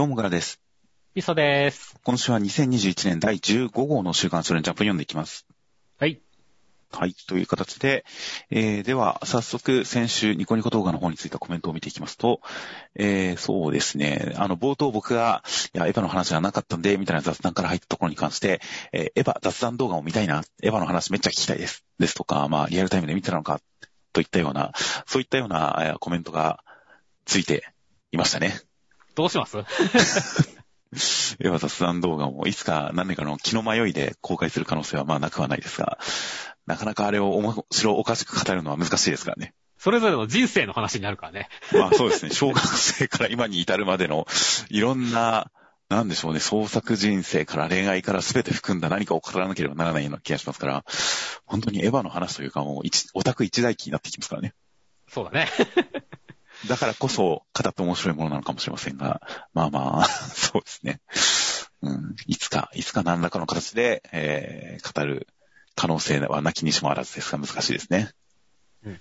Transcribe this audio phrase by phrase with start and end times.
[0.00, 0.62] どうもからです。
[1.14, 1.94] みそです。
[2.04, 5.44] 今週は2021年第15号の週刊少年ジャンプ読んでいきます。
[5.98, 6.22] はい。
[6.90, 7.12] はい。
[7.12, 8.06] という形で、
[8.48, 12.40] えー、では、早速、先週、ニコニコ動画の方についてコメントを見ていきますと、
[12.94, 15.44] えー、そうですね、あの、冒頭僕が、
[15.74, 18.62] いや、エヴァの話がなかったんで、みたいな雑談から入ったところに関して、
[18.92, 21.84] えー、エヴァ雑談動画を見たいな、エヴァの話めっちゃ聞きたいです。
[21.98, 23.60] ですとか、まあ、リアルタイムで見てたのか、
[24.14, 24.72] といったような、
[25.04, 26.64] そういったような、えコメントが
[27.26, 27.74] ついて
[28.12, 28.62] いましたね。
[29.14, 29.58] どうします？
[31.38, 35.98] エヴァ雑談動画もいつか何年かの気の迷いで公開する可能性はまあなくはないですが、
[36.66, 39.54] なかなかあれを面白おかしく語るのは難しいですからね。
[39.78, 41.48] それぞれの人生の話になるからね。
[41.72, 44.26] まあそうですね、 小学生から今に至るまでの
[44.68, 45.50] いろんな、
[45.88, 50.84] なんでしょうね、創作人生から恋愛から全て含んだ何かを語らなければならないような気がしますから、
[51.46, 54.54] 本当にエヴァの話というかもう一オタク一大期になってきますからね。
[55.08, 55.48] そうだね。
[56.68, 59.22] だからこそ語って面白いものなのかもしれませんが、
[59.54, 61.00] まあまあ、 そうですね。
[61.82, 65.26] うん、いつか、いつか何らかの形で、えー、語る
[65.74, 68.10] 可能性はなきにしもあらずですが難しいですね。
[68.84, 69.00] うん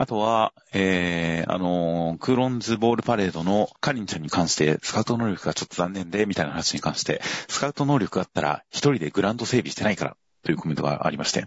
[0.00, 11.46] あとは、えー、あのークーロンズボールパレードのカリンちゃんに関して、スカウト能力がちょっと残念で、みたいな話に関して、スカウト能力があったら、一人でグラウンド整備してないから、というコメントがありまして、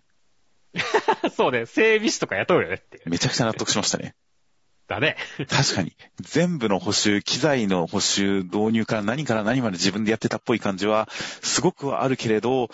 [1.36, 1.66] そうね。
[1.66, 3.02] 整備士とか雇うよねって。
[3.06, 4.16] めちゃくちゃ納得しましたね。
[4.92, 5.18] だね。
[5.50, 5.94] 確かに。
[6.20, 11.10] 全部の補修、機材の補修、導入から何から何まで自分でやってたっぽい感じは、
[11.42, 12.70] すごくはあるけれど、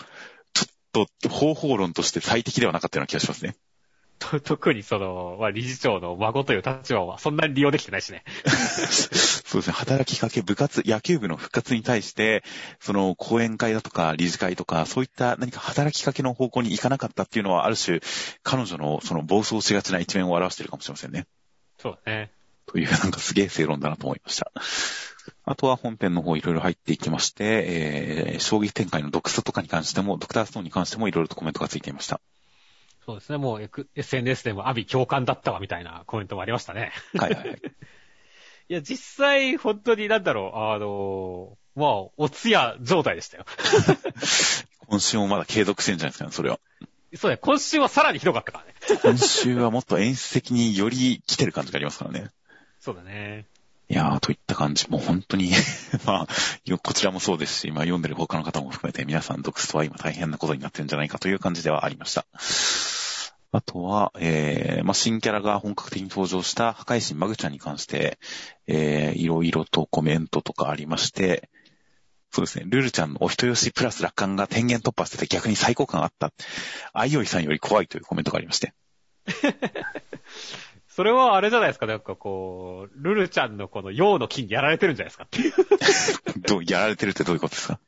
[0.52, 3.56] ちょっと方法論として最適ではなかったような気がしますね。
[4.18, 8.24] と特にその、まあ、理事長の孫という立場はそんなに利用できてないしね。
[8.46, 9.72] そうですね。
[9.72, 12.42] 働きかけ、部活、野球部の復活に対して、
[12.80, 18.00] その講演会だとか理事会とか、そういった何か働きかけの方向に行かなかったっていうのは、ある種、
[18.42, 21.26] 彼女のその暴走しがちな一面を表しているかもしれませんね。
[21.78, 22.32] そうだね。
[22.66, 24.52] という、なんかすげえ正論だなと思いました。
[25.44, 32.20] あとは本編の方いろいろ入っていきまして、えー、衝撃展開のドクストとかに関しても、ドクターストーンに関してもいろいろとコメントがついていました。
[33.06, 33.38] そうですね。
[33.38, 36.92] もう SNS でもアビ共感だったわみたいなコメントもありましたね。
[37.14, 37.62] はいはいはい。
[38.68, 43.46] いや、実際、本当になんだろう、あの、まあ、お通夜状態でしたよ。
[44.88, 46.60] 今週もまだ継続してるんじゃないですかね、それは。
[47.16, 47.38] そうね。
[47.38, 48.74] 今週はさらにひどかったからね。
[49.02, 52.30] 今週はもっと演出的により来てる感じがありますからね。
[52.80, 53.46] そうだね。
[53.90, 54.88] いやー、といった感じ。
[54.90, 55.50] もう本当に、
[56.04, 56.28] まあ、
[56.66, 62.26] よこちらもそうですし、まあ読んでる他の方も含めて皆さんドクストは今大変なことになってるんじゃないかという感じではありました。
[63.50, 68.18] あとは、えー、まあ新キャラが本格的に登場した破壊神マグちゃんに関して、
[68.66, 71.48] えー、いろいろとコメントとかありまして、
[72.30, 76.30] そうですね、ルルちゃんのお人よしプラス楽観が天元突破してて逆に最高感あった。
[76.92, 78.74] あいおいさんより怖いというコメントがありまして。
[80.88, 85.52] それはあれじゃないですか、なんかこう、ルルちゃんのこの陽の木にやられてるんじゃないですかっていう。
[86.46, 87.78] どう、やられてるってどういうことですか？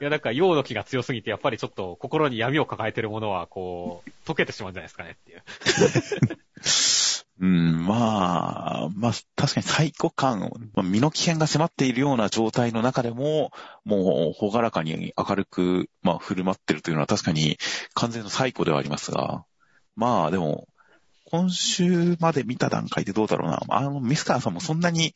[0.00, 5.42] いや、なんか陽の木が強すぎて、やっぱりちょっと心に闇を抱えてるものは、こう、溶けてしまうんじゃないですかねっていう。
[7.46, 10.40] ん、まあ、まあ、確かに最古感、
[10.74, 13.50] まあ身の危険が迫っているような状態の中でも、
[13.84, 17.58] もう、ほがらかに明るく、まあ、振る舞ってるというのは確かに
[17.94, 19.44] 完全の最古ではありますが、
[19.96, 20.68] まあ、でも、
[21.32, 23.62] 今週まで見た段階でどうだろうな。
[23.68, 25.14] あの、ミスカーさんもそんなに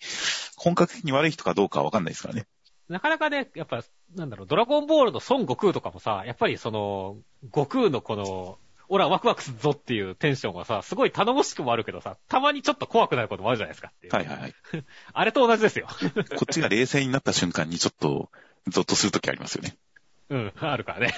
[0.56, 2.46] 本格的に悪い人かどうかはわかんないですからね。
[2.88, 8.58] なかなかね、やっぱ、なんだろう、ドラゴンボールの孫悟空とかもさ、やっぱりその、悟空のこの、
[8.88, 14.14] オラワクワクするぞっていうテンションがさ、すごい頼もしくもあるけどさ、たまにちょっと怖くなることもあるじゃないですかっていう。
[14.14, 14.54] はいはいはい。
[15.12, 15.88] あれと同じですよ。
[16.36, 18.30] こっちが冷静になった瞬間にちょっと、
[18.68, 19.76] ゾッとするときありますよね。
[20.28, 21.14] うん、あるからね。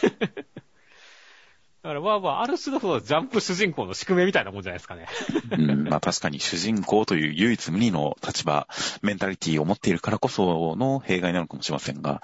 [1.88, 5.06] だからまあまあ、ある種のそのジャンプ主人公の宿命みたいなもんじゃないですかね。
[5.52, 8.68] うん、まあ確かに主人公という唯一無二の立場、
[9.00, 12.20] メンタリティを持っているからこその弊害なのかもしれませんが、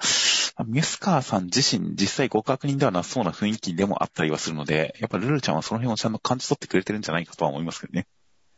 [0.67, 8.05] ミスカーさん自身実際極悪人ではなさそうな雰囲気でもあったりはするので、やっぱルルちゃんはその辺をちゃんと感じ取ってくれてるんじゃないかとは思いますけどね。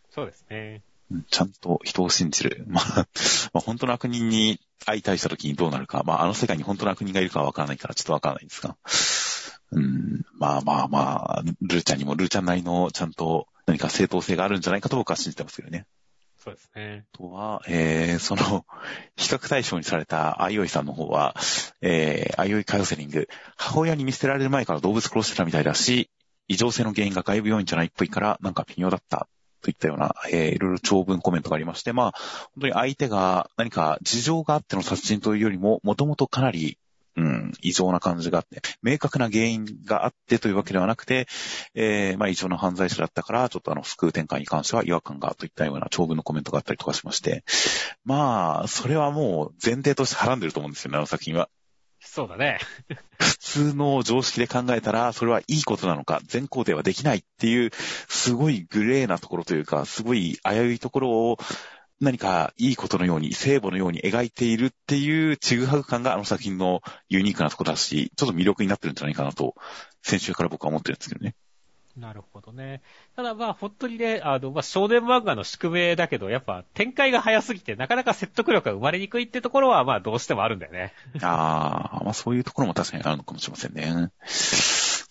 [0.10, 0.82] そうですね。
[1.10, 2.66] うんちゃんと人を信じる。
[2.68, 3.08] まあ、
[3.54, 8.76] まあ本当の悪人に相対した時にどうなるか、まああの世界に本当の悪人がいるかはわからないからちょっとわからないんですが。
[9.72, 15.86] うん、まあまあまあ、ルルちゃんにもルルちゃんなりのちゃんと何か正当性があるんじゃないかと僕は信じてますけどね。
[16.38, 17.06] そうですね。
[17.14, 18.66] あとは、えー、その、
[19.18, 21.36] 比較対象にされたあいおいさんの方は、
[21.82, 23.28] えー、あいおいカウンセリング、
[23.58, 26.10] 母親に見捨てられる前から動物殺してたみたいだし、
[26.48, 29.28] 異常性の原因が外部要因じゃないっぽいから、なんか微妙だった。
[29.62, 32.12] といったような、えー、いろいろ長文コメントがありまして、まあ、
[32.54, 36.78] 本当に相手が何か事情があっての殺人というよりも、もともとかなり
[37.18, 41.28] うん、異常な感じがあって、明確な原因があってというわけではなくて、
[41.74, 47.44] えー、まあ異常な犯罪者だったから、ちょっとあの、救う展開に関しては違和感がといったような長文のコメントがあったりとかしまして、
[48.06, 51.50] まあ、それはもう前提としてはらんでると思うんですよね、あの作品は。
[52.00, 52.60] そうだね。
[53.20, 57.72] 普通の常識で考えたら、それはいいことなのか、全肯定はできないっていう、
[58.08, 61.38] すごいグレーなところというか、すごい危ういところを、
[62.00, 69.56] 何かいいことのように、聖母のように描いているっていうちぐはぐ感があの作品のユニークなところだし、ちょっと魅力になってるんじゃないかなと、
[70.04, 71.36] 先週から僕は思ってるんですけどね。
[71.98, 72.82] なるほどね。
[73.16, 80.94] ただまあ、本当にね、あの、まあ、少年漫画の宿命だけど、やっぱ展開が早すぎて、なかなか説得力が生まれにくいってところは、まあ、どうしてもあるんだよね。
[81.24, 84.12] ああ、まあそういうところも確かにあるのかもしれませんね。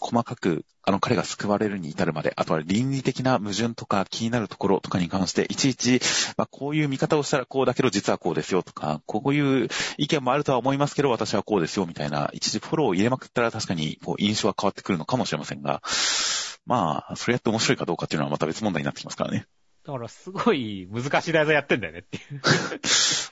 [0.06, 6.00] 細かく、あの彼が救われるに至るまで、あとは倫理的な矛盾とか気になるところとかに関して、いちいち、
[6.36, 9.68] まあこういう見方をしたらこうだけど実はこうですよとか、こういう
[9.98, 15.82] 意見もあるとは思いますけど私はこうですよみたいな、一時フォローを入れまくったら確かにこう印象は変わってくるのかもしれませんが、
[16.66, 19.46] まあ、それやって面白いかどうかっていうのはまた別問題になってきますからね。
[19.84, 22.42] だから、すごい難しい題材やってんだよねっていう。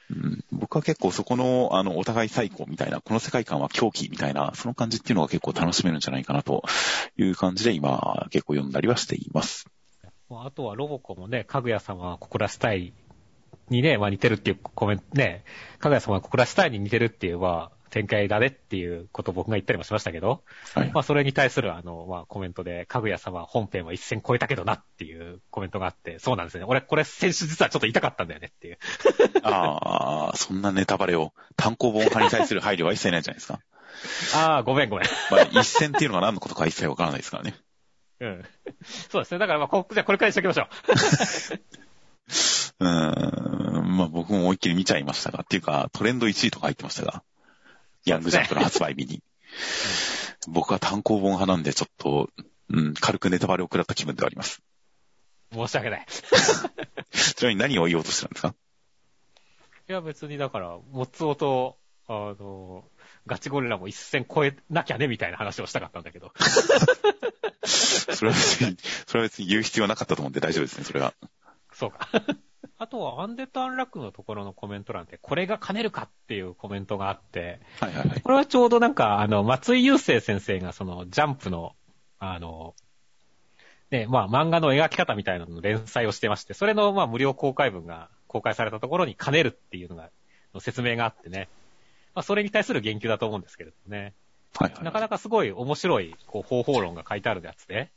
[0.52, 6.64] 僕は結構そこの、あの、お互い最高みたいな、この世界観は狂気みたいな、その感じっていうのが結構楽しめるんじゃないかなと
[7.16, 9.66] いう感じで今、結構読んだりはしています。
[10.30, 12.92] あとはロボコもね、かぐや様は心スタイ
[13.70, 15.44] にね、まあ似てるっていうコメント、ね、
[15.78, 20.42] かぐや様はここらスタイに似てるっていう、まあ、展開だねっていうことを僕が言ったりもしましたけど、
[20.74, 20.90] はい。
[20.92, 26.66] まあそれに対するあの、まあコメントで、かぐや様本編は一線超えたけどなっていうコメントがあって、そうなんですよね。
[26.68, 28.78] 俺これ先週実はちょっと言いたかったんだよねっていう。
[29.44, 33.60] ああ、そんなネタバレを、単行本派に対する配慮は一切ないじゃないですか。
[34.34, 35.06] ああ、ごめんごめん。
[35.30, 37.54] まあ、一線っていうのが何のことか一切わからないですからね。
[38.18, 38.44] うん。
[39.08, 39.38] そうですね。
[39.38, 40.68] だからまあこ、じゃあこれからにしておきましょう。
[42.80, 47.22] うーん、まあ僕も思いっきり見ちゃいましたが、っていうか、トレンド1位とか入ってましたが、
[48.04, 49.22] ヤングジャンプの発売日に。
[50.48, 52.30] 僕は単行本派なんでちょっと、
[52.68, 54.62] うん、軽くネタバレを食らった気分ではあります。
[55.52, 56.06] 申し訳ない。
[57.12, 58.54] ちなみに何を言おうとしてたんですか？
[59.88, 61.78] いや別にだから、モツオと、
[62.08, 62.84] あの、
[63.26, 66.32] ガチゴリラも一線超えなきゃねみたいな話をしたかったんだけど。
[67.64, 71.14] それは別に、それは別に言う必要なかったと思うんで大丈夫ですね、それは。
[71.72, 72.08] そうか。
[72.78, 78.20] あとは、アンデッド・アンラックのところのコメント欄で、これが兼ねるかっていうコメントがあって、はいはいはい。
[78.20, 81.74] これはちょうどなんか、あの、松井雄生先生がその、ジャンプの、
[82.18, 82.74] あの、
[83.90, 90.10] ね、まあ漫画の描き方みたいなのの連載をしてまして、それのまあ無料公開文が公開されたところに兼ねるっていうのが、
[90.52, 91.48] の説明があってね。
[92.14, 94.14] まあそれに対する言及だと思うんですけれどもね。
[94.56, 94.84] はいはい。
[94.84, 97.90] なかなかすごい面白い、こう、方法論が書いてあるやつで、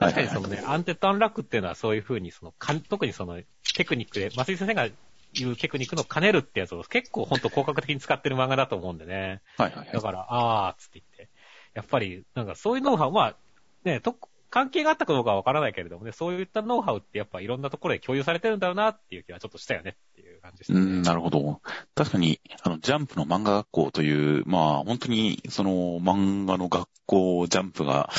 [0.00, 3.38] 確かにそのね、アンテッドアンラックっていうのはそういう風に、その、かん特にその、
[3.74, 4.88] テクニックで、松井先生が
[5.34, 9.42] 言うテクニックの兼ねるってやつを結構ほんと効果的に使ってる漫画だと思うんでね。
[9.58, 9.92] はいはいはい。
[9.92, 11.30] だから、あーっつって言って。
[11.74, 13.36] やっぱり、なんかそういうノウハウ、まあ、
[13.84, 14.16] ね、と、
[14.50, 20.80] 関係があったかどうかはわからないけれどもね、そういったノウハウってやっぱいろんなところで共有されてるんだろうなっていう気はちょっとしたよねっていう感じでしたね。
[20.80, 21.60] うん、なるほど。
[21.94, 25.70] 確かに、あの、ジャンプの漫画学校という、まあ、本当に、その、
[26.00, 28.10] 漫画の学校、ジャンプが、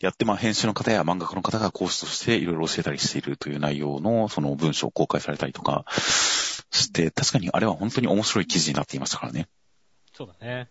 [0.00, 9.48] やって、まあ、編集の方や漫画家の方が講師としていろいろ教えたりしているという内容の、その文章を公開されたりとかして、確かにあれは本当に面白い記事になっていましたからね。
[10.14, 10.68] そうだね。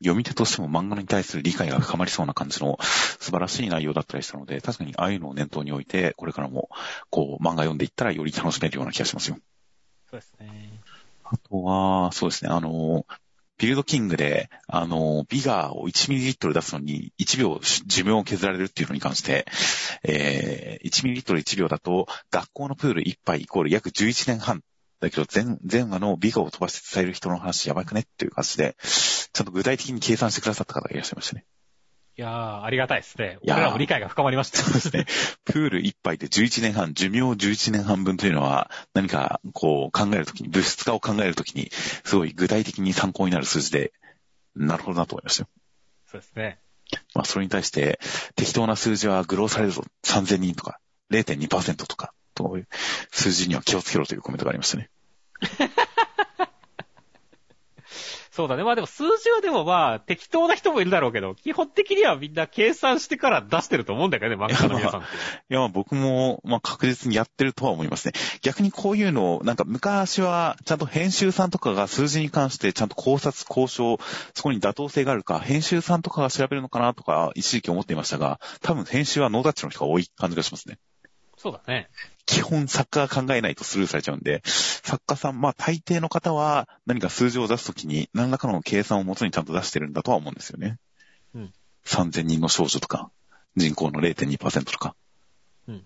[0.00, 6.70] 読み手としても漫画に対する理解が深まりそうな感じの素晴らしい内容だったりしたので、確かにああいうのを念頭に置いて、これからも、
[7.10, 9.38] こう、漫画読んでいったらより楽しめるような気がしますよ。
[10.10, 10.70] そうですね。
[11.24, 13.06] あとは、そうですね、あの、
[13.58, 19.44] ビルドキングで、あの、ビガーを1ミリリットル出すのに1秒寿命を削られるっていうのに関して、
[20.02, 24.62] えー、1ミリリットル1秒だと、学校のプール1杯イコール約11年半。
[25.00, 31.44] だけど、全、全話のビガを飛ばして伝える人の話やばくねっていう感じで、ちゃんと具体的に計算してくださった方がいらっしゃいましたね。
[32.16, 33.38] いやー、ありがたいですね。
[33.42, 34.58] いやー俺らも理解が深まりました。
[34.58, 35.06] そうですね。
[35.46, 41.70] プール1杯で11年半、寿命11年半分というのは、何かこう考えるときに、物質化を考えるときに、
[42.04, 43.92] すごい具体的に参考になる数字で、
[44.54, 45.48] なるほどなと思いましたよ。
[46.10, 46.58] そうですね。
[47.14, 48.00] まあ、それに対して、
[48.34, 49.84] 適当な数字は愚弄されるぞ。
[50.04, 50.78] 3000人とか、
[51.10, 52.68] 0.2%とか、という
[53.10, 54.90] 数字には気をつけろというコメントがありましたね。
[58.40, 58.62] そうだね。
[58.62, 65.00] まあでも数字はでもまあ適当な人もいるだろうけど、基本的にはみんな計算してから出してると思うんだけどね、漫画家の皆さん。
[65.00, 65.04] い
[65.48, 68.14] や、まあ僕も、まあ確実にやってるとは思いますね。
[68.40, 73.98] 逆にこういうのを、なんか昔は、ちゃんと編集さんとかが数字に関してちゃんと考察、交渉、
[74.34, 80.78] そこに妥当性があるか、編集さんとかが調べるのかなとか、一時期思っていましたが、多分編集はノータッチの人が多い感じがしますね。
[81.36, 81.88] そうだね。
[82.30, 90.78] 基本作家が考えないとスルーされちゃうんで、作家さん、まあ大抵の方は何か数字を出すときに何らかの計算をもとにちゃんと出してるんだとは思うんですよね。
[91.34, 91.52] うん。
[91.84, 93.10] 3000人の少女とか、
[93.56, 94.94] 人口の0.2%とか。
[95.66, 95.84] うん。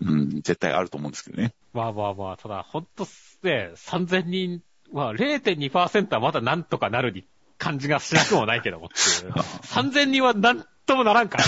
[0.00, 1.52] うん、絶対あると思うんですけどね。
[1.74, 3.06] まあまあまあ、ただ、ほんと
[3.42, 7.26] ね、3000人は0.2%はまだなんとかなるに
[7.58, 9.32] 感じがしなくもないけどもっていう。
[9.68, 11.44] 3000人はなんともならんから。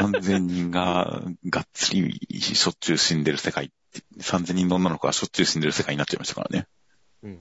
[0.00, 6.66] 3000人ががっつりしょっちゅう死んでる世界って、3000人の女の子がしょっちゅう死んでる世界になっちゃいましたからね。
[7.22, 7.40] うん。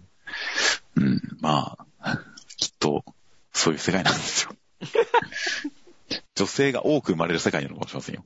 [0.96, 2.20] うん、まあ、
[2.58, 3.04] きっと、
[3.54, 4.56] そういう世界なんですよ。
[6.36, 8.26] 女性が多く生まれる世界なのかもしれませんよ。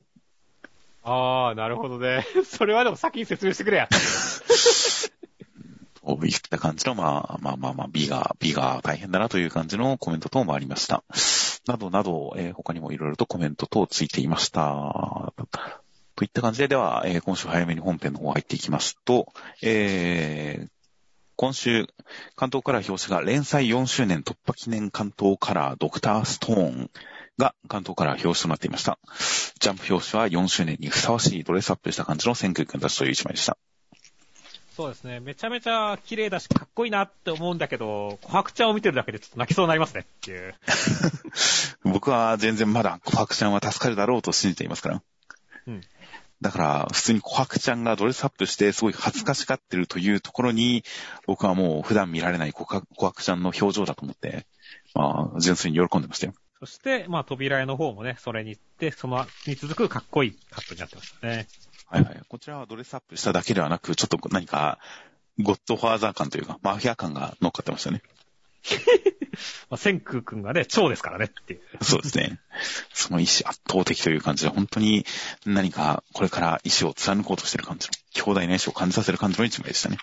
[1.04, 2.26] ああ、なるほどね。
[2.44, 3.88] それはでも先に説明してくれや。
[6.04, 11.04] そういった感じの、まあ、まあまあまあ、B が、B が大変だなという感じのコメント等もありました。
[11.66, 15.32] などなど、えー他にもいろいろとコメント等ついていました。
[16.14, 20.68] といった感じで、では、えー今週早めに本編の方入っていきますと、えー
[21.36, 21.88] 今週、
[22.36, 26.90] 関東カラー表紙が連載4周年突破記念関東カラードクターストーン
[27.38, 28.98] が関東カラー表紙となっていました。
[29.58, 33.56] ジャンプ表紙は4周年にふさわしいドレスアップした感じの千空君たちという一枚でした。
[34.74, 35.20] そうですね。
[35.20, 40.54] めちゃめちゃ綺麗だし、かっこいいなって思うんだけど、琥珀ちゃんを見てるだけでちょっと泣きそうになりますね っていう。
[41.84, 45.02] 僕は全然まだ琥珀ちゃんは助かるだろうと信じていますから。
[45.66, 45.80] うん。
[46.40, 50.84] だから、普通に琥珀ちゃんがドレスアップしてすごい恥ずかしがってるというところに、
[51.26, 54.46] 僕はもう普段見られない琥珀ちゃんの表情だと思って、
[54.94, 56.34] まあ、純粋に喜んでましたよ。
[56.60, 61.46] そして、まあ、扉絵の方もね、それに行って、その、に続くかっこいいカットになってましたね。
[61.92, 62.20] はいはい。
[62.26, 64.78] こちらはドレスアップしただけではなく、ちょっと何か、
[65.38, 68.02] ゴッドファーザー感というか、マフィア感が乗っかってましたね。
[69.68, 71.84] まあ、千空くんがね、蝶ですからねっていう。
[71.84, 72.40] そうですね。
[72.94, 75.04] その意志圧倒的という感じで、本当に
[75.44, 79.98] 何かこれから意志を貫こうとしてる感じの、強大な意志を感じさせる感じの一枚でしたね。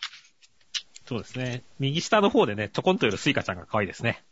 [1.07, 1.63] そうですね。
[1.79, 4.23] 右下の方でね、ちょこんといるスイカちゃんが可愛いですね。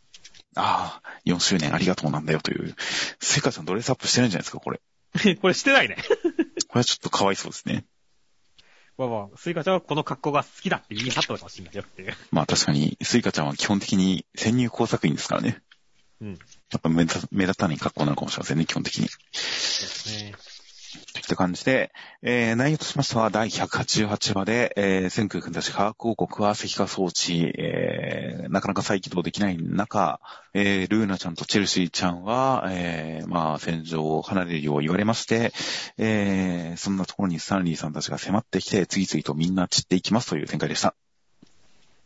[0.54, 2.76] ああ、4周年ありがとうなんだよという。
[3.20, 4.80] スイカちゃんドレスアップしてるんじゃないですか、これ。
[5.40, 5.96] これしてないね。
[6.68, 7.84] これはちょっとかわいそうですね。
[8.98, 12.14] まあまあ、スイカちゃんはこの格好が好きだって言い張ったのかもしれないよっていう。
[12.32, 15.62] まあ確かに、スイカちゃんは基本的に潜入工作員ですからね。
[16.20, 16.30] うん。
[16.30, 16.34] や
[16.78, 19.08] っぱ目立目立たない格好なのかもしれませんね、基本的に。
[19.08, 20.34] そうですね。
[21.28, 21.92] った感じで、
[22.22, 30.20] えー、内容としましては第188話で、えー、千空君たち科学王国は石化装置、えー、なかなか再起動できない中、
[30.54, 35.52] えー、ルーナちゃんとチェルシーちゃんは、えー、まあ、戦場を離れるよう言われまして、
[35.98, 40.94] えー、そんなところにスタンリーさんたちが迫ってきて、次々とみんな散っていきますという展開でした。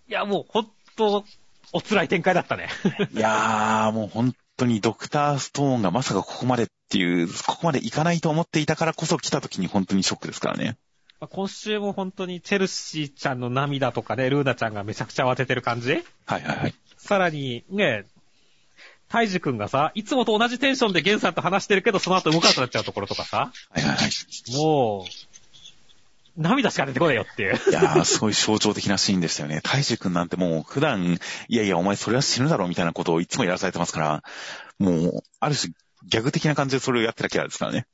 [0.09, 1.25] いや、もう、ほんと、
[1.73, 2.69] お辛い展開だったね。
[3.15, 10.77] いやー、もう本当にドクターストーンがまさかここまでっていう、ここまでいかないと思っていたからこそ来た時に本当にショックですからね。
[11.21, 15.93] まあ今週も本当にチェルシーちゃんの涙とかね、ルーナちゃんがめちゃくちゃ慌ててる感じ？
[16.27, 16.75] はいはいはい。
[16.99, 18.05] さらに、ね、
[19.09, 24.57] タイジ君がさ、いつもと同じテンションでゲンさんと話してるけど、その後動かなくなっちゃうところとかさ、はいはいはい。
[24.57, 27.57] もう、涙しか出てこないよっていう。
[27.71, 29.61] いやー、すごい象徴的なシーンでしたよね。
[29.63, 31.19] 大樹くんなんてもう普段、
[31.49, 34.23] いやいや、お前それは死ぬだろみたいなことをいつもやらされてますから、
[34.79, 35.75] もう、ある種、
[36.07, 37.87] ギャグ的な感じでそれをやってたキャラですからね。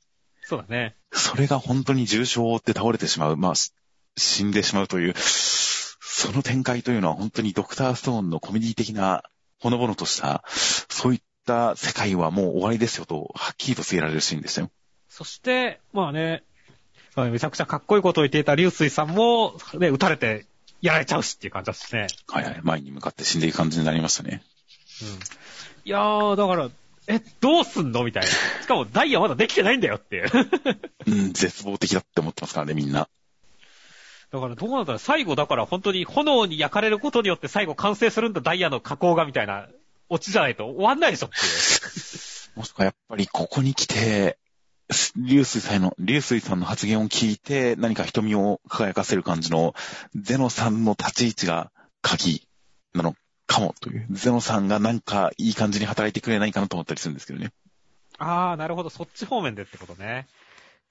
[0.43, 0.95] そうだね。
[1.11, 3.73] それが本当に重傷を負って倒れてしまう、まあ、し
[4.17, 9.23] 死んでしまうという、その展開というのは本当にドクターストーンのコメディ的な、
[9.59, 14.71] ほのぼのとした、そういった世界はもう終わりですよと、はっきりと告げられるシーンでしたよ。
[15.07, 16.43] そして、まあね、
[17.15, 20.45] めちゃくちゃかっこいいことを言っていた流水さんも、ね、撃たれて
[20.81, 22.07] やられちゃうしっていう感じだしね。
[22.27, 24.43] はいはい、前に向かって死んでいく感じになりましたね。
[25.01, 25.09] うん。
[25.85, 26.69] いやー、だから、
[27.09, 28.03] え、どうすんの？
[28.03, 28.29] みたいな。
[28.29, 30.29] しかもダイヤまだできてないんだよっていう。
[31.07, 33.09] うん、絶望的だって思ってますからね、みんな。
[34.31, 39.67] だからどうなんだろう最後だから本当に炎に焼かれることによって最後完成するんだダイヤの加工がみたいな
[40.07, 41.41] オチじゃないと終わんないでしょっていう。
[42.59, 44.37] もしくはやっぱりここに来て、
[45.15, 49.73] 流水さんの、流水さんの発言を聞いて何か瞳を輝かせる感じの
[50.15, 52.47] ゼノさんの立ち位置が鍵
[52.93, 53.15] なの
[53.49, 54.05] かもという。
[54.11, 57.51] ゼノさんがなんかいい感じに働いてくれないかなと思ったりするんですけどね。
[58.19, 58.89] あー、なるほど。
[58.89, 60.27] そっち方面でってことね。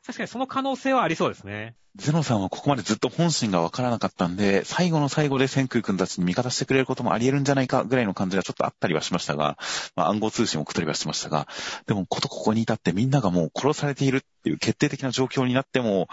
[0.05, 1.75] 確かにその可能性はありそうですね。
[1.97, 9.59] ゼノさんはここまでずっと本心がわからなかったんで、最後の最後で千空君たちに味方してくれることもあり得るんじゃないかぐらいの感じがちょっとあったりはしましたが、
[9.97, 11.47] まあ暗号通信を送ったりはしてましたが、
[11.87, 16.09] でもことここに至ってみんながもう殺されているっていう決定的な状況になっても、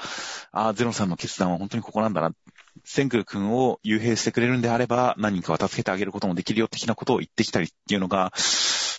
[0.51, 2.31] ああ、ゼノさんの決断は本当にここなんだな。
[2.83, 8.33] 千空君を幽閉してくれるんであれば、何人かは助けてあげることもできるよ的なことを言ってきたりっていうのが、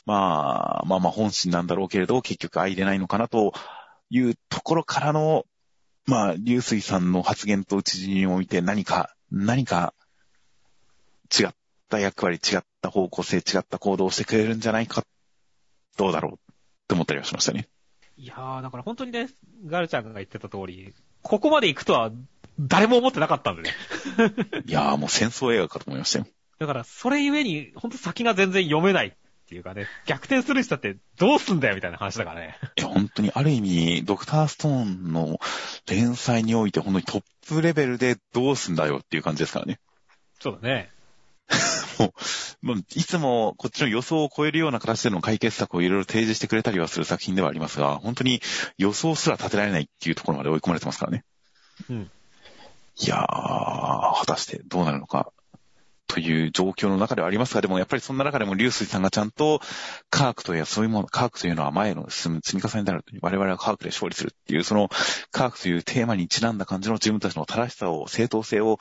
[0.07, 3.53] まあ、まあまあ本心なんだろうけれど、結局愛でないのかなと
[4.11, 5.45] いうところからの、
[6.07, 9.93] まあ、流水さんの発言と打ち死において何か、何か、
[11.39, 11.55] 違っ
[11.89, 15.05] た役割、違った方向性、違った行動をしてくれるんじゃないか、
[15.97, 16.37] どうだろうっ
[16.87, 17.69] て思ったりはしましたね。
[18.17, 19.29] いやー、だから本当にね、
[19.67, 22.13] ガルちゃんが言ってた通り、ここまで行くとは
[22.59, 23.71] 誰も思ってなかったんでね。
[24.67, 26.27] いやーもう戦争映画かと思いましたよ。
[26.59, 29.13] だから、それゆえに、ほんと先が全然読めないっ
[29.49, 32.59] ていうかね、逆転する人ってどうすんだよみたいな話だからね。
[32.79, 35.39] いや、本当にある意味、ドクターストーンの
[35.87, 39.79] 連載において本当にトップレベルでどうすんだよっていう感じですからね。
[40.41, 40.91] そうだね。
[42.01, 42.15] も
[42.63, 48.41] う、もういつもこっちの予想を超えるような形での解決策をいろいろ提示してくれたりはする作品ではありますが、本当に
[48.79, 51.25] 予想すら立てられないっていうところまで追い込まれてますからね。
[51.91, 52.11] うん。
[52.99, 55.33] いやー、果たしてどうなるのか、
[56.07, 59.61] という状況の中ではありますが、でもやっぱりそんな中でも流水さんがちゃんと
[60.09, 64.89] 科学というそういうもの、科学というのは前の進む積み重ねであるという、我々は科学で勝利するっていう、その
[65.31, 68.79] 科学というテーマにちなんだ感じの自分たちの正しさを、正当性を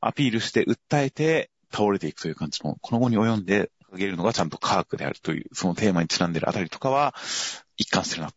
[0.00, 7.14] アピールして訴えて倒れていくという感じの、この後に及んで掲げるのがちゃんと科学であるという、そのテーマにちなんでるあたりとかは
[7.76, 8.32] 一貫してるな。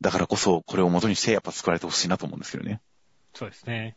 [0.00, 2.80] だからこそ、これを元にしてやっぱ救われてほしいなと思うんですけどね。
[3.34, 3.96] そうですね。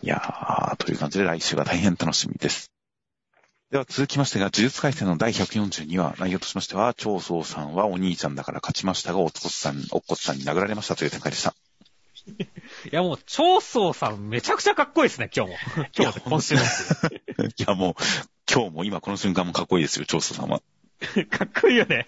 [0.00, 2.70] いやー、という感じで来週が大変楽しみです。
[3.70, 11.54] では続きましてが、呪術回戦の第142話、内容としましては、長宗さんはお兄ちゃんだから勝ちましたが、おっこつさん、おっこつさんに殴られましたという展開でした。
[12.30, 12.46] い
[12.92, 15.58] やもう、長宗さんめちゃくちゃかっこいいですね、今日も。
[15.98, 16.60] 今日で今週の。
[16.62, 16.64] い
[17.66, 17.94] や、もう、
[18.50, 20.62] 今日も今この瞬間もかっこいいですよ、長宗さんは。
[21.30, 22.06] かっこいいよね。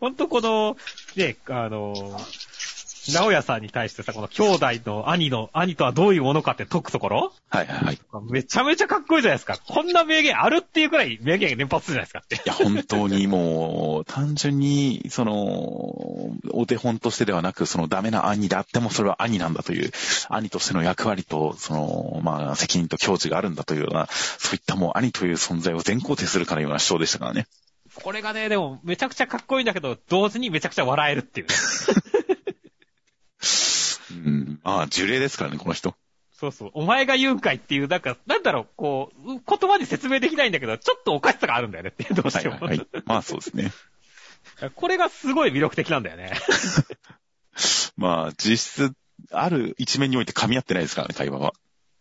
[0.00, 0.76] ほんとこの、
[1.14, 2.20] ね、あの、
[3.12, 7.32] 直哉さんに対してさ、この兄弟の兄の、兄とはどういうものかって解くところ？
[7.48, 7.94] はいはいはい。
[7.94, 7.98] い
[8.30, 9.58] めちゃめちゃかっこいいじゃないですか。
[9.66, 12.36] こんな名言あるっていうくらい名言連発するじゃないですかって。
[12.46, 15.34] や、本当にもう、単純に、その、
[16.52, 19.90] お手本としてではなく、そのダメな兄であってもそれは兄なんだという、
[20.28, 27.46] 兄としての役割と、その、まあ、責任と矜持があるんだというような、そういったもう兄という存在を全肯定するかのような主張でしたからね。
[27.94, 31.54] これがね、でもめちゃくちゃかっこいいんだけど、同時にめちゃくちゃ笑えるっていうね。
[34.10, 35.94] うん、まあ、呪霊ですからね、この人。
[36.32, 36.70] そうそう。
[36.74, 39.40] お前が言うんかいっていう、なんか、なんだろう、こう、言
[39.70, 42.56] 葉で説明できないんだけど、ちょっとおかしさがあるんだよねってどうしても。
[42.56, 42.88] はいはいはい。
[43.06, 43.72] まあそうですね。
[44.74, 46.32] これがすごい魅力的なんだよね。
[47.96, 48.92] まあ、実質、
[49.30, 51.52] ある一面において噛み合ってないですからね、会話は。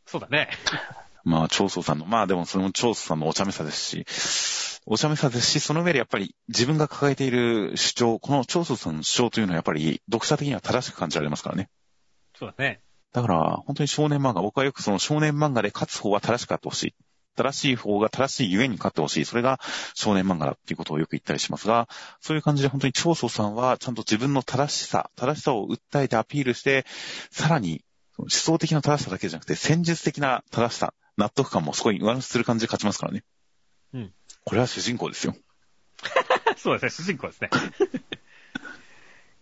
[0.06, 0.50] そうだね。
[1.24, 11.70] まあ、長宗さんの、まあでもその長宗さんのお茶目さですし、お茶目さですし、その上でやっぱり自分が抱えている主張、この長宗さんの主張というのはやっぱり読者的には正しく感じられますからね。
[12.38, 12.82] そうだね。
[13.12, 16.96] だから、本当に少年漫画、僕はよくその少年漫画で勝つ方は正しくあってほしい。
[17.36, 19.26] 正しい方が正しいゆえに勝ってほしい。
[19.26, 19.60] それが
[19.94, 21.88] 少年漫画だっていうことをよく言ったりしますが、
[22.22, 26.86] そういう感じで本当に長宗さんはちゃんと自分の正しさ、正しさを訴えてアピールして、
[27.32, 27.84] さらに
[28.18, 33.24] 思想的な正しさだけじゃなくて戦術的な正しさ、納得感もすごい上乗せする感じで勝ちますからね。
[33.94, 34.14] うん。
[34.46, 35.36] これは主人公ですよ。
[36.58, 37.50] そうですね、主人公ですね。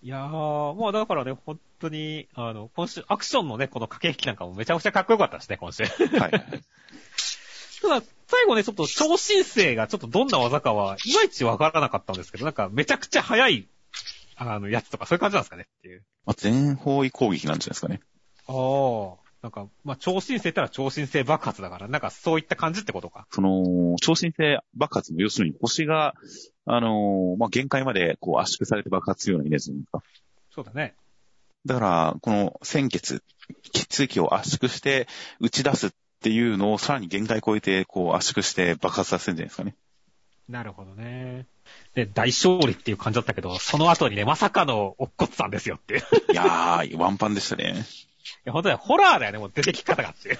[0.02, 5.84] いやー、まあだからね、本当に、あの、今週、アクションのね、この駆け引きなんかもめちゃくちゃかっこよかったですね、今週。
[5.86, 6.32] はい。
[7.82, 13.68] ただ、最後ね、ちょっと超新星がちょっとどんな技かは、いまいちわからなかったんですけど、なんかめちゃくちゃ速い、
[14.36, 16.04] あの、やつとかそういう感じなんですかねっていう。
[16.26, 18.02] まあ、全方位攻撃なんじゃないですかね。
[18.48, 19.22] ああ。
[19.43, 23.27] なんか、まあ、超新星ってのは超新星爆発だから、なんかそういった感じってことか。
[23.29, 26.15] その、超新星爆発の要するに星が、
[26.65, 30.01] あのーまあ、限界までこう圧縮されて爆発するようなイメージですか？
[30.49, 30.95] そうだね。
[31.65, 33.21] だから、この鮮血、
[33.73, 35.08] 血液を圧縮して
[35.41, 39.75] 打ち出すっていうのをさらに限界超えてこう圧縮して爆発させるんじゃないですかね。
[40.47, 41.47] なるほどね。
[41.95, 46.01] で、大勝利っていう感じだったけど、その後にね、まさかのおっこつさんですよって
[46.32, 47.86] いやー、ワンパンでしたね。
[48.45, 50.39] や、本当にホラーだよね、もう出てき方がっていう。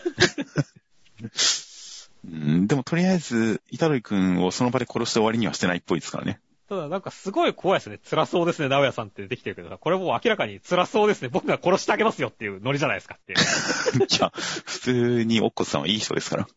[2.26, 6.40] うん、でもとりあえず、イタロイ君をその場で殺して終わりにはしてないっぽいですからね。
[6.70, 8.00] ただ、なんかすごい怖いですね。
[8.10, 11.28] 辛そうですね、直哉さんってできてるけどさ、これもう明らかに辛そうですね。
[11.28, 13.40] 僕が殺してあげますよっていうノリじゃないですかっていう。
[14.10, 16.48] いや、普通にオッコスさんはいい人ですから。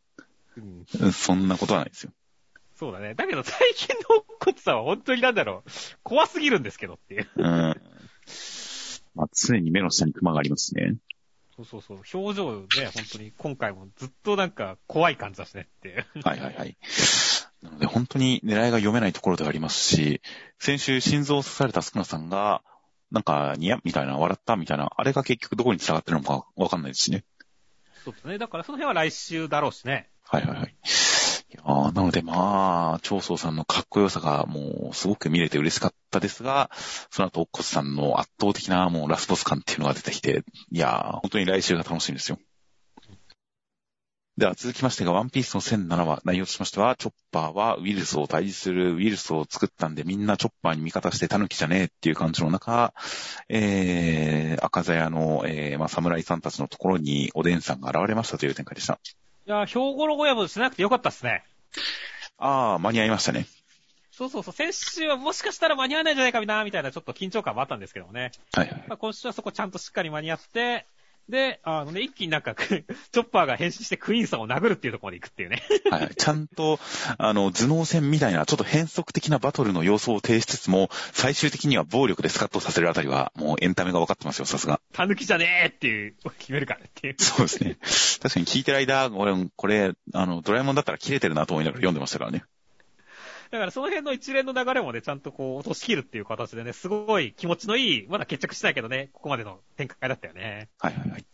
[0.56, 2.12] うんうんそんなことはないですよ。
[2.76, 3.14] そうだね。
[3.14, 5.70] だけど最近のコツさんは本当になんだろう。
[6.02, 7.28] 怖すぎるんですけどっていう。
[7.36, 7.80] うん。
[9.14, 10.96] まあ、常に目の下にクマがありますしね。
[11.56, 12.20] そうそうそう。
[12.20, 16.06] 表情ね、本当に今回もずっとなんか怖い感じだしねっていう。
[16.22, 16.76] はいはいはい。
[17.62, 20.20] なので本当に狙いが読めないところではありますし、
[20.58, 22.62] 先週心臓を刺されたスクナさんが、
[23.10, 27.24] なんか、ニヤみたいな、笑ったみたいな、あれが結局どこに繋がってるのかわかんないですしね。
[28.04, 28.38] そうですね。
[28.38, 30.10] だからその辺は来週だろうしね。
[30.24, 30.76] はいはいはい。
[31.48, 36.70] いやーなのでまあ、長宗さんのかっこよさがもうすごく見れて嬉しかったですが、
[37.10, 42.38] その後、おっこさんの圧倒的なもうラスボス感っていうのが出てきて、いやー、本当に来週が楽しみですよ。
[44.36, 52.92] では続きましてが、ワンピースの1007話、内容としましては、チョッパーはウィルスを退治するウィルスを作ったんで、みんなチョッパーに味方してタヌキじゃねえっていう感じの中、
[53.48, 58.98] えー、赤座屋の、えー、まあ、侍さんたちのところにおでんさんが現れましたという展開でした。
[59.46, 61.44] いや、兵庫の親分しなくてよかったっすね。
[62.36, 63.46] あー、間に合いましたね。
[64.10, 64.54] そうそうそう。
[64.54, 68.32] 先週はもしかしたら間に合わないんじゃないかな、みたいなちょっと緊張感もあったんですけどもね。
[68.54, 68.84] はいはい。
[68.88, 70.84] まあ、今週はそこちゃんとしっかり間に合って、
[71.28, 75.62] で、あのね、一気になんか、 チョッパーが変身してクイーンさんを殴るっていうところまで行くっていうね。
[75.90, 76.14] は いはい。
[76.14, 76.78] ちゃんと、
[77.18, 84.80] あの、頭脳戦みたいな、ちょっと変則的なバトルの要素を呈しつつも、最終的には暴力でスカッとさせるあたりは、もうエンタメが分かってますよ、さすが。
[84.92, 87.16] タヌキじゃねえっていう、決めるからっていう。
[87.18, 87.76] そうですね。
[88.22, 92.44] 確かに聞いてる間、俺、これ、あの、ドラえもんだったら切れてるなと思いながら読んでましたからね。
[93.50, 100.68] だからその辺の一連の流れもね、ちゃんとこう落とし切るっていう形でね、すごい気持ちのいい、まだ決着してないけどね、ここまでの展開だったよね。
[100.78, 101.24] はいはいはい。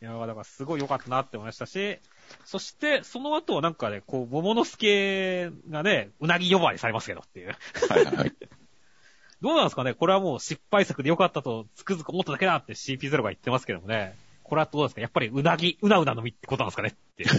[0.00, 1.98] いやーだからすごい良かったなって思いましたし、
[2.44, 7.56] そして、その後はなんかね、こう、桃之助がね、うなぎ呼ばわりされますけどっていう。
[7.88, 8.32] はいはいはい。
[9.42, 9.94] どうなんですかね？
[9.94, 14.16] これはもう失敗作で良かったとつくづく思っただけだって CP0 が言ってますけどもね。
[14.42, 15.00] これはどうですか？
[15.00, 17.30] やっぱりうなぎ、うなうなのみってことなんですかねっていう。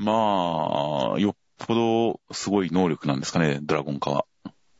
[0.04, 4.26] まあ、よっぽどすごい能力なんですかね、ドラゴン化は。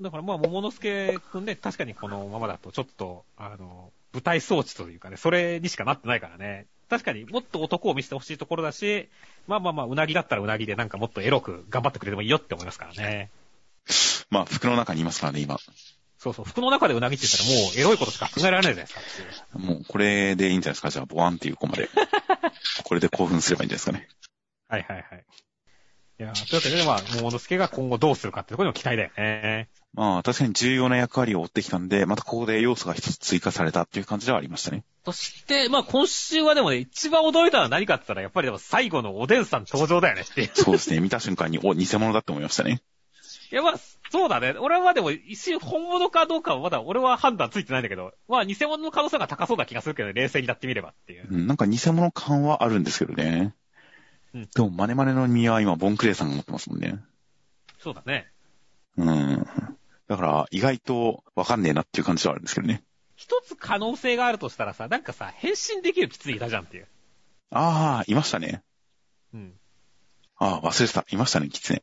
[0.01, 6.67] だからまあ、桃之助くんね、確かにこのままだとちょっと、あの、舞台装置というかね、それにしかなってないからね。
[6.89, 9.09] 確かにもっと男を見せてほしいところだし、
[9.47, 13.31] まあまあまあ、うなぎだったらうなぎでなんかもっとエロく頑張ってくれてもいいよって思いますからね。
[14.31, 15.59] まあ、服の中にいますからね、今。
[16.19, 19.01] そうそう、服の中でうなぎって言ったらもうエロいことしか考えられないじゃないで
[19.33, 19.59] すか。
[19.59, 21.89] もう、これでいいんじゃないですか、じゃあ、ボワンっていうコマで。
[22.85, 24.09] これで興奮すればいいんじゃないですかね。
[24.69, 25.25] はいはいはい。
[26.19, 29.69] いやーというわけでね、まあ、桃之助が今後どうするかってところにも期待だよね。
[29.93, 34.85] まあ、確かに重要な役割を負ってきたんで、またここで要素が一つ追加されたっていう感じではありましたね。
[35.05, 40.51] そして、まあ今週はでもね、一番驚いたのは何かって言ったら、やっぱりでも最後のおでんさん登場だよねっていう。
[40.57, 42.83] そうですね、見た瞬間に、お、偽物だって思いましたね。
[43.53, 43.75] いや、まあ、
[44.11, 44.55] そうだね。
[44.59, 51.27] 俺はでも、一瞬本物かどうかはまだ俺は判断ついてないんだけど、まあ偽物の可能性が高そうな気がするけどね、冷静にやってみればっていう。
[51.31, 53.55] うん、なんか偽物感はあるんですけどね。
[54.37, 56.99] うんでも、マネマネの実は今、ボンクレーさんが持ってますもんね。
[57.79, 58.31] そうだね。
[58.99, 59.47] うん。
[60.09, 62.83] だから、意外とわかんねえなっていう感じではあるんですけどね。
[63.15, 66.89] 一つ可能性があるとしたらさ、なんかさ、変身できるキツネいたじゃんっていう。
[67.51, 68.63] ああ、いましたね。
[69.33, 69.55] うん。
[70.37, 71.07] ああ、忘れてた。
[71.11, 71.83] いましたね、キツネ。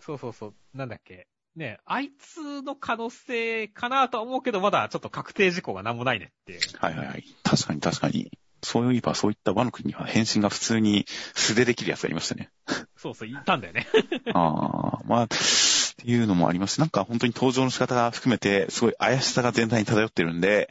[0.00, 0.54] そうそうそう。
[0.74, 1.28] なんだっけ。
[1.54, 6.60] ねあいつの可能性かなとは思うけど、まだちょっと確定事項がなんもないねっていう。
[6.78, 7.24] はいはいはい。
[7.42, 8.32] 確かに確かに。
[8.62, 12.50] そういえば、そういったワノ国には変身が普通に素でできるやつがいましたね。
[12.96, 13.86] そうそう、いたんだよね。
[14.34, 16.80] ああ、まあ、っていうのもあります。
[16.80, 20.70] なんか本当に登場の仕方が含めて、すごい怪しさが全体に漂ってるんで、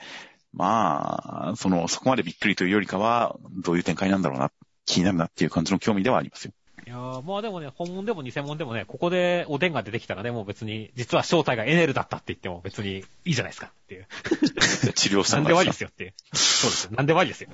[0.54, 4.52] まあ、その、そこまでびっくりというよりかは、どういう展開なんだろうな、
[4.86, 6.54] 気になるなっていう感じの興味ではありますよ。
[6.92, 14.08] いやーまあでもね、本物でも偽物でもね、ここでおでんが出てきたらね、もう別に、実は正体がエネルだったって言っても別にいいじゃないですかっていう。
[14.92, 16.14] 治療したなんでもありですよっていう。
[16.34, 16.92] そうですよ。
[16.92, 17.50] なんでもありですよ。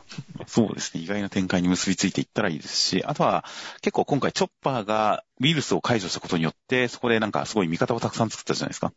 [0.48, 1.04] そうですね。
[1.04, 3.46] 意外な展開に結びついていったらいいですし、あとは
[3.82, 8.92] 結構今回チョッパーがウイルスを解除したことによって、そこでなんかすごい味方をたくさん作ったじゃないですか。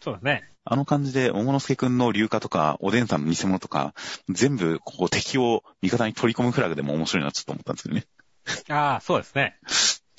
[0.00, 0.50] そうだね。
[0.64, 3.94] あの感じで、桃之助くんの硫化とか、おでんさんの偽物とか、
[4.28, 8.06] 全部こう敵を味方に取り込むフラグでも面白いなちょっと思ったんですけどね。
[8.68, 9.56] ああ、そうですね。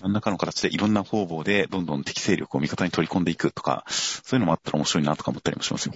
[0.01, 5.95] 何らかの形でいろんな方法でどんどん適正力を味方に取り込んでいくとか、そういうのもあったら面白いなとか思ったりもしますよ。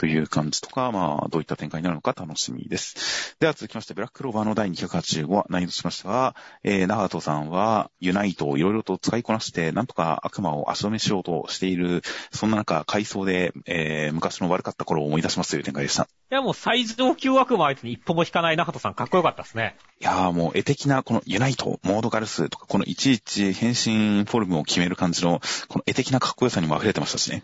[0.00, 3.36] という感じとか、まあ、どういった展開になるのか楽しみです。
[3.38, 6.34] では続きまして、ブラッククローバーの第285話、内容としましては、
[6.64, 12.00] えー、長門さんは、ユナイトをいろいろと使いこなして、なんとか悪魔を足止めしようとしている、
[12.32, 16.04] そんな中、回想で、えー、昔の悪かった頃を思い出しますという展開でした。
[16.04, 19.76] いやもう最上級悪魔相手に一歩も引かない中戸さんかっこよかったですね。
[20.00, 27.42] いやーもう絵的なこのユナイト、モードガルスとか、このいちいち変身フォルムを決める感じの、この絵的なかっこよさにも溢れてましたしね。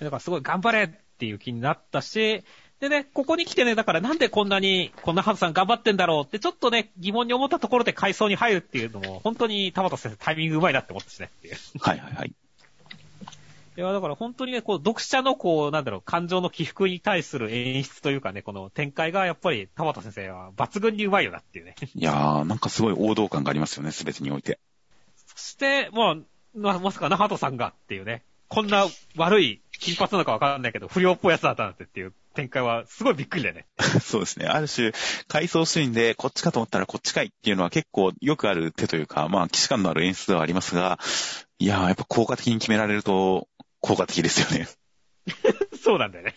[0.00, 2.44] だからすごい頑張れっていう気になったし、
[2.78, 11.56] でね、ここに来てね、だからなんでこんなに、こんなハズさん頑張ってんだろうってちょっとね、疑問に思ったところで階層に入るっていうのも、本当に田畑先生タイミングうまいなって思ったしねっていう。
[11.80, 12.28] はいはいはい。
[12.28, 21.74] いや、だから本当にね、こう、読者のこう、なんだろう、感情の起伏に対する演出というかね、この展開がやっぱり田畑先生は抜群にうまいよなっていうね。
[21.94, 24.60] いやー、なんかすごい王道感がありますよね、すべてにおいて。
[25.26, 26.16] そして、まあ、
[26.54, 33.66] ままさか那覇さんがっていうね、こんな悪い金髪なのかわかんないけど、不良っぽいやつだったなんてっていう展開はすごいびっくりだよね。
[34.02, 34.46] そうですね。
[34.46, 34.92] ある種、
[35.28, 40.98] 回想シーンでこっちかと思ったらこっちかいっていうのは結構よくある手というか、まあ、騎士感のある演出ではありますが、
[41.58, 43.48] いやー、やっぱ効果的に決められると
[43.80, 44.68] 効果的ですよね。
[45.82, 46.34] そうなんだよね。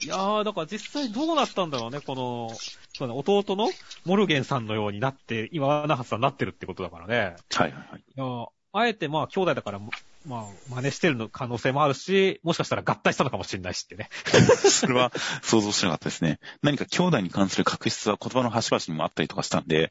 [0.00, 2.50] いやー、だから実際どうなったんだろうね、この、
[2.96, 3.70] そうね、弟の
[4.04, 7.16] モルゲンさんのようになって、今、ナハスさんになってるってことだからね。
[7.16, 8.00] はいはいはい。
[8.00, 9.80] いやーあえてまあ兄弟だから、
[10.26, 14.08] まあ真似してるの可能性もあるし、もしかしたら合体したのかもしれないしってね。
[14.70, 16.38] それは想像してなかったですね。
[16.62, 19.90] 何か兄弟に関する確執は言葉の端々にもあったりとかしたんで、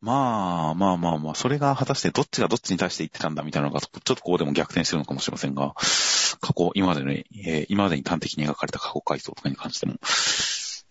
[0.00, 5.74] まあまあまあまあ、それが果たしてどっちがどっちに対して言ってたんだみたいなのが、ちょっとここでも逆転してるのかもしれませんが、
[6.40, 9.96] 過去、今までの、えー今までに端的に描かれた過去回想とかに関しても、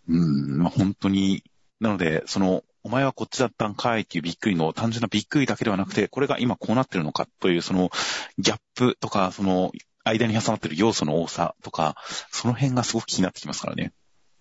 [0.07, 1.43] うん、まあ本当に、
[1.79, 7.91] なので、その、お前はこっちだったんかいっていうびっくりの単純なびっくりだけではなくて、これが今こうなってるのかという、その
[8.39, 9.71] ギャップとか、その
[10.03, 11.95] 間に挟まってる要素の多さとか、
[12.31, 13.93] その辺がすごく気になってきますからね。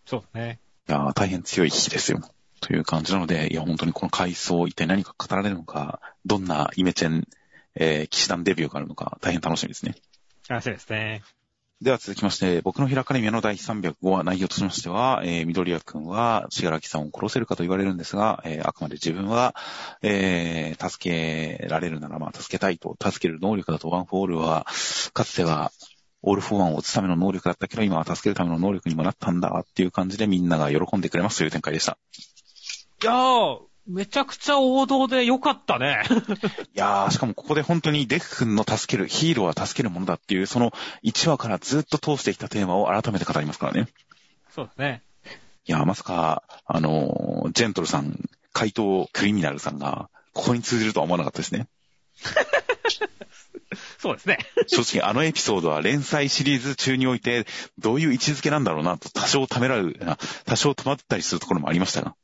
[0.07, 0.61] そうだね。
[0.89, 2.23] いやー大変強い日ですよ。
[2.63, 7.29] という感じなので、いや、本当にこの回想、一体何か語られるのか、どんなイメチェン、
[7.75, 9.95] えー騎士団デビューがあるのか、大変楽しみですね。
[10.49, 11.23] 楽しみですね。
[11.81, 19.55] では続きまして、僕のヒーローアカデミアの第305話内容としましては、えー、緑谷くんは、死柄木さんを殺せるかと言われるんですが、えーあくまで自分は、
[20.03, 24.67] えー助けられるなら、まあ、助けたいと、助ける能力だとワンフォーオールは、
[25.13, 25.71] かつては、
[26.23, 31.97] オールフォーワンを討つための能力だったけど、今は助けるための能力にもなったんだっていう感じでみんなが喜んでくれますという展開でした。
[33.05, 36.03] いやー、めちゃくちゃ王道で良かったね。
[36.75, 40.73] いやー、しかもここで本当にデク君の助ける、ヒーローは助けるものだっていう、その
[41.05, 43.89] 1話からずっと通してきたテーマを改めて語りますからね。
[44.55, 45.03] そうだね。
[45.67, 51.67] いやー、まさか、あのージェントルさん、怪盗クリミナルさんが、ここに通じるとは思わなかったですね。
[53.99, 54.39] そうですね。
[54.67, 57.47] 正直あのエピソードは連載シリーズ中において、
[57.79, 62.15] どういう位置づけなんだろうなと多少ためらう、あ多少止まったりするところもありましたが。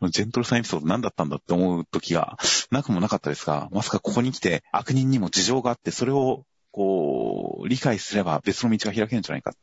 [0.00, 2.38] うんジェントルさんエピソード何だったんだって思う時が
[2.70, 9.54] なくもなかったですが、まさかここに来て悪人にも事情があって、それをこう、理解すれば別の道が開けるんじゃないかっ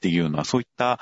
[0.00, 0.98] ていうような、そういった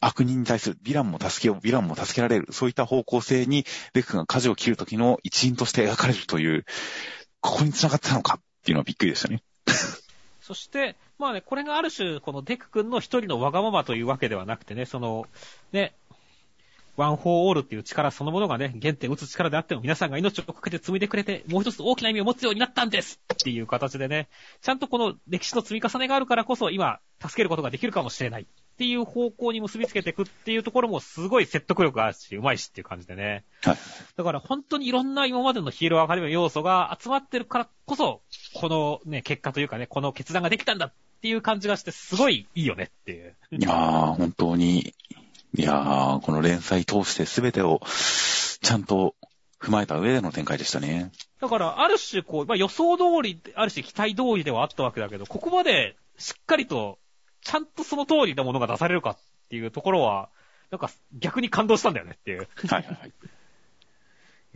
[0.00, 6.64] 悪人に対するヴィランも助けよう、ヴィランも助けられる、そういった方向性にベクが舵を切る時の一員として描かれるという、
[7.40, 9.42] ここに繋がってたのかっていうのはびっくりでしたね。
[10.40, 15.26] そして、まあね、これがある種、このデク君の一人のわがままというわけではなくてね、その、
[15.72, 15.92] ね、
[16.96, 24.28] ワン・フォー・オールっていう力そのものがね、原点討つ力であっても皆さんが命をかけて紡いでくれて、もう一つ大きな意味を持つようになったんですっていう形でね、
[24.62, 33.44] ちゃんとこの歴史の積み重ねがあるからこそ今、助けることができるかもしれないっていう方向に結びつけていくっていうところもすごい説得力があるし、うまいしっていう感じでね。
[33.62, 33.76] はい。
[34.16, 38.20] だから本当にいろんな今までのヒーローアカデミアの要素が集まってるからこそ、
[38.54, 43.36] このね、結果というかね、この決断ができたんだっていう感じがして、すごいいいよねっていう。
[43.52, 44.94] いやー、本当に、
[45.56, 47.80] いやー、この連載通して全てを
[48.60, 49.14] ちゃんと
[49.58, 51.12] 踏まえた上での展開でしたね。
[51.40, 56.98] だから、ある種こう、まあ予想通り、ある種期待通りではあったわけだけど、ここまでしっかりと、
[57.40, 60.28] ちゃんとその通りのものが出されるかっていうところは、
[60.70, 62.48] なんか逆に感動したんだよねっていう。
[62.68, 63.12] はいはいはい。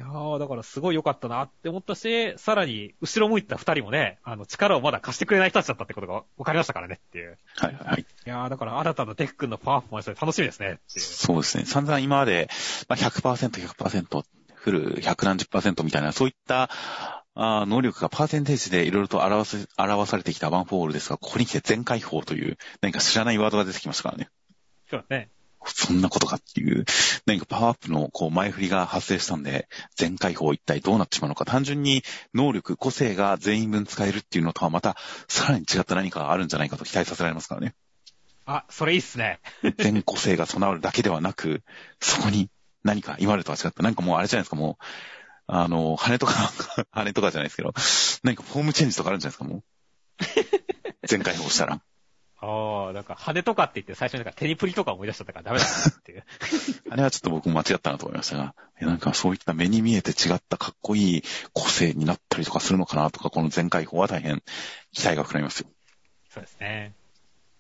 [0.00, 7.36] いやー、だからすごい良かったなって思ったし、さらに、後ろ向いた二人もね、あの、力をまだ貸してくれない人たちだったってことが分かりましたからねっていう。
[7.56, 8.00] はいはいはい。
[8.00, 11.04] いやー、だから新たなデクくんのパワーパフォーマンスで楽しみですねっていう。
[11.04, 11.66] そうですね。
[11.66, 12.48] 散々今まで、
[12.88, 16.70] まあ、100%、100%、フル100何みたいな、そういった、
[17.34, 24.30] あー能力がパーセンテージでいろいろと表せ、表されてきたワン・フォー・オールですが、ここに来て全開放という、何か知らないワードが出てきましたからね。
[24.90, 25.28] そうだね。
[25.66, 26.84] そんなことかっていう、
[27.26, 32.02] 何かパワーアップのこう前振りが発生したんで、全開放一体どうなってしまうのか、単純に
[32.34, 34.96] 能力、個性が全員分使えるっていうのとはまた、
[35.28, 37.74] さらに違った何かがあるんじゃないかと期待させられますからね。
[38.46, 39.38] あ、それいいっすね。
[39.78, 41.62] 全個性が備わるだけではなく、
[42.00, 42.50] そこに
[42.82, 44.84] 何か今までとは違った、なんかもうあれじゃないですか、もう、
[45.46, 46.32] あの、羽とか、
[46.90, 47.74] 羽とかじゃないですけど、
[48.22, 49.64] 何かフォームチェンジとかあるんじゃないですか、もう。
[51.06, 51.80] 全開放したら。
[52.42, 56.24] ああ、なんか羽とかって言って最初になんかテニプリとか思い出しちゃったからダメだなっていう。
[56.90, 61.22] あれはちょっと僕も間違ったなと思いましたが、なんかそういった目に見えて違ったかっこいい
[61.52, 64.42] 個性になったりとかするのかなとか、この全開放は大変
[64.92, 65.68] 期待が膨らみますよ。
[66.30, 66.94] そうですね。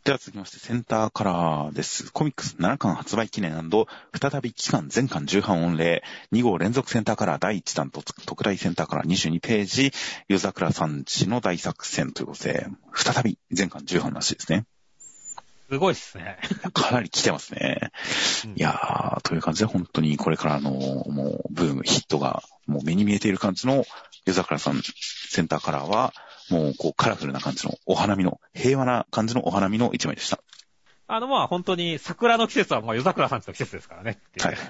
[0.02, 2.10] では続きまして、センターカラーです。
[2.10, 9.92] コミックス7巻発売記念再び期間全巻重版御礼、2号連続センターカラー第1弾と特大センターカラー22ページ、
[10.28, 14.64] 夜桜さんちの大作戦ということで、再び全巻重版らしいですね。
[15.68, 16.38] すごいっすね。
[16.72, 17.90] かなり来てますね。
[18.46, 23.84] うんいやー、という感じで本当にこれからのもうブーム、ヒットがもう目に見えている感じの
[24.24, 26.14] 夜桜さんセンターカラーは、
[26.50, 30.40] もうこうカラフルな感じのお花見の、平和な感じのお花見の一枚でした。
[31.06, 34.46] あの、まあ本当に桜の季節はもう夜桜さんちの季節ですからねいう。
[34.46, 34.60] はいは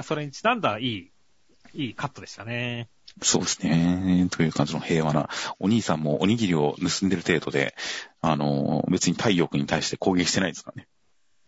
[0.00, 0.04] い。
[0.04, 1.10] それにちなんだいい、
[1.74, 2.88] いいカットでしたね。
[3.20, 4.28] そうですね。
[4.30, 7.74] という感じの平和な、お兄さんもおにぎりを盗んでる程度で、
[8.22, 10.88] あの、別に太陽君に対して攻撃してないですからね。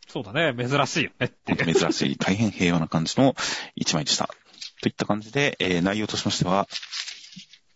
[0.09, 0.55] そうだね。
[0.55, 3.35] 珍しいよねって珍しい、大変平和な感じの
[3.75, 4.29] 一枚でした。
[4.83, 6.69] といった感じで、えー内容としましては、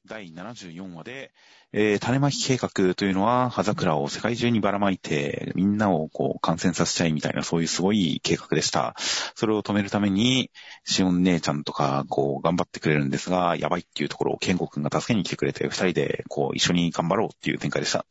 [0.09, 1.33] 第74話で、
[1.73, 8.95] えー種まき計画というのは、葉桜を世界中にばらまいて、みんなをこう感染させちゃいみたいな、そういうすごい計画でした。
[9.35, 10.51] それを止めるために、
[10.85, 18.07] しおん姉ちゃんとか、こう、頑張ってくれるんですが、やばいっていうところを、ケンゴくんが助けに来てくれて、二人で、こう、一緒に頑張ろうっていう展開でした。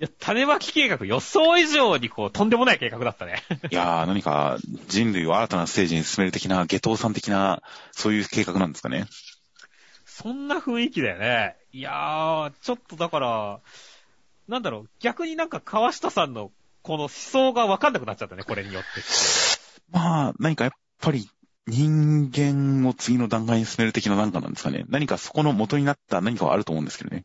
[0.00, 3.42] いや、種まき計画予想以上にこう、とんでもない計画だったね。
[3.70, 7.62] いやー、何か、人類を新たなステージに進める的な、下等さん的な、
[7.92, 9.06] そういう計画なんですかね。
[10.22, 11.56] そんな雰囲気だよね。
[11.72, 13.60] いやー、ちょっとだから、
[14.46, 18.88] なんだろう、逆になんか川下さんのこの思想がわかんなくなっちゃったね、これによって。
[19.90, 21.28] まあ、何かやっぱり
[21.66, 24.84] 人間を次の段階に進める的な何かなんですかね。
[24.88, 27.24] 何かそこの元になった何かはあると思うんですけどね。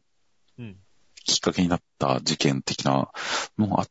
[0.57, 0.77] うん。
[1.23, 3.11] きっかけになった事件的な
[3.59, 3.87] のがあっ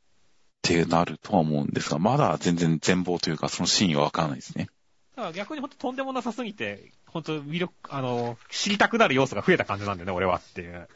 [0.62, 4.68] てなるとは思うんですが、まだ全然全貌というかそのシーンはわからないですね。
[5.16, 10.88] だから逆にほんととんでもなさすぎて、ほんと魅力、あの、知りたくなる要素が増えた感じなんだよね、俺はっていう。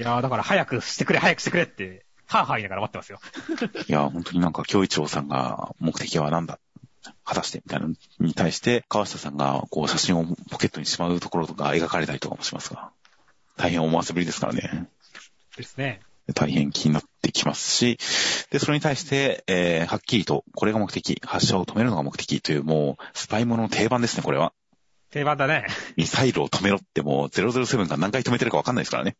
[0.00, 3.20] いやー、だから早くしてくれ、早くしてくれって、はぁはぁ言いながら待ってますよ。
[3.86, 6.58] いや、本当になんか京一郎さんが目的は何だ
[7.24, 12.90] 果たしてみたいなのに対して、川下さんがこう写真をポケットにしまうところとか描かれたりとかもしますが、
[13.56, 14.88] 大変思わせぶりですからね。
[15.56, 16.00] ですね。
[16.32, 17.98] 大変気になってきますし、
[18.50, 24.52] で、それに対して、えー、はっきりと、これが目的、発射を止めるのが目的という、もう、スパイものの定番ですね、これは。
[25.10, 25.66] 定番だね。
[25.96, 29.16] ミサイルを止めろってもう、007が何回止めてるかわかんないですからね。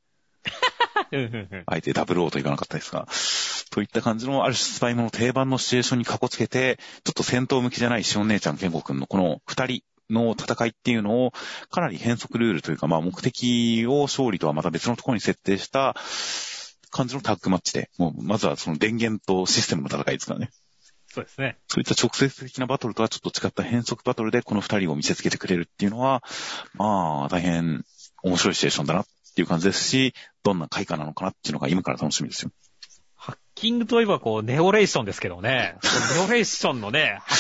[1.67, 3.07] あえてダブルオーと言わなかったですが。
[3.71, 11.33] といった感じの、ある種スパイもの定番のシチュエーションにかこつけて、ちょっと戦闘向きじゃないしお姉ちゃん、ケンゴくんのこの二人の戦いっていうのを、
[11.71, 15.95] かなり変則ルールというか、まあ目的を勝利とはまた別のところに設定した
[16.95, 20.51] 感じのタッグマッチで、もうまずはその電源とシステムの戦いですからね。
[21.09, 21.57] そうですね。
[21.67, 26.23] そういった直接的なバトルとはちょっと違った変則バトルでこの二人を見せつけてくれるっていうのは、
[26.75, 27.85] まあ、大変
[28.23, 32.53] 面白いシチュエーションだなっていう感じですし、どんな回かなのかなっていうのが今から楽しみですよ。
[33.17, 35.77] ハッキングといえばこう、ネオレーションですけどね。
[36.17, 37.35] ネオレーションのね、ハ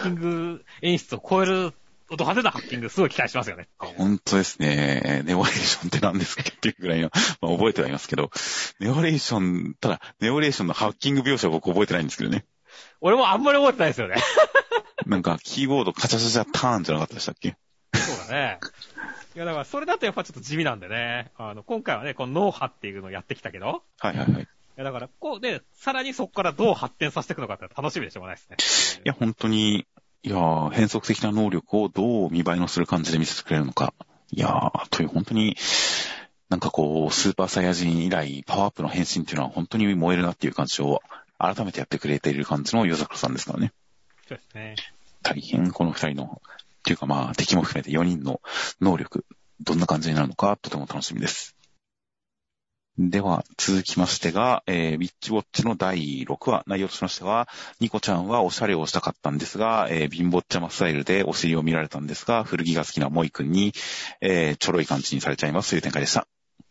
[0.00, 1.72] ッキング演出を超える、
[2.16, 3.68] ド派手なハッキングすごい期待しますよね。
[3.78, 5.22] 本当ですね。
[5.24, 8.30] ネオレーションって何ですかっていうぐらいの、まあ、覚えてはいますけど、
[8.80, 12.44] ネオレーション、ただ、ネオレーションのハッキング描写は僕覚えてないんですけどね。
[13.00, 14.16] 俺もあんまり覚えてないですよね。
[15.06, 17.56] なんか、キーボードカチャチャチャターンじゃなかったでしたっけ？
[17.94, 18.58] そうだね。
[19.34, 21.30] いや、だからそれだとやっぱちょっと地味なんでね。
[21.36, 24.42] あの、今回はね、この脳波っていうのをやってきたけど、はいはいはい。
[24.42, 24.46] い
[24.76, 29.02] や、だから、こうね、さらにそこからどう発展させていくのかって楽しみでしょうがないですね。
[29.04, 29.86] いや、本当に、
[30.24, 33.92] いやー変則的な能力をどう見栄えのする感じで見せてくれるのか。
[34.30, 35.56] いやーという本当に、
[36.48, 41.02] なんかこう、スーパーサイヤ人以来、パワーアップの変身っていうのは本当に燃えるなっていう感じを
[41.38, 43.72] 改めてやってくれている感じの夜桜さんですからね。
[44.28, 44.76] そうですね。
[45.22, 48.40] 大変この二人の、っていうかまあ敵も含めて4人の
[48.80, 49.24] 能力、
[49.60, 51.56] どんな感じになるのかとても楽しみです。
[52.98, 57.48] では、続きましてが、えー、ウィッチウォッチの第6話、内容としましては、
[57.80, 63.72] ニコちゃんはおしゃれをしたかったんですが、えー、貧乏ちゃまスタイルでお尻を見られたんですが、古着が好きなモイ君に、
[64.20, 66.28] えー、ちょろい感じにされちゃいますという展開でした。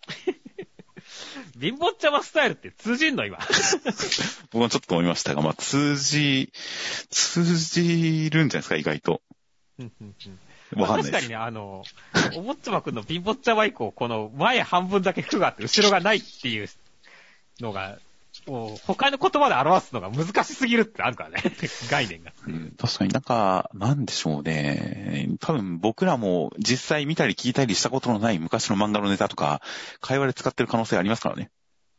[1.60, 3.39] 貧乏ちゃまスタイルって通じんの今。
[4.51, 6.53] 僕はちょっと思いましたが、まあ、通じ、
[7.10, 9.23] 通じるんじゃないですか、意外と。
[9.79, 10.39] うんうんうん
[10.75, 11.12] わかんない。
[11.12, 11.84] 確かにね、あの、
[12.36, 16.69] おぼっちゃまくんの貧乏ちゃま以降、この前半分だけ服があって後ろがないっていう
[17.60, 17.97] のが、
[18.47, 21.43] もう他の言葉で表すのが難しすぎるってあるからね。
[21.91, 22.31] 概念が。
[22.47, 25.29] うん確かになんか、なんでしょうね。
[25.39, 29.62] 多分僕らも実際見たり聞いたりしたことのない昔の漫画のネタとか、
[29.99, 31.51] 会話で使ってる可能性ありますからね。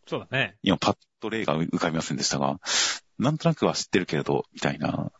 [0.07, 0.57] そうだね。
[0.63, 2.59] 今パッと例が浮かびませんでしたが、
[3.19, 5.13] なんとなくは知ってるけれど、みたいな。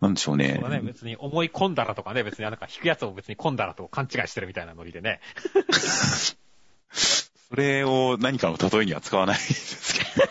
[0.00, 0.58] なんでしょうね。
[0.60, 0.80] そうだね。
[0.80, 5.20] 別に思い込んだらとかね、別になんか引くやつを別に込んだらと勘違いしてるみたいなノリでね。
[6.92, 10.28] それを何かの例えには使わないですけど。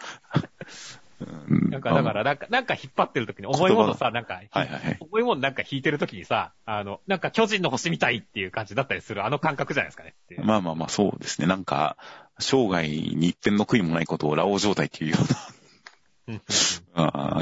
[1.48, 4.96] うんなんか、だから、なんか、なんか引っ張ってる時に重いものさ、なんか、はいはいはい。
[5.00, 10.14] 重いものなんか引いてる時にさ、あの、なんか巨人の星みたいっていう感じだったりするあの感覚じゃないですかね。
[10.38, 11.46] まあまあまあ、そうですね。
[11.46, 11.96] なんか、
[12.38, 15.38] 生涯に一遍の悔いもないことをラオウ状態っていうような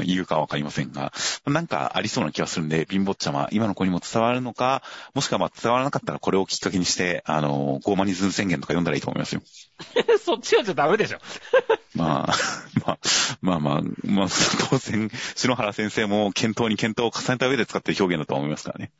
[0.03, 1.13] 言うかわかりませんが、
[1.45, 4.81] なんかありそうな気がするんで、貧乏ちゃま、今の子にも伝わるのか、
[5.13, 9.41] もしくはまあ伝わらなかったらこれをきっかけにして、あの、ゴーマニズム宣言とか読んだらいいと思いますよ。
[10.23, 11.19] そっちはじゃダメでしょ。
[11.95, 12.35] まあ、
[12.85, 12.99] まあ、
[13.41, 14.27] まあまあ、まあ、
[14.69, 18.91] 当然、篠原先生も検討に検討を重ねた上で使ってる表現だと思いますからね。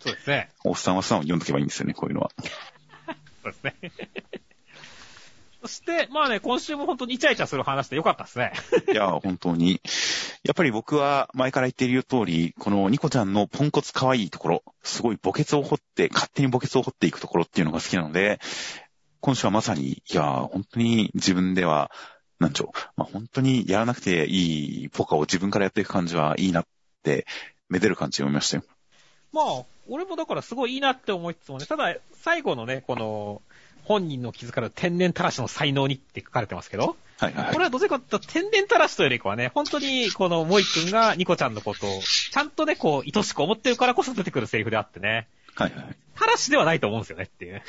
[0.00, 0.50] そうですね。
[0.64, 2.30] おっさんは素直に読んどけばいいんですよね、こういうのは。
[3.42, 3.74] そうですね。
[5.64, 8.52] そして、まあね、今週も本当にイチャイチャする話でよかったですね。
[8.92, 9.80] いや、本当に。
[10.42, 18.40] やっぱり僕は前から言っている通り、このニコちゃんのポンコツ可愛いところ、すごい墓穴を掘って、勝手に墓穴を掘っていくところっていうのが好きなので、
[19.20, 21.90] 今週はまさに、いや、本当に自分では、
[22.38, 26.66] なんちょう、まあ本当にやらなくていいポカを自分からやっていく感じはいいなっ
[27.02, 27.24] て、
[27.70, 28.64] めでる感じを読みましたよ。
[29.32, 33.40] まあ、俺もだからすごいいいなって思いつつもね、ただ、最後のね、この、
[33.84, 37.52] 本人の気づかれる天然たらしの才能にって書かれてますけど、はいはいはい。
[37.52, 45.96] これはどちらかというと天然たらしというよりかはね、本当にこのモイ君がニコちゃんのことを、ちゃんとね、こう、愛しく思ってるからこそ出てくるセリフであってね、はいはい。
[46.16, 47.62] たらしではないと思うんですよねっていう。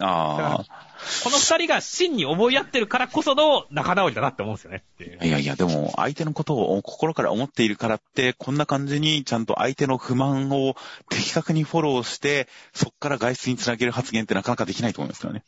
[0.00, 0.64] あ
[1.24, 4.84] この二人が真に思い合ってるからこその仲直りだなって思うんですよね
[5.22, 10.74] いやいや、でも、相手のことを心から思っているからって、こんな感じにちゃんと相手の不満を
[11.08, 15.44] 的確にフォローして、そっから外出につなげる発言ってなかなかできないと思いますからね。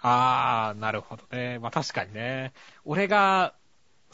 [0.00, 1.58] あー、なるほどね。
[1.58, 2.52] まあ確かにね。
[2.84, 3.54] 俺が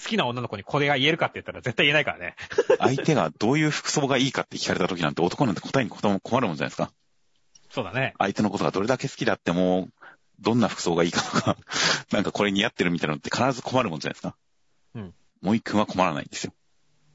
[0.03, 2.35] 好きな女の子にこれが言えるかって言ったら絶対言えないからね。
[2.79, 6.01] 相手がどういう服装がいいかって聞かれた時なんて男なんて答えに困
[6.41, 6.93] るもんじゃないですか。
[7.73, 8.13] そうだね。
[8.19, 9.89] 相手のことがどれだけ好きであっても、
[10.41, 11.57] どんな服装がいいかとか、
[12.13, 14.37] なんかこれ似合ってるみたいなのって必ず困るもんじゃないですか。
[14.95, 15.15] うん。
[15.41, 16.53] もう一君は困らないんですよ。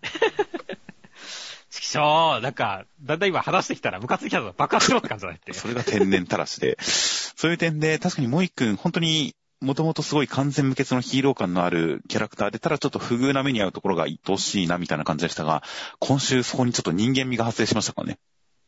[1.70, 5.54] ちきしょう、なんか、だんだん今話してきたらムカついたぞ爆発しろって感じだねって。
[5.54, 6.78] それが天然たらしで。
[6.82, 15.62] そういう点で、確かにもう一君、本当に、もともとすごい完全無欠のヒーロー感のあるキャラクターで、ただちょっと不遇な目に遭うところが愛おしいなみたいな感じでしたが、
[16.00, 18.20] 今週そこにちょっと人間味が発生しましたからね。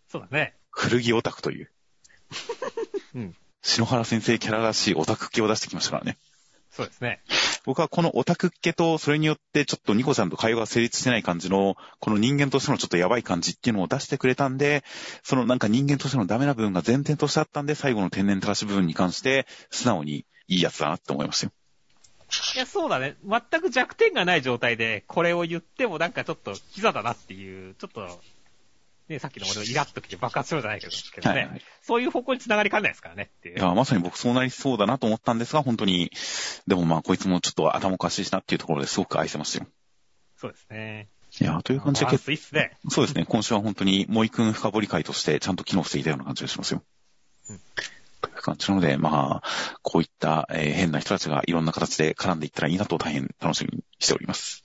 [0.07, 0.55] そうだね。
[0.71, 1.71] 古着オタクという。
[3.15, 3.35] うん。
[3.61, 6.17] 篠原先生キャラらしいオタク系を出してきましたからね。
[6.71, 7.21] そうですね。
[7.65, 14.83] 僕はこのオタクっ気と、それによってちょっとニコちゃんと会話が成立してない感じの、この人間としてのちょっとやばい感じっていうのを出してくれたんで、
[15.23, 21.51] そのなんか人間としてのダメな部分が前提としてあったんで、最後の天然たらし部分に関して、素直にいいやつだなって思いましたよ。
[22.55, 23.17] いや、そうだね。
[23.25, 28.21] 全く弱点がない状態で、これを言ってもなんかちょっとキザだなっていう、ちょっと、
[29.09, 33.57] ね、さっきの俺のイラッときて爆発しようじゃないけどけどね、はいはいそういう方向に繋がりかねないですからねっていう。
[33.57, 36.11] いや、まさに僕そうなりそうだなと思ったんですが、本当に、
[36.67, 39.67] でもまあこいつもちょっと頭おかしいしなっていうところですごく愛せましたよ。
[40.37, 41.07] そうですね。
[41.41, 42.77] いや、という感じでね。
[42.89, 46.83] そうですね、今週は本当にもう一君深掘り会としてちゃんと機能していたような感じがしますよ。
[47.49, 47.59] うん
[48.21, 54.63] という感じなので、まあ、こういった、えー変な人たちがいろんな形で絡んでいったらいいなと大変楽しみにしております。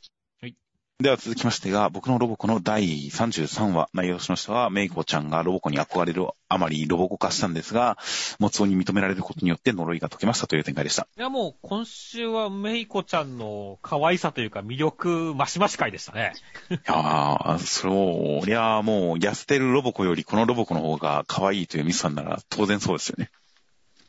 [1.04, 1.04] はい。
[1.04, 7.98] では続きましてが、僕のロボコの第33話、内容としましては、メイコちゃんがロボコに憧れるあまりロボコ化したんですが、
[8.38, 11.06] モツオに認められることによって呪いが解けましたという展開でした。
[11.16, 16.32] いや、もう今週はメイコちゃんの可愛さというか魅力マシマシ回でしたね。
[16.72, 23.30] いやー、そりゃあもう、痩せてるロボコよりこのロボコの方が可愛いというミスさんなら当然そうですよね。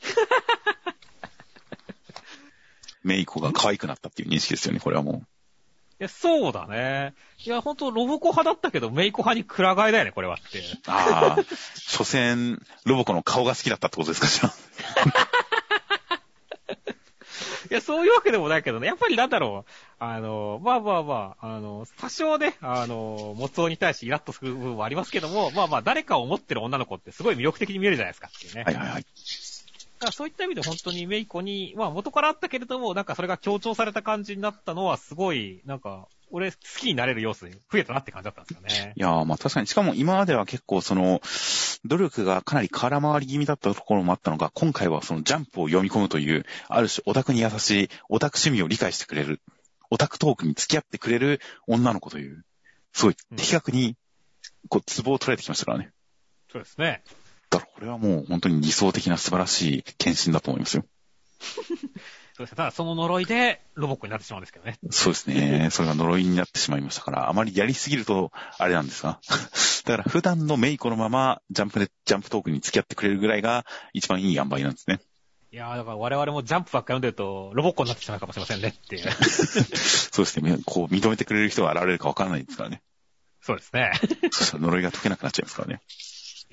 [3.03, 5.27] メイコが可愛くなったっていう認識ですよね、これはもう。
[5.99, 7.13] いや、そうだね。
[7.45, 10.61] いや、ほんとロボコ派だったけど、メイコ派にくら替えだよね、これはって。
[10.87, 11.43] ああ、
[11.77, 14.53] 所詮、ロボコの顔が好きだったってことですか、じゃあ。
[17.71, 18.87] いや、そういうわけでもないけどね。
[18.87, 19.71] やっぱりなんだろう。
[19.99, 28.63] あの、まあまあまあ、あの、多少ね、あの、モツオに対してイラッとする部分はありますけども、まあまあ、誰かを思ってる女の子ってすごい魅力的に見えるじゃないですかっていうね。
[28.63, 29.05] はいはいはい。
[29.99, 38.93] だからそういった意味で本当にメイコに、まあ元からあったけれども、なんかそれが強調された感じになったのは、すごい、なんか、俺好きになれる要素に増えたなって感じだったんですよね。
[38.95, 41.21] いやー、まあ確かに、しかも今までは結構その、
[41.85, 49.41] 努力がかなり空回り気味だったところもあったのが、今回はそのジャンプを読み込むという、ある種オタクに優しい、オタク趣味を理解してくれる、
[49.89, 52.43] オタクトークに付き合ってくれる女の子という、
[52.91, 53.95] すごい的確に、
[54.67, 55.91] こう、ツボを取られてきましたからね。
[56.51, 57.03] そうですね。
[57.59, 60.85] だからこれはもう本当に理想的な素晴らしい献身だと思いますよ。
[62.35, 62.57] そうですね。
[62.57, 64.77] ただその呪いでロボッコになってしまうんですけどね。
[64.91, 65.69] そうですね。
[65.71, 69.19] それが呪いになってしまいましたから、あまりやりすぎると、あれなんですが。
[69.85, 74.99] だから普段のメイコのまま、ジャンプで、ジャンプトークに付き合ってくれるぐらいが、一番いい塩梅なんですね。
[75.51, 79.11] いやー、だから我々もジャンプばっか読んでると、ロボッコになってしまうかもしれませんねっていう。
[79.11, 80.57] そうですね。
[80.65, 82.81] こう、認めてくれる人が現れるかわからないですからね。
[83.41, 83.91] そうですね。
[84.31, 85.81] そしたら呪いが解けなくなっちゃいますからね。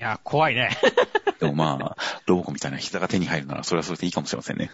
[0.03, 0.77] いやー、怖いね。
[1.39, 4.69] でもまあ、ロボコみたいな膝が手に入るなら、それはそれでいいかもしれませんね。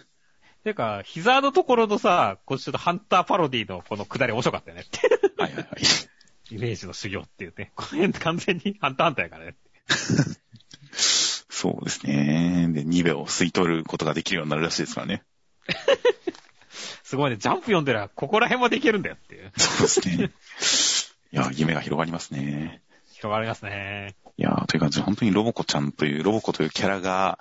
[0.64, 5.08] てか、膝のところのさ、こっちょっとハンターパロディのこの下り面白かったよねって。
[5.38, 5.66] はいはいはい。
[6.50, 7.70] イメージの修行っていうね。
[7.76, 9.54] この辺完全にハンターハンターやからね。
[10.90, 12.66] そうですね。
[12.72, 15.22] で、ニベを吸い取ることができるようになるらしいですからね。
[17.04, 19.52] すごいね、ジャンプ読んでら、ここら辺までいけるんだよっていう。
[19.56, 20.32] そうですね。
[21.32, 22.82] いや、夢が広がりますね。
[23.12, 24.16] 広がりますね。
[24.36, 27.38] いやー、という感じで、本当にロボコちゃんという、ロボコというキャラが、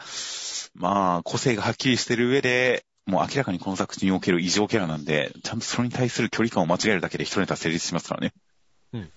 [0.73, 8.33] まあ、個性がはっきりしてる上で、もう明らかにこの作品における異常キャラなんで、ちゃんとそれに対する距離感を間違えるだけで一ネタ成立しますからね。
[8.93, 9.09] うん。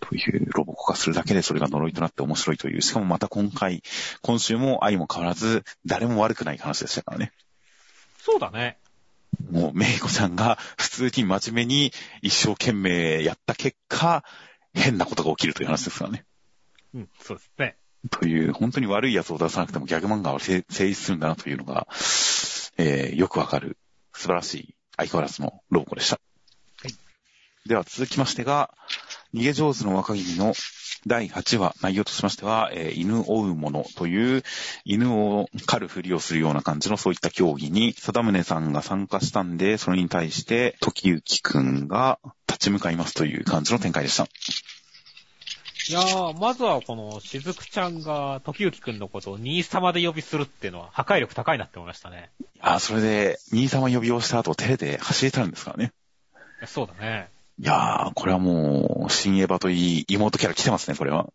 [0.00, 3.82] というロボコ化するだけでそれが呪いとなって面白いという、しかもまた今回、
[4.20, 7.32] 今週も愛も変わらず、誰も悪くない話でしたからね。
[8.18, 8.76] そうだね。
[9.50, 14.24] もう、メイコちゃんが普通に真面目に一生懸命やった結果、
[14.74, 16.26] 変なことが起きるという話ですからね。
[16.96, 17.76] うん、そうですね。
[18.10, 21.86] という、本当に悪いやつを出さなくてもギャグ漫画は成成立するんだなというのが、
[22.78, 23.76] えー、よくわかる、
[24.14, 26.18] 素晴らしい、相変わらずのロボコでした。
[26.82, 26.94] はい。
[27.68, 28.72] では続きましてが、
[29.34, 30.54] 逃げ上手の若君の
[31.06, 34.42] 第8話、内容としましては、えー犬追うものという、
[34.86, 42.18] 犬を狩るふりをするような感じのそういった競技に、貞宗さんが参加したんで、それに対して、時行くんが
[42.48, 44.26] 立ち向かいますという感じの展開でした。
[45.88, 52.30] いやー、まずはこの、しずくちゃんが、時行くんのことを兄様で呼びするっていうのは、破壊力高いなって思いましたね。
[52.60, 55.92] あー、それで、兄様呼びをした後、テレで走れたんですからね。
[56.66, 57.28] そうだね。
[57.60, 61.28] いやー、これはもう、新エヴァといい妹キャラ来てますね、これは。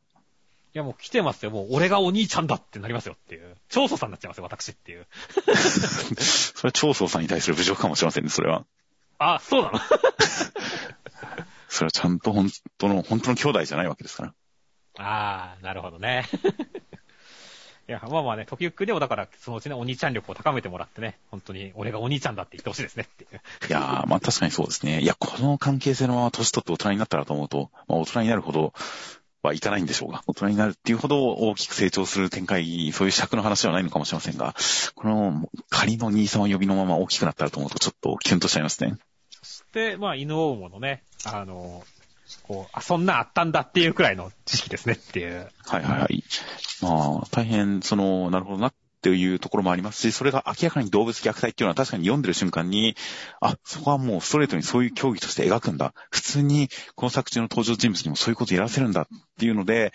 [0.73, 1.51] いやもう来てますよ。
[1.51, 3.57] もう俺がお兄ちゃんだってなりますよっていう。
[3.67, 5.05] 長祖さんになっちゃいますよ、私っていう。
[6.15, 8.65] それは長宗さんに対する侮辱かもしれませんね、それは。
[9.19, 9.79] あ、そうなの
[11.67, 14.33] それはちゃんと本当の、本当の兄弟じゃないわけですから。
[15.01, 16.25] あー、なるほどね。
[17.89, 23.41] いや、まあまあね、時行くんでもだから、そのうちね、お兄ちゃん力を高めてもらってね、本当に俺がお兄ちゃんだって言ってほしいですねっていう。
[23.67, 25.01] いやー、まあ確かにそうですね。
[25.01, 28.73] いや、この関係性のまま年取って大人になったらと思うと、まあ大人になるほど
[29.43, 34.55] はいかないんでしょうが、大人になるっていうほど大きく成長する展開、そういう尺の話ではないのかもしれませんが、
[34.95, 38.95] この仮の兄様呼びのまま大きくなったらと思うとちょっとキュンとしちゃいますね。
[39.31, 41.83] そして、まあ、犬追うものね、あの、
[42.43, 45.49] こう、あ、そんなあったんだっていうくらいの知識ですねっていう。
[45.65, 46.23] はいはいはい。
[46.81, 52.95] まあ、大変、その、なるほどなっていうところもありますし、それが明らかに動物虐待っていうのは確かに読んでる瞬間に、
[53.39, 55.93] あ、そこはもうストレートにそういう競技として描くんだ。
[56.11, 59.07] 普通にこの作中の登場人物にもそういうことやらせるんだっ
[59.39, 59.91] ていうので、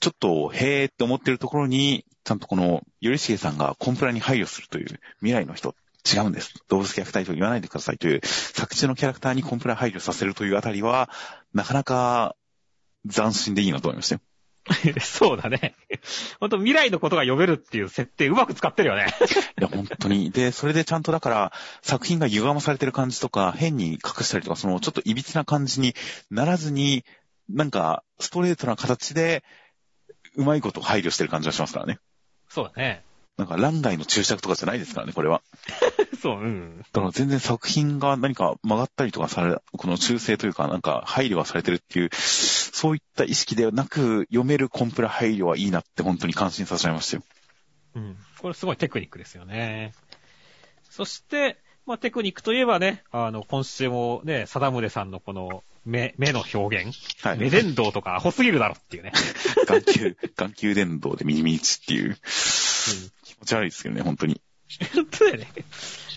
[0.00, 5.74] ちょっと、へーって思ってるところに、ちゃんとこの、よりしげさんがコンプラに配慮するという未来の人、
[6.06, 6.54] 違うんです。
[6.68, 11.10] 動物虐待と言わないでくださいという、作中のキャラクターにコンプラ配慮させるというあたりは、
[11.52, 12.36] なかなか
[13.10, 14.20] 斬新でいいなと思いましたよ。
[15.00, 15.76] そうだね。
[16.40, 19.06] 本当未来のことが読めるっていう設定うまく使ってるよね。
[19.60, 20.30] いや、本当に。
[20.30, 21.52] で、それでちゃんとだから、
[21.82, 25.94] 作品が歪まされてる感じとか、変に隠したりとか、その、ちょっと歪な感じに
[26.30, 27.04] ならずに、
[27.48, 29.44] なんか、ストレートな形で、
[30.34, 31.98] うまいこと配慮してる感じがしますからね。
[32.48, 33.05] そうだね。
[33.36, 35.42] なんか、乱外の注釈とかじゃないですからね、これは。
[36.22, 36.78] そう、うん。
[36.78, 47.22] だから全然作品が何か曲がったりとかされ、この修正というか、なんか配慮がされてるっていう、そういった意識ではなく、読めるコンプラ配慮はいいなって本当に感心させちゃいましたよ。
[47.96, 48.16] うん。
[48.38, 49.92] これすごいテクニックですよね。
[50.90, 56.98] そして、まあ、テクニックといえばね、あの、今週もね、貞宗さんのこの目、目の表現。
[57.22, 57.38] はい。
[57.38, 59.12] 目伝導とかアホすぎるだろっていうね。
[59.68, 63.15] 眼球、眼球伝導でミニミニチっていう、気持
[63.46, 64.40] ち悪いですけどね、本当に。
[64.94, 65.48] 本当だよね。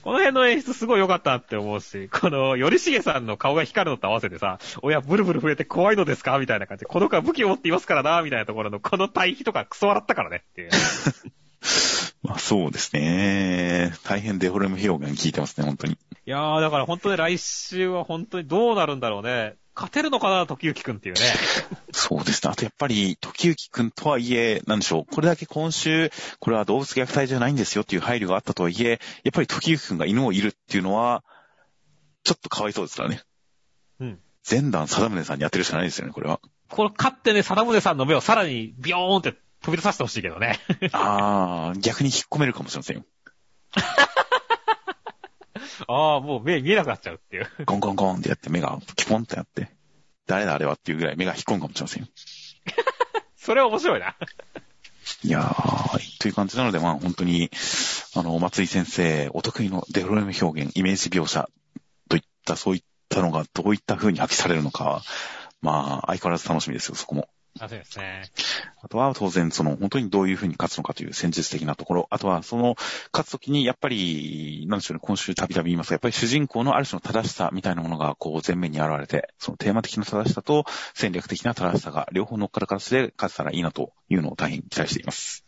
[0.03, 10.69] この辺の演出すごい良かったなって思うし、この、よりしげさんの顔が光るのと合わせてさ、親ブルブル震えて怖いのですかみたいな感じで、この子は武器を持っていますからな、みたいなところの、この対比とかクソ笑ったからねっていう。
[12.23, 13.93] まあそうですね。
[14.03, 15.93] 大変デフォルメ表現聞いてますね、本当に。
[15.93, 19.55] いやー、だから本当に来週は本当にどうなるんだろうね。
[19.80, 21.21] 勝てるのかな、時行くんっていうね。
[21.93, 22.51] そうですね。
[22.51, 25.15] あとやっぱり、時行くんとはいえ、なんでしょう。
[25.15, 31.23] これだけ今週、これは動物虐待じゃないんですよっていう配慮があったとはいえ、やっぱり時行くんが犬をいるっていうのは、
[32.25, 33.21] ちょっとかわいそうですからね。
[34.01, 34.19] うん。
[34.49, 36.41] 前段貞宗さんにやってるしかないですよね、これは。
[36.67, 40.59] これ勝ってね、貞宗さんの目をさらにビヨーンって飛び出させてほしいけどね。
[40.91, 43.05] あー、逆に引っ込めるかもしれませんよ。
[45.88, 47.47] ああ、もう目見えなくなっちゃうっていう。
[47.65, 49.69] ゴンゴンゴンってやって目がピポンってやって、
[50.27, 52.09] 誰だあれはっていうぐらい目が引っ込むかもしれませんよ。
[53.36, 54.15] それは面白いな。
[55.23, 57.49] いやー、という感じなので、まあ本当に、
[58.15, 61.49] あの、松井先生、お得意のデフォルメ表現、イメージ描写
[62.09, 65.01] といった、そういったのがどういった風に発揮されるのか、
[65.61, 67.27] まあ、相変わらず楽しみですよ、そこも。
[67.60, 68.24] 楽しみですね。
[68.82, 72.76] あとは当然、その本当にどういうふうに勝つのかという戦術的なところ、あとはその
[73.12, 85.43] 勝つときにやっぱり、なんでしょうね、今週たびたび言いますが、やっぱり主人公のある種の正しさみたいなものがこう前面に現れて、そのテーマ的な正しさと戦略的な正しさが両方乗っかる形で勝てたらいいなというのを大変期待しています。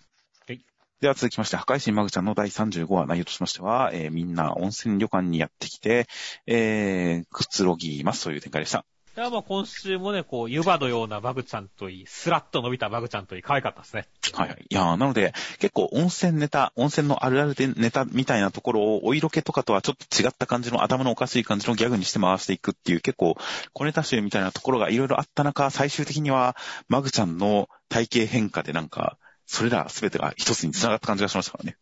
[0.48, 0.62] はい。
[1.00, 6.08] では続きまして、破壊神マグちゃんの第35話内容としましては、えーみんな温泉旅館にやってきて、
[6.46, 8.86] えー、くつろぎますという展開でした。
[9.18, 14.08] いや、まあ今週もね、こう、湯葉のようなバグちゃんといい、スラッと伸びたバグちゃんといい、可愛かったですね。
[14.34, 14.66] はいはい。
[14.70, 23.36] いやーなので、結構温泉ネタ、温泉のあるあるでネタみたいなところを、お色気とかとはちょっと違った感じの頭のおかしい感じのギャグにして回していくっていう、結構、
[23.74, 26.56] 小ネタ集みたいなところがいろいろあった中、最終的には、
[26.88, 31.76] マグちゃんの体型変化でなんか、それら全てが一つに繋がった感じがしましたからね。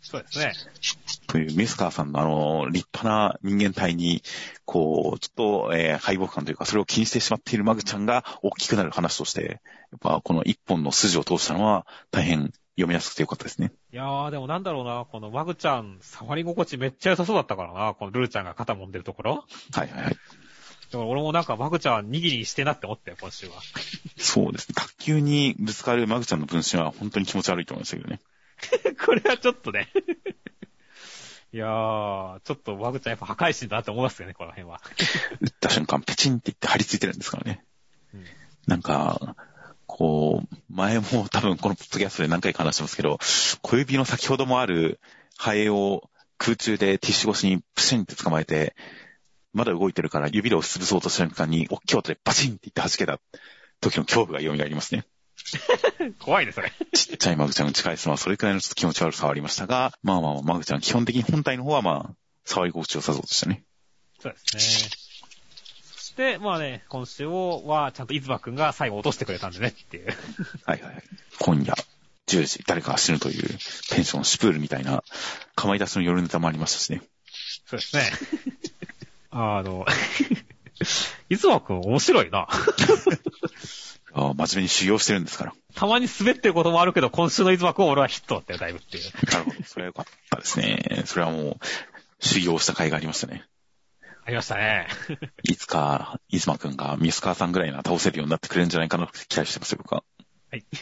[0.00, 0.54] そうですね。
[1.30, 4.22] という、ミスカーさんのあの、立派な人間体に、
[4.64, 5.34] こう、ちょっ
[5.68, 9.60] と、えー敗北感というか、それを気にしてしまっているマグちゃんが大きくなる話として、
[9.92, 13.72] やっぱこの一本の筋を通したのは、大変読みやすくてよかったですね。
[13.92, 19.44] いやー、でもなんだろうな、このバグちゃん、触り心地めっちゃ良さそうだったからな、このルーちゃんが肩揉んでるところ。
[19.72, 20.14] はいはいはい。
[20.14, 20.18] だか
[20.98, 23.52] ら俺もなんかバグちゃん握りにしてなって思ったよ、今週は。
[24.16, 24.74] そうですね。
[24.74, 28.20] 卓球にぶつかるマグちゃんの分身は本当に気持ち悪いと思いましたけどね。
[29.06, 29.88] これはちょっとね。
[31.52, 34.80] いやー、ちょっとバグちゃんやっぱ破壊神だなって思いますよね、この辺は。
[35.40, 37.64] 打った瞬間、ペチンって言って張り付いてるんですからね。
[38.14, 38.24] うん
[38.66, 39.36] なんか、
[39.86, 43.18] こう、前も多分このポッドキャストで何回か話してますけど、
[43.62, 45.00] 小指の先ほどもある
[45.36, 48.76] ハエを空中でティッシュ越しにプシンって捕まえて、
[49.52, 53.20] まだ動いてるから指で押しつぶそうとした瞬間に、大きい音でバチンって言って弾けた
[53.80, 55.04] 時の恐怖が蘇りますね。
[56.18, 56.72] 怖いね、それ。
[56.92, 62.14] ちっちゃいマグちゃんを打ち返すのはそれくらいのちょっと気持ち悪さはありましたが、まあまあ、マグちゃん基本的に本体の方はまあ、
[62.44, 63.64] 触り心地よさそうでしたね。
[64.20, 64.90] そうですね。
[65.96, 70.08] そして、まあね、今週をは、ちゃんとイズマくんが最後落としてくれたんでねっていう。
[70.64, 71.04] はいはいはい。
[71.38, 71.74] 今夜、
[72.26, 73.48] 10時、誰かが死ぬという、
[73.90, 75.02] ペンション、シュプールみたいな、
[75.54, 77.02] かまい出しの夜ネタもありましたしね。
[77.66, 78.02] そうですね。
[79.30, 79.86] あの、
[81.30, 82.48] イズマくん面白いな。
[84.12, 85.54] ああ真面目に修行してるんですから。
[85.74, 89.04] たまに滑ってることもあるけど、今週のイズマくんは俺はヒットだったよ、だいぶっていう。
[89.30, 89.56] なるほど。
[89.64, 91.02] それはよかったですね。
[91.06, 91.56] それはもう、
[92.20, 93.44] 修行した甲斐がありましたね。
[94.24, 94.88] ありましたね。
[95.44, 100.02] いつか、イズマくんがミスカーさんぐらいな倒せるようになってくれるんじゃないかなと期待してますよ、僕は。
[100.50, 100.64] はい。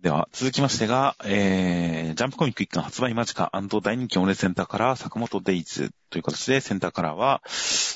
[0.00, 7.40] では、続きましてが、えー、ジャンプコミック一巻発売間近大人気オネセンターカラー坂本デイズという形で、センターカラーは、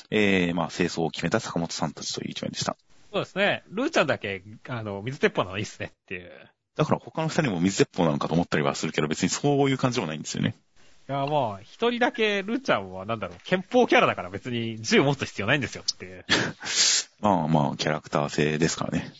[0.09, 2.77] えー、まあ、清掃を決めた坂本さんたちという一面でした。
[3.11, 3.63] そうですね。
[3.69, 6.31] ルーちゃんだけ、あの、水鉄砲なのいいっすねっていう。
[6.75, 10.55] だから他の二人も水鉄砲なのかと思ったりはするけど、別にそういう感じでもないんですよね。
[11.09, 16.25] いや、まあ、一人だけルーちゃんはなんだろう、憲法キャラだから別に銃持つ必要ないんですよっていう。
[17.21, 19.11] まあまあ、キャラクター性ですからね。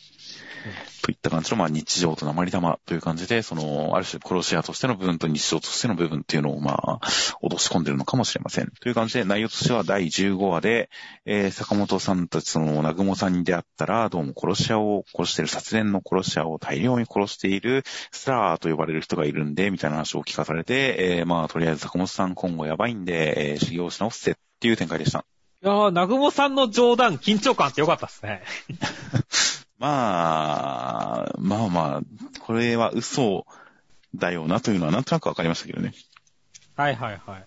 [1.01, 6.99] といった感じの、まあ日常と鉛玉という感じで、その、ある種殺し屋としての部分と日常としての部分っていうのを、まあ、
[7.41, 8.71] 脅し込んでるのかもしれません。
[8.81, 10.89] という感じで、内容としては第15話で、
[11.25, 25.25] えー、坂本さんたち、その、南雲さんに出会ったら、どうも殺し屋を殺している、殺人の殺し屋を大量に殺している、スターと呼ばれる人がいるんで、みたいな話を聞かされて、えー、まあ、とりあえず坂本さん今後やばいんで、えー、修行し直せっていう展開でした。
[25.63, 28.43] いやー、南雲さんの冗談、緊張感ってよかったっすね。
[29.79, 32.01] まあ、まあまあ、
[32.39, 33.45] これは嘘
[34.15, 35.93] だよなというのはなんとなくわかりましたけどね。
[36.75, 37.45] はいはいはい。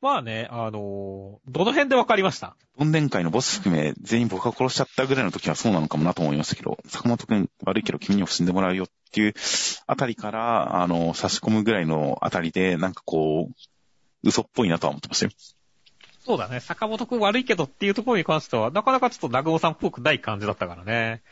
[0.00, 2.56] まあね、あのーどの辺でわかりました？
[2.76, 9.34] どんでん会のボス含め全員僕が殺しちゃったぐらいの時はそうなのかもなと思いましたけど、坂本くん悪いけど君にも死んでもらうよっていう
[9.86, 13.54] あたりから、あの、差し込むぐらいのあたりで、なんかこう、
[14.24, 15.32] 嘘っぽいなとは思ってましたよ。
[16.24, 21.22] そうだね、坂本くん悪いけどっていうところに関しては、なかなかちょっと南雲さんっぽくない感じだったからね。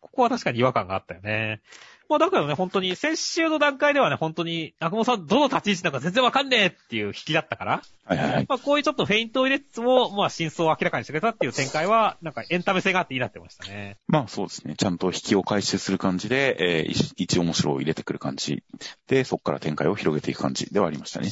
[0.00, 1.60] ここは確かに違和感があったよね。
[2.08, 8.46] まあだからね、本当に、先週の段階ではね、本当に、南雲さんどの立ち位置なんか全然わかんねえっていう引きだったから、はいはいはい。
[8.48, 13.96] まあこういうちょっとフェイントを入れつつも、まあ真相を明らかにしてくれたっていう展開は、なんかエンタメ性があっていいなってましたね。
[14.08, 14.74] まあそうですね。
[14.76, 18.62] ちゃんと引きを回収する感じで、えー一一面白を入れてくる感じ
[19.06, 21.30] で、そこから展開を広げていく感じではありましたね。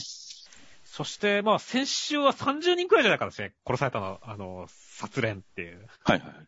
[0.90, 5.86] そして、まあ先週は30人くらいじゃないかですね、殺されたの、あの、殺練っていう。
[6.02, 6.36] はいはいはい。
[6.36, 6.42] も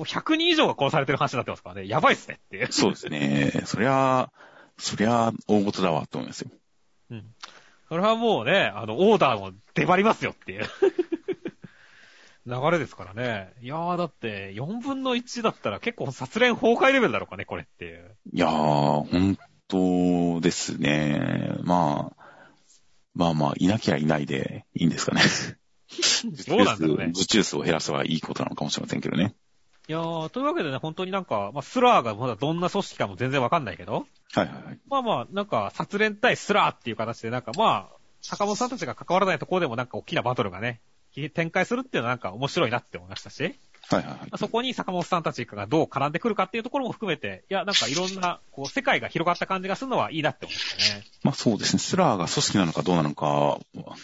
[0.00, 2.70] う100人以上が殺されてる話になってますからね、やばいっすねっていう。
[2.70, 3.62] そうですね。
[3.64, 4.30] そりゃ、
[4.76, 6.50] そりゃ、大事だわ、と思いますよ。
[7.12, 7.24] うん。
[7.88, 10.66] それはもうね、あの、オーダーも出張りますよっていう。
[12.44, 13.54] 流れですからね。
[13.62, 18.16] いやー、だって、4分の1だったら結構殺練崩壊レベルだろうかね、これっていう。
[18.34, 21.56] いやー、本当ですね。
[21.62, 22.21] まあ、
[23.14, 25.22] まあまあ、いなきゃいないでいいんですかね。
[26.48, 29.34] どうなんだね受注数を減らせばいいことなのかもしれませんけどね。
[29.88, 34.78] いやー、というわけでね、本当になんか、まあ、スラーがまだどんな組織かも全然わかんないけど、はいはいはい。
[34.88, 40.80] まあまあ、なんか、殺連対スラーっていう形で、なんかまあ、坂本さんたちが関わらないところでもなんか大きなバトルがね、
[41.34, 43.58] 展開するっていうのはなんか面白いなって思いましたし、
[43.88, 44.18] はいはいはい。
[44.20, 51.04] まあそこに坂本さんたちがどう絡んでくるかっていうところも含めて、いや、なんかいろんな、こう、世界が広がった感じがするのはいいなって思いましたね。
[51.22, 51.78] まあそうですね。
[51.80, 53.60] スラーが組織なのかどうなのかは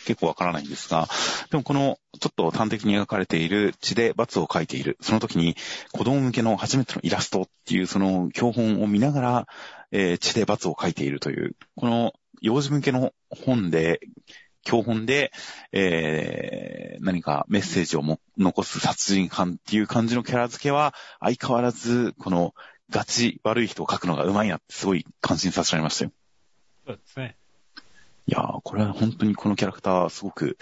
[0.07, 1.09] 結構わからないんですが、
[1.51, 5.57] でもこのちょっと端的に描かれている血で罰を書いている、その時に
[5.93, 9.47] 子供向けの初めてのイラストっていうその教本を見ながら、
[9.91, 14.01] えー血で罰を書いているという、この幼児向けの本で、
[14.65, 15.33] 教本で、
[15.73, 22.55] えー、何かメッセージをも残す殺人犯っていう感じのキャラ付けは、相変わらず、この
[22.91, 26.13] ガチ悪い人を描くのが上手いなってすごい感心させられましたよ。
[26.87, 27.37] そうですね。
[28.27, 30.59] いやー、これは本当にこのキャラクターすごく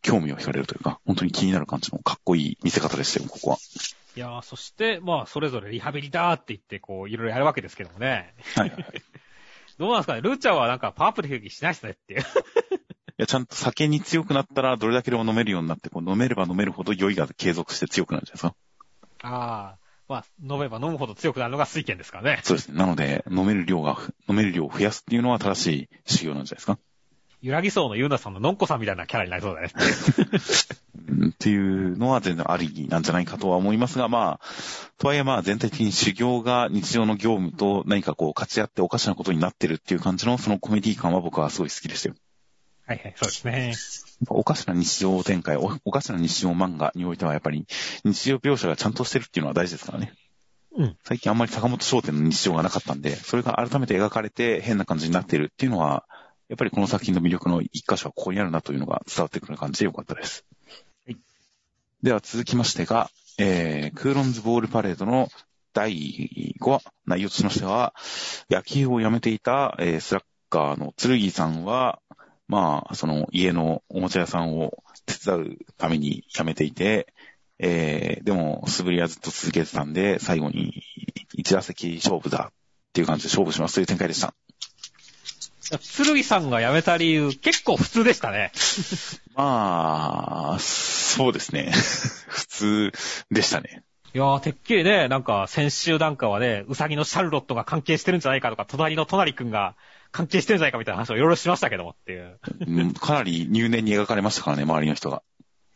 [0.00, 3.58] 興味を惹かれるというか、本当に気になる感じのかっこいい見せ方でしたよ、ここは。
[4.14, 8.34] いやー、そして、まあ、それぞれリハビリだって言って、こう、いろいろやるわけですけどもね。
[8.54, 8.98] はいはいはい。
[8.98, 9.02] い
[9.78, 12.24] どうなんですかねルーちゃんはなんかパワープレイしないっすねっていう。
[13.18, 18.56] や、ちゃんと酒に強くなったら、どれだけでも飲めるようになって、こう飲めれば飲めるほど酔いが継続して強くなるじゃないで
[19.18, 19.28] すか。
[19.28, 22.40] ああ、まあ、飲めば飲むほど強くなるのが水拳ですからね。
[22.42, 22.78] そうですね。
[22.78, 23.98] なので、飲める量が、
[24.28, 26.78] 飲める量を増やすっていうのは正しい修行なんじゃないですか。
[27.42, 29.72] ゆらぎそうのゆうなさんののんこさんみたいなキャラになりそうだね。
[31.08, 34.46] うんっていうのは全然ありなんじゃないかとは思いますが、まあ、
[34.98, 42.14] とはいえまあ全体的に修行が日常の業務と何かこう勝ち合っておかしなことになってるっていう感じのそのコメディ感は僕はすごい好きでしたよ。
[42.86, 43.74] はいはい、そうですね。
[44.28, 47.66] おかしな日常展開、おおかしな日常漫画においてはやっぱり
[48.04, 50.12] 日常描写がちゃんとしてるっていうのは大事ですからね。
[50.76, 50.96] うん。
[51.04, 56.04] 最近あんまり坂本商店の日常がなかったんで、それが改めて描かれて変な感じになっているっていうのは、
[56.48, 60.44] やっぱりこの作品の魅力の一箇所はここにあるなというのが伝わってくる感じでよかったです。
[61.06, 61.16] はい
[62.02, 65.28] では続きましてが、えー、クーロンズボールパレードの
[65.72, 67.94] 第5話、内容としましては、
[68.50, 72.00] 野球を辞めていた、えースラッガーの剣さんは、
[72.48, 77.12] まあ、その家のおもちゃ屋さんを手伝うために辞めていて、
[77.58, 80.82] えー、でも素振りはずっと続けてたんで、最後に
[81.34, 82.52] 一打席勝負だっ
[82.92, 84.34] ていう感じで勝負しますという展開でした。
[85.78, 88.52] 剣さんが辞めた理由、結構普通でしたね。
[89.34, 91.70] まあ、そうですね。
[92.28, 92.92] 普通
[93.30, 93.82] でしたね。
[94.14, 99.74] いやー、てっきりね、なんか先週なんかはね、うさぎのシャルロットが関係してるんじゃないかとか、隣の隣くんが
[100.12, 102.38] 関係してるんじゃないかみたいな話をいろいろしましたけどもっていう。
[102.66, 105.22] うんかなり入念に描かれましたからね、周りの人が。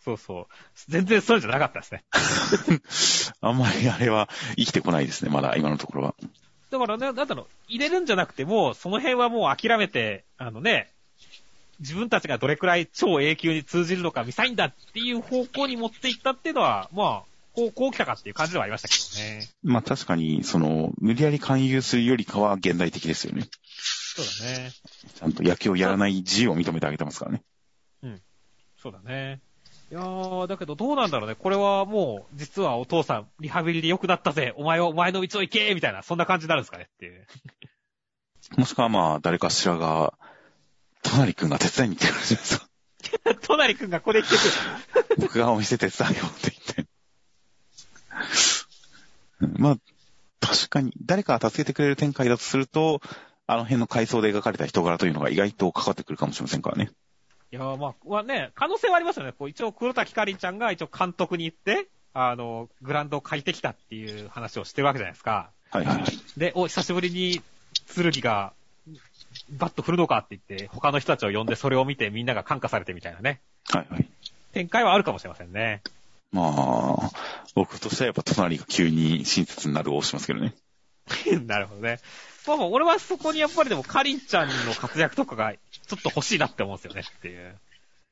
[0.05, 0.47] そうそう。
[0.89, 2.05] 全然そうじゃなかったですね。
[3.41, 6.15] あんまりあれは生きてこないですね、まだ今のところは。
[6.71, 10.91] だからね、なんだろう、入れるんじゃなくても、その辺はもう諦めて、あのね、
[11.81, 19.49] 自分たちがどれくらい超永久に通じるのか見たいんだっていう方向に持っていったっていうのは、まあ、こう、こう来たかっていう感じではありましたけどね。
[19.63, 23.49] まあ確かに、その、無理やり勧誘するよりかは現代的ですよね。
[24.23, 24.73] そうだね。
[25.15, 27.43] ちゃんと野球をやらない自由を認めてあげてますからね。
[28.87, 29.41] そうだね。
[29.91, 31.35] いやー、だけどどうなんだろうね。
[31.35, 34.55] これはもう、実はお父さん、リハビリで良くなったぜ。
[34.57, 37.27] お前はお前の道を行けみたいな、そんな感じになるんですかねっていう。
[38.57, 40.15] もしくはまあ、誰かしらが、
[41.03, 42.69] 隣くんが手伝いに来てくれるじゃないですか。
[43.43, 45.17] 隣くんがこれ来てくる。
[45.27, 46.87] 僕がお店手伝いよって言って。
[49.41, 49.77] うんまあ、
[50.39, 53.01] 確かに、誰かが助けてくれる展開だとすると、
[53.47, 56.91] あの辺の階層で描かれた人柄というのが意外とかかってくるかもしれませんからね。
[57.53, 59.33] いやー、まあ、まあね、可能性はありますよね。
[59.33, 65.51] こう一応、黒滝かりんちゃんが一応監督に行って、あの、グラウンドを借りてきたっていう話をしてるわけじゃないですか。
[65.71, 66.07] はいはいはい。
[66.37, 67.41] で、お、久しぶりに、
[67.95, 68.53] 剣が、
[69.51, 73.41] バット振るのかって言って、他の人たちを呼んでそれを見てみんなが感化されてみたいなね。
[73.69, 74.09] はいはい。
[74.53, 75.83] 展開はあるかもしれませんね。
[76.33, 77.11] まあ、
[77.55, 80.55] 僕としてはやっぱ隣が急に親切になるを押しますけどね。
[81.47, 82.01] なるほどね。
[82.47, 87.59] まあまあ、俺はそこにやっぱりでも、かりんちゃんの活躍とかが、ちょっと欲しいなって思うんですよねっていう。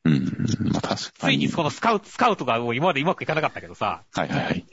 [0.05, 0.25] うん。
[0.73, 1.35] まあ確つかに。
[1.37, 4.65] いにそのスカウト、スカウトがもう今までうまくいかなかったけどさ、はいはいはい。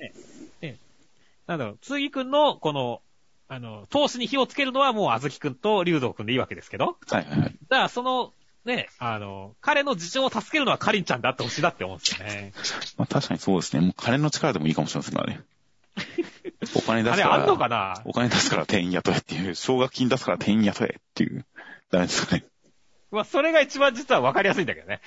[1.52, 3.02] なんだろう、つぎくんの、この、
[3.50, 7.58] あの、投資に火をつけるのはもうあずきくんと竜道くんでいいわけですけど、はいはいはい。
[7.68, 8.32] だからその、
[8.64, 12.54] ね、あの、彼の事情を助けるのはかりんちゃんであってほしいなって思うんですよね。
[12.98, 13.82] まあ確かにそうですね。
[13.82, 15.42] もう金の力でもいいかもしれませんからね。
[16.76, 17.38] お金出あすから。
[17.38, 18.02] れあんのかな？
[18.06, 21.46] お金出すから店員雇えっていう、奨学金出すから店員雇えっていう。
[21.90, 22.46] ダメですかね。
[23.12, 25.02] まあ、それが一番実は分かりやすいんだけどね。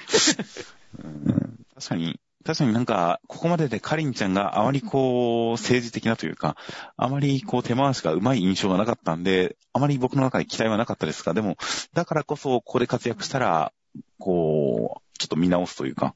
[1.02, 6.56] うん確かに、確かになんか、ここまででカリンちゃんがあまりこう、政治的なというか、
[6.96, 11.56] あまりこう手回しがうまい印象がなかったんで、あまり僕の中で期待はなかったですが、でも、
[11.94, 13.72] だからこそここで活躍したら、
[14.18, 16.14] こう、ちょっと見直すというか、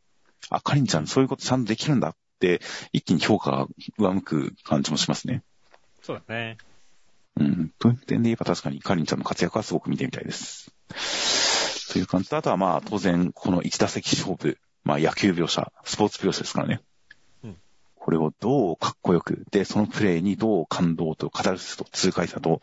[0.50, 2.14] あ、カリンちゃんそういうことちゃんとできるんだっ、
[2.92, 3.66] 一気に評価が
[3.98, 5.42] 上向く感じもしますね。
[6.02, 6.56] そうだね。
[7.38, 7.72] うん。
[7.78, 10.72] という点で言えば確かにカリンちゃんの活躍はすごく見てみたいです。
[11.92, 16.80] という感じと、あとはまあ当然、この1打席勝負、まあ野球描写、スポーツ描写ですからね。
[17.44, 17.56] うん。
[17.96, 22.60] これをどうかっこよく、で、そのプレーにどう感動と、カタルシスと痛快さと、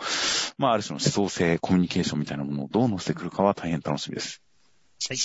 [0.57, 4.41] まあある種の思想性、コミュニケーションみたいなものをどう乗せてくるかは大変楽しみです。
[5.07, 5.17] はい。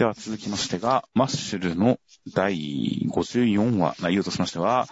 [0.00, 1.98] では続きましてが、マッシュルの
[2.34, 4.86] 第54話、内容としましては、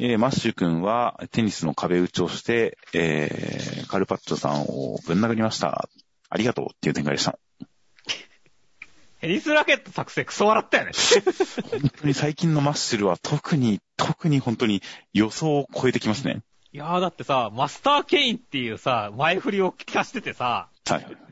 [0.00, 5.88] えー、マッシュ君はテニスの壁打ちをして、えー、カルパッチョさんをぶん殴りました。
[6.28, 7.38] ありがとうっていう展開でした。
[9.20, 10.92] テニスラケット作成クソ笑ったよね。
[11.70, 14.82] 本当に最近のマッシュルは特に、特に本当に
[15.12, 16.40] 予想を超えてきますね。
[16.72, 21.27] いやーだってさ、マスターケインっていうさ、前振りを聞かしててさ、はいはい。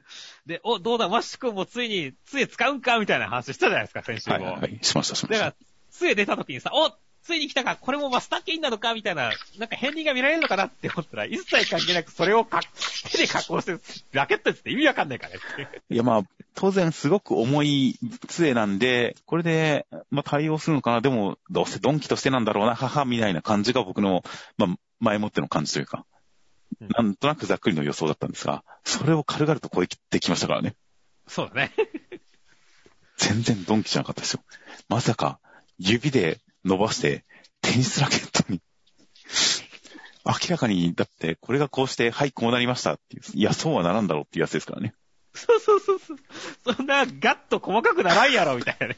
[0.47, 4.36] で、お、どうだ、マッシュ君もついに、杖使うんかみたいな話したじゃないですか、先週も。
[4.36, 5.28] はい、はい、しました、しました。
[5.28, 5.55] だから、
[5.90, 6.92] 杖出た時にさ、お
[7.26, 12.61] ついに来たか、これもマスターケインなのかみたいな、なんか片鱗が見られるのかなって思ったら、一切関係なくそれをか
[13.11, 13.76] 手で加工して、
[14.12, 15.40] ラケットって意味わかんないからね。
[15.90, 16.22] いやまあ、
[16.55, 24.22] 当然すごく重い杖なんで、これで、まあ対応するのかな、でも、どうせドンキとしてなんだろうな、母みたいな感じが僕の、
[24.57, 26.07] まあ、前もっての感じというか、
[26.81, 30.74] なんとなくざっくりの予想だったんですが、それを軽々と超えてきましたからね。
[31.27, 31.72] そうだね。
[33.16, 34.43] 全然ドンキじゃなかったですよ。
[34.89, 35.41] まさか、
[35.79, 37.24] 指で伸ばして、
[37.62, 38.61] テニスラケットに。
[40.24, 43.22] 明らかに、だって、これがこうして、はい、こうなりましたっていう。
[43.35, 44.95] いや、そうはならんだろうっていうやつですからね。
[45.35, 46.18] そうそうそうそう。
[46.74, 48.97] そんな、ガッと細かくならんやろ、みたいなね。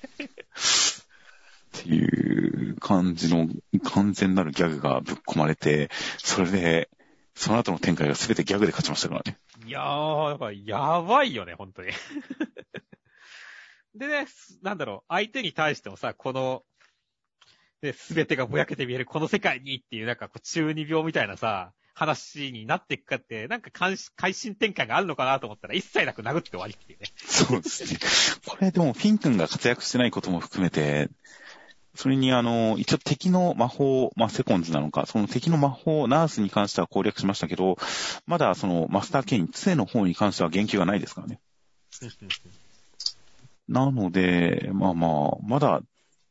[1.78, 3.48] っていう感じの
[3.84, 6.88] 完全なるギャグがぶっ込まれて、それで、
[7.38, 9.38] その後の展開が全てギャグで勝ちましたからね。
[9.64, 11.92] いやー、やぱやばいよね、本当に。
[13.94, 14.26] でね、
[14.62, 16.64] なんだろう、相手に対してもさ、この、
[17.80, 23.96] で、全てがぼやけて見えるこの世界にっていう、なんかこう中二病みたいなさ、話になっていくかって、なんか会
[24.34, 27.06] 心展開があるのかなと思ったら、一切なく殴って終わりっていうね。
[27.24, 28.00] そうですね。
[28.46, 31.08] これでも、フィン君が活躍してないことも含めて、
[31.98, 37.76] それにあの、一応敵の魔法、まあ、セコンズなのか、その敵の魔法、ナースに関しては攻略しましたけど、
[38.24, 41.40] まだそのマスターケイン、杖の方に関しては言及がないですからね。
[43.66, 45.80] なので、まあまあ、まだ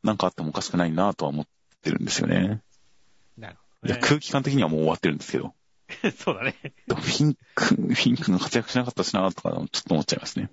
[0.02, 1.46] なんかあってもおかしくないなとは思っ
[1.82, 2.62] てるんですよね。
[3.36, 5.52] なるほど、ね、空気感的にはもう終わってるんですけど。
[6.16, 6.54] そうだね。
[6.62, 10.48] フィンク、フィンクが活躍しなかったしなとか、ちょっと思っちゃいますね。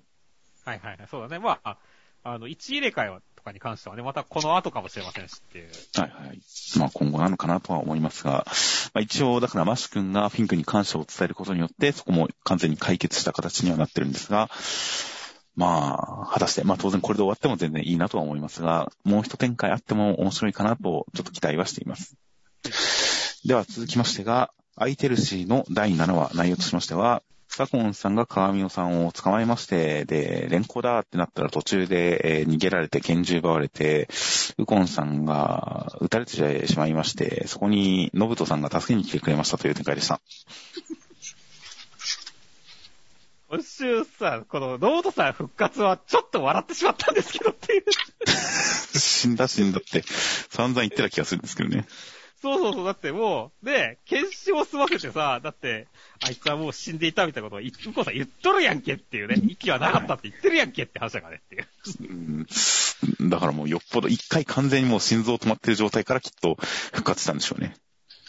[0.66, 1.38] はいはいはい、そうだね。
[1.38, 1.78] まあ、
[2.22, 5.70] あの、1入れ替えはかに関してはね、またこの後かもしれませんしっていう。
[5.96, 6.40] はいはい。
[6.78, 8.44] まあ今後なのかなとは思いますが、
[8.92, 14.50] まあ一応だからマッシュ君がフィンクに感謝を伝えることによって、そこも完全に解決した形にはなってるんですが、
[15.54, 22.16] まあ、果たして、まあ当然これで終わっても全然いいなとは思いますが、もう一展開あっても面白いかなと、ちょっと期待はしています。
[23.44, 27.22] では続きましてが、アイテルシーの第7話、内容としましては、
[27.56, 34.10] サコンさんが川見さんを捕まえまして、で、連行だってなったら途中で、えー、逃げられて拳銃奪われて、
[34.58, 40.20] ウコンさんが撃たれてしまいまして、そこにノブトさんが助けに来てくれましたという展開でした。
[43.48, 47.84] 今週さ、このノブトさん復活はちょっと笑ってしまったんですけどっていう
[48.98, 50.04] 死んだ死んだって
[50.50, 51.86] 散々言ってた気がするんですけどね。
[52.40, 55.88] そうそうそう、だってもう、で、検証を済ませてさ、だって、
[56.22, 61.66] あいつはもう死んでいたみたいなことを、うこさん言っとるやんけっていうね、息はなかったって言ってるやんけって話だからねっていう。
[63.20, 66.56] うん、だからもうよっぽど一回完全にもう心臓止まってる状態からきっと
[66.92, 67.74] 復活したんでしょうね。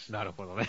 [0.08, 0.68] なるほどね。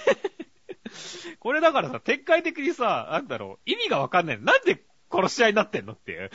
[1.39, 4.41] これだからさ、展開的にさ、なんだろう、意味がわかんない。
[4.41, 6.31] なんで殺し合いになってんのっていう。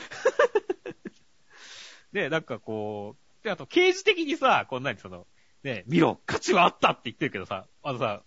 [2.13, 5.27] で、なんかこう、で、あと刑事的にさ、こんなにその、
[5.65, 8.23] ね、見ろ、価値はあったって言ってるけどさ、あのさ、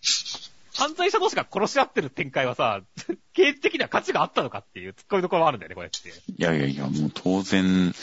[0.74, 2.82] 犯罪者同士が殺し合ってる展開はさ、
[3.32, 6.08] 刑事的には価値があったのかっていう突っ込みどころはあるんだよね、これって。
[6.08, 7.94] いやいやいや、もう当然、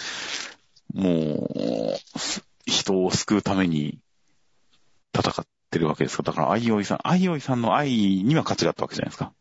[0.93, 1.95] もう、
[2.65, 3.99] 人を救うために
[5.13, 9.33] 戦ってるわけですかだから、アイオイさん、アイオイさんの愛には価値があったわけじゃないですか。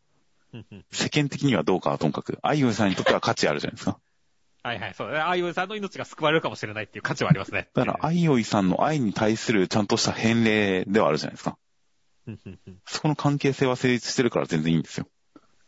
[0.91, 3.99] 世間的にはどうかはともかく、アイオイさんにとっては価値あるじゃないですか。
[4.65, 5.13] はいはい、そう。
[5.13, 7.69] アイオイさんの命が救われるかもしれないっていう価値はありますね。
[7.75, 11.55] だから、アイオイさんの愛に対するちゃんとした返礼ではあるじゃないですか。
[12.87, 15.07] そこの関係性は成立してるから全然いいんですよ。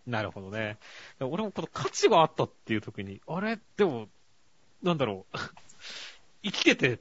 [0.08, 0.80] なるほどね。
[1.20, 3.60] 俺もこの価値があったっていう時に、あれ？
[3.78, 4.08] でも、
[4.82, 5.38] なんだろう。
[6.42, 7.00] 生きてて、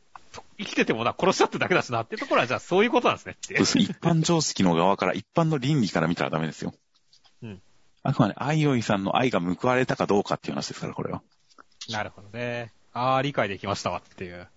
[0.59, 3.65] 生きててもな、殺しちゃってだけだしなっていうところは、じゃあそういうことなんですねって。
[3.65, 3.93] そうです。
[3.93, 6.75] 一般常識の側から、一般の倫理から見たらダメですよ。
[7.43, 7.63] うん。
[8.03, 11.23] あくまで、アイオイさんの愛が報われたかどうかっていう話ですから、これは。
[11.91, 12.73] なるほどね。
[12.93, 14.49] ああ、理解できましたわっていう。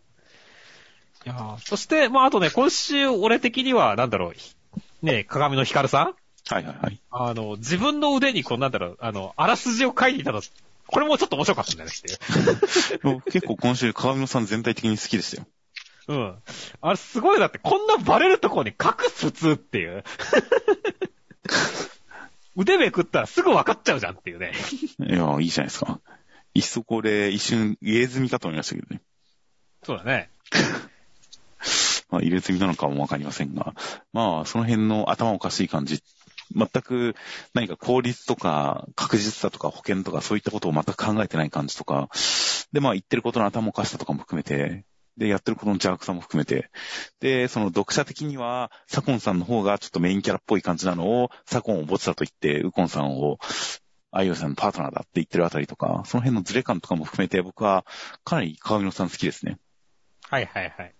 [1.25, 6.15] いやーそして、まあ、あとね、今週、俺的には、なんだろう、ね、鏡の光さん？
[6.53, 7.01] はいはいはい。
[7.11, 10.41] あの、自分の腕にこう、なんだろう、あの、あらすじを書いていたの、
[10.87, 12.17] これもちょっと面白かったんだよねっていう。
[13.19, 15.47] 僕結構今週、川野さん全体的に好きでしたよ。
[16.07, 16.35] うん。
[16.81, 20.03] あれすごいだって、こんなバレるとこに隠す普通っていう。
[22.55, 24.53] 腕めくったらすぐ分かっちゃうじゃんっていうね。
[24.99, 25.99] いや、いいじゃないですか。
[26.59, 29.01] いっそこれ、一瞬、入れ墨かと思いましたけどね。
[29.83, 30.29] そうだね。
[32.11, 33.73] まあ、入れ墨なのかもわかりませんが、
[34.11, 36.03] まあ、その辺の頭おかしい感じ、
[36.53, 37.15] 全く
[37.53, 42.09] 何か効率とか確実さとか保険とかそういったことを全く考えてない感じとか、
[42.73, 44.85] で、まあ、言ってることの頭おかしさとかも含めて、
[45.15, 46.69] で、やってることの邪悪さも含めて、
[47.19, 53.37] で、その読者的には、サコンさんの方がちょっとメインキャラっぽい感じなのを、サコンをボツだと言って、ウコンさんを、
[54.11, 57.85] アイオさんのパートナーだって言ってるあたりとか、その辺のズレ感とかも含めて僕は
[58.23, 59.57] かなり川野さん好きですね。
[60.29, 60.93] はいはいはい。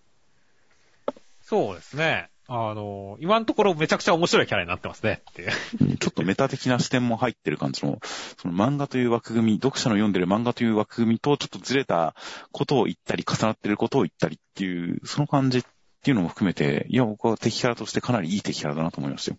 [1.41, 2.29] そうですね。
[2.51, 5.21] あの、今のところめちゃくちゃ面白いキャラになってますね。
[5.29, 5.51] っていう。
[5.81, 7.99] うんちょっとメタ的な視点も入ってる感じの、
[8.37, 12.15] その漫画という枠組み、読者の読んでる漫画という枠組みとちょっとずれた
[12.51, 15.63] ことを言ったり、重なってることを言ったりっていう、その感じっ
[16.01, 19.37] ていうのも含めて、いや、僕は敵キャラとしてかなりいい敵キャラだなと思いましたよ。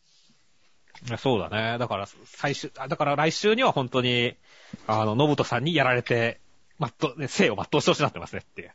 [1.19, 1.79] そうだね。
[1.79, 4.37] だから、最終、あだから来週には本当に、
[4.87, 6.41] あの、ノブトさんにやられて、
[6.79, 8.69] まっと、ね、生を全うしてほしくなってますねっていう。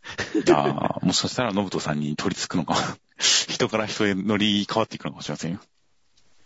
[0.46, 2.76] いやーもしかしたら、ノブトさんに取り付くのか、
[3.18, 5.60] 人から人へ乗り変わっていくのかもしれませんよ。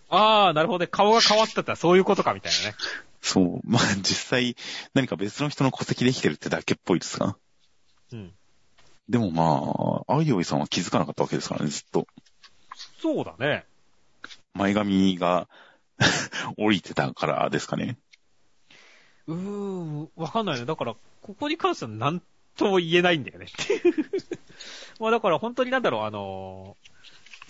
[0.10, 0.88] ああ、なるほどね。
[0.88, 2.76] 顔が変わってたらそういうことかみたいなね。
[3.22, 3.62] そう。
[3.68, 4.56] まあ、実際、
[4.94, 7.38] 何か別の人の戸籍できてるってだけっぽいですが。
[8.12, 8.34] うん。
[9.08, 12.08] でもまあ、アイオイさんは気づかなかったわけですからね、ずっと。
[13.02, 13.66] そうだね。
[14.54, 15.48] 前髪が
[16.58, 17.98] 降りてたからですかね。
[19.28, 20.66] うーん、わかんないね。
[20.66, 22.22] だから、ここに関しては何
[22.58, 23.48] とも言えないんだよね。
[25.00, 26.76] まあだから本当になんだろう、あの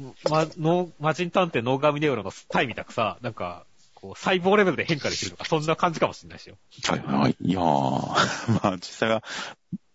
[0.02, 6.58] ー、ま、の、魔人探偵ノーガミネウロのタイみたくさ、なんか、こう、細胞レベルで変化できるとか、そんな感じかもしれないしよ。
[6.88, 7.36] はいはい。
[7.42, 7.64] いやー、
[8.64, 9.24] まあ実際は、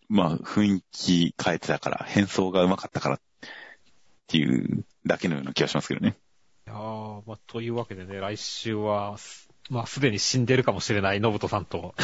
[0.08, 3.20] まあ雰囲気変えてたから、変装が上手かったからっ
[4.26, 6.16] ていうだけのような気がしますけどね。
[6.66, 11.94] いやー、まあ、というわけでね、来週は、すまあ、すでに死んでるかもしれないノブトさんと、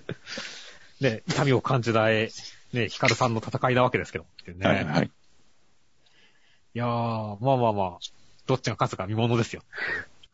[1.00, 2.30] ね、痛みを感じない、
[2.72, 4.66] ね、ヒカルさんの戦いなわけですけど、ね。
[4.66, 5.06] はいはい。
[5.06, 5.10] い
[6.78, 6.88] やー、
[7.40, 7.98] まあまあまあ、
[8.46, 9.62] どっちが勝つか見物ですよ。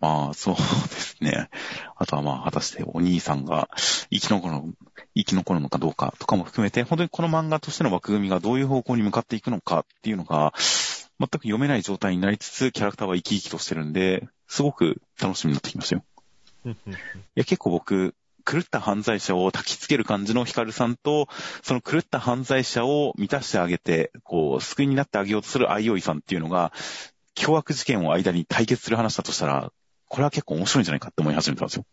[0.00, 1.48] まあそうですね。
[1.96, 3.70] あとはまあ果たしてお兄さんが
[4.10, 4.68] 生き残るの、
[5.14, 10.52] 生き残るのかどうかとかも含めて、本当にこの漫画としての枠組みがどういう方向に向かっていくのかっていうのが、
[11.18, 16.04] 全く読めない状態になりつつ、キャラクターは生き生きとしてるんで、すごく楽しみになってきましたよ。
[16.66, 16.70] い
[17.34, 18.14] や、結構僕、
[18.44, 21.28] 狂った犯罪者を焚きつける感じのヒカルさんと、
[21.62, 26.72] その狂った犯罪者を満たしてあげて、こう、救いになってあげようとするアイオイさんっていうのが、
[27.34, 29.72] 凶悪事件を間に対決する話だとしたら、
[30.08, 31.84] これは結構面白いんじゃないかって思い始めたんですよ。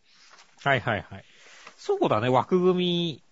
[0.64, 1.26] はいはいはい。
[1.78, 3.23] そうだね、枠組み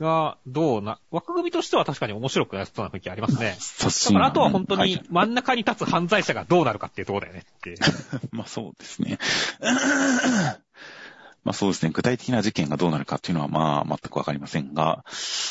[0.00, 3.56] がどうな、枠組みとしては確かに面白くなりそうな雰囲気ありますね。
[4.06, 7.76] だからあとは本当にはい真ん中に立つ犯罪者がどうなるかっていうところだよねっていう。
[8.32, 9.18] まあそうですね。
[11.44, 11.92] まあそうですね。
[11.92, 15.04] 具体的な事件がどうなるかっていうのはまあ全くわかりませんが、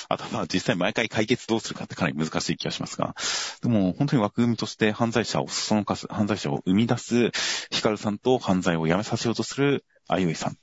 [0.07, 3.15] あとはまあ実際毎回解決どうするかってかなり難しい気がしますが、
[3.61, 7.31] でも本当に枠組みとして犯罪者をそそのかす、犯罪者を生み出す
[7.71, 10.57] ヒカルさんと犯罪をやめさせようとするあゆいさん。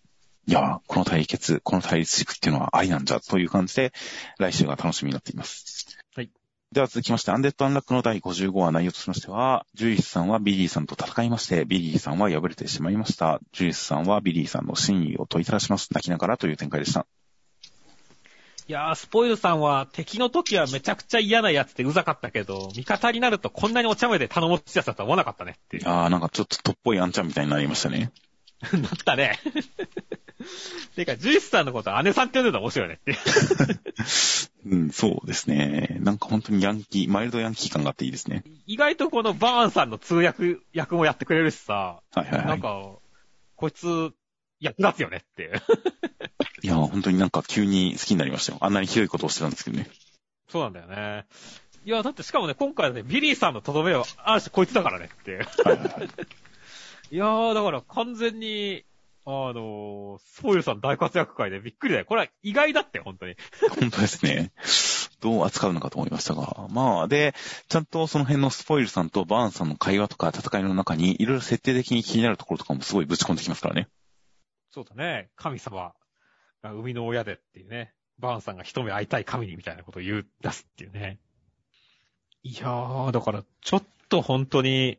[0.49, 3.93] いやー、この対決、この対立軸っていうのは愛なんじゃという感じで、
[4.39, 5.99] 来週が楽しみになっています。
[6.15, 6.31] はい。
[6.71, 13.41] では続きまして、アンデッド・アンラックの第55話内容としましては、ジュイスさんはビリーさんと戦いまして、ビリーさんは敗れてしまいました。
[13.53, 15.89] ジュイスさんはビリーさんの真意を問いただします。
[15.93, 17.07] 泣きながらという展開でした。
[18.69, 25.89] いやー、スポイルさんは敵の時はめちゃくちゃ嫌なやつでうざかったけど、味方になるとこんなにお茶目で頼もしいやつだとは思わなかったねっていう。
[25.89, 28.13] あー、なんかちょっととっぽいあんちゃんみたいになりましたね。
[28.73, 29.39] なったね。
[30.95, 33.01] てか、ジュイスさんのことは姉さんって呼んでるの面白いね
[34.65, 34.69] う。
[34.69, 35.97] うん、そうですね。
[36.01, 38.45] なんか本当にヤンキー、マイルドヤンキー感があっていいですね。
[38.67, 42.47] 意外とこのバーンさんの通訳役もやってくれるしさ、はいはいはい。
[42.47, 42.83] なんか、
[43.57, 44.13] こいつ、
[44.59, 45.61] 役立つよねって
[46.63, 48.59] いや、本当になんか急に好きになりましたよ。
[48.63, 49.89] あんなにひどいことをしてたんですけどね。
[50.49, 51.27] そうなんだよね。
[51.85, 55.47] いや、だってしかもね、今回はね、ビリーさんのとどめは、ある種こいつだからねっていはい
[55.79, 56.09] はい。
[57.13, 58.85] いやー、だから完全に、
[59.29, 62.07] あのー、スポイルさん大活躍会でびっくりだよ。
[62.07, 63.35] これは意外だって、本当に。
[63.81, 64.53] 本当ですね。
[65.21, 66.69] どう扱うのかと思いましたが。
[66.71, 67.35] まあ、で、
[67.69, 73.89] ちゃんとその辺のスポイルさんとバーンさんの会話とか戦いの中に、いろいろ設定的に気になるところとかもすごいぶち込んできますからね。
[74.71, 75.31] そうだね。
[75.35, 75.93] 神様
[76.63, 77.95] が生みの親でっていうね。
[78.21, 81.19] バーンさんが一目会いたい神にみたいなことを言う、出すっていうね。
[82.45, 84.99] いやー、だから、ちょっと本当に、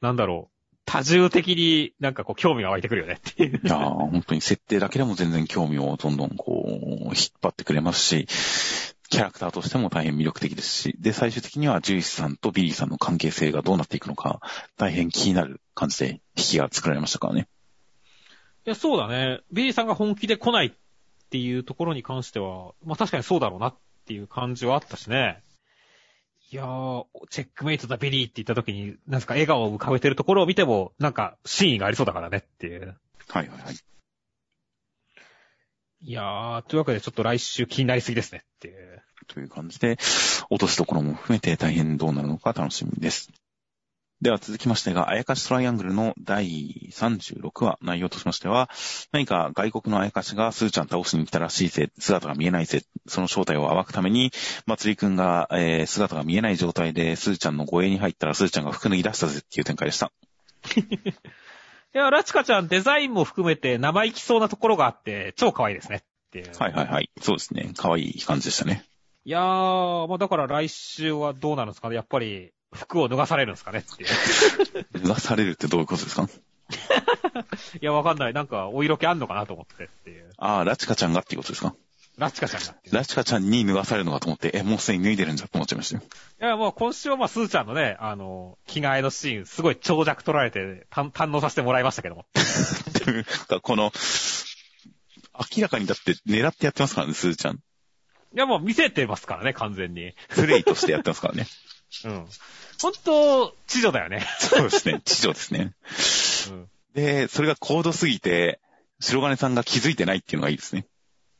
[0.00, 0.59] なんだろう、
[0.90, 3.60] 多重的になんかこう興味が湧いてくるよねっていう。
[3.62, 8.26] いやー、本当に設定だけでも全然興味をどんどんこう、引っ張ってくれますし、
[9.08, 14.40] キャラクターとしても大変魅力的ですし、で、最終的にはジュイスさんとビリーさんの関係性がどうなっていくのか、
[14.78, 17.46] 大変気になる感じで引きが作られましたからね。
[18.66, 19.42] いや、そうだね。
[19.52, 20.72] ビリーさんが本気で来ないっ
[21.30, 23.74] ていうところに関しては、まあ確かにそうだろうなっ
[24.06, 25.44] ていう感じはあったしね。
[26.52, 32.98] いやー、チェックメイトだビリーって言った時に、なんすか笑顔を浮かべてるところを見ても、なんか真意がありそうだからねっていう。
[33.28, 33.74] はいはいはい。
[36.02, 39.02] いやー、というわけでちょっと来週気になりすぎですねっていう。
[39.28, 39.96] という感じで、
[40.50, 43.30] 落としどころも含めて大変どうなるのか楽しみです。
[44.22, 48.68] では続きましてが、あやかしトライアングルの第36話、内容としましては、
[49.12, 54.30] 何か外国のあやかしがスーちゃん倒しに来たらしいぜ、姿が見えないぜ、その正体を暴くために、
[54.66, 60.12] まつりくんが、えー姿が見えない状態でスーちゃんの護衛に入ったらスーちゃんが服脱ぎ出したぜっていう展開でした。
[60.76, 60.82] い
[61.94, 66.52] や、ラチカちゃんデザインも含めて生意気そうなところがあって、超可愛いですねっていう。
[66.58, 67.10] はいはいはい。
[67.22, 67.72] そうですね。
[67.74, 68.84] 可愛い感じでしたね。
[69.24, 74.86] いやー、まあだから来週はどうなるんですかねやっぱり服を脱がされるんですかねっていう。
[75.02, 76.28] 脱がされるってどういうことですか？
[77.80, 78.32] いや、わかんない。
[78.32, 80.30] なんか、お色気あんのかなと思ってっていう。
[80.38, 81.74] ああ、ラチカちゃんがっていうことですか？
[82.16, 82.74] ラチカちゃんが。
[82.92, 86.02] ラチカちゃんに脱がされるのかと思って、え、もうすでに脱いでるんじゃと思っちゃいましたよ。
[86.02, 92.26] いや、もう今週はまあ、スーちゃんのね、あの、着替えのシーン、すごい長尺取られて、た堪能させてもらいましたけども。
[93.04, 93.90] というかこの、
[95.56, 97.54] 明らかにだって狙ってやってますからね、スーちゃん。
[97.56, 97.58] い
[98.34, 100.12] や、もう見せてますからね、完全に。
[100.28, 101.46] プレイとしてやってますからね。
[102.04, 102.26] うん。
[102.80, 104.26] 本当、知女だよね。
[104.38, 105.00] そうですね。
[105.04, 105.74] 知女ですね。
[106.50, 106.68] うん。
[106.94, 108.60] で、それが高度すぎて、
[109.00, 110.86] 白金さんが気づいてないっていうのがいいですね。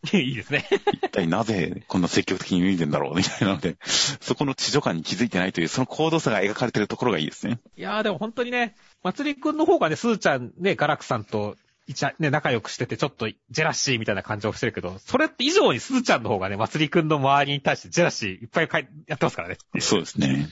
[0.12, 0.66] いいですね。
[0.94, 7.60] 一体なぜこんな積極的に脱いでんだろうみたいなので、そこの知女感に気づいてないという、その高度差が描かれてるところがいいですね。
[7.76, 11.56] いやーでも本当にね、まつりくんの方がね、スーちゃんね、ガラクさんと、
[11.90, 19.58] いちゃ、ね、仲良くしてて、ちょっとジェラシーみたいな感じをしてるけど、それって以上にスーちゃんの方がね、まつりくんの周りに対してジェラシーいっぱいかいやってますからね。
[19.80, 20.48] そうですね。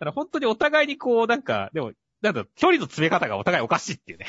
[0.00, 4.26] だから本当にお互いにこう、なんか、でも、なんだ距離の詰め方がお互いおかしいっていうね。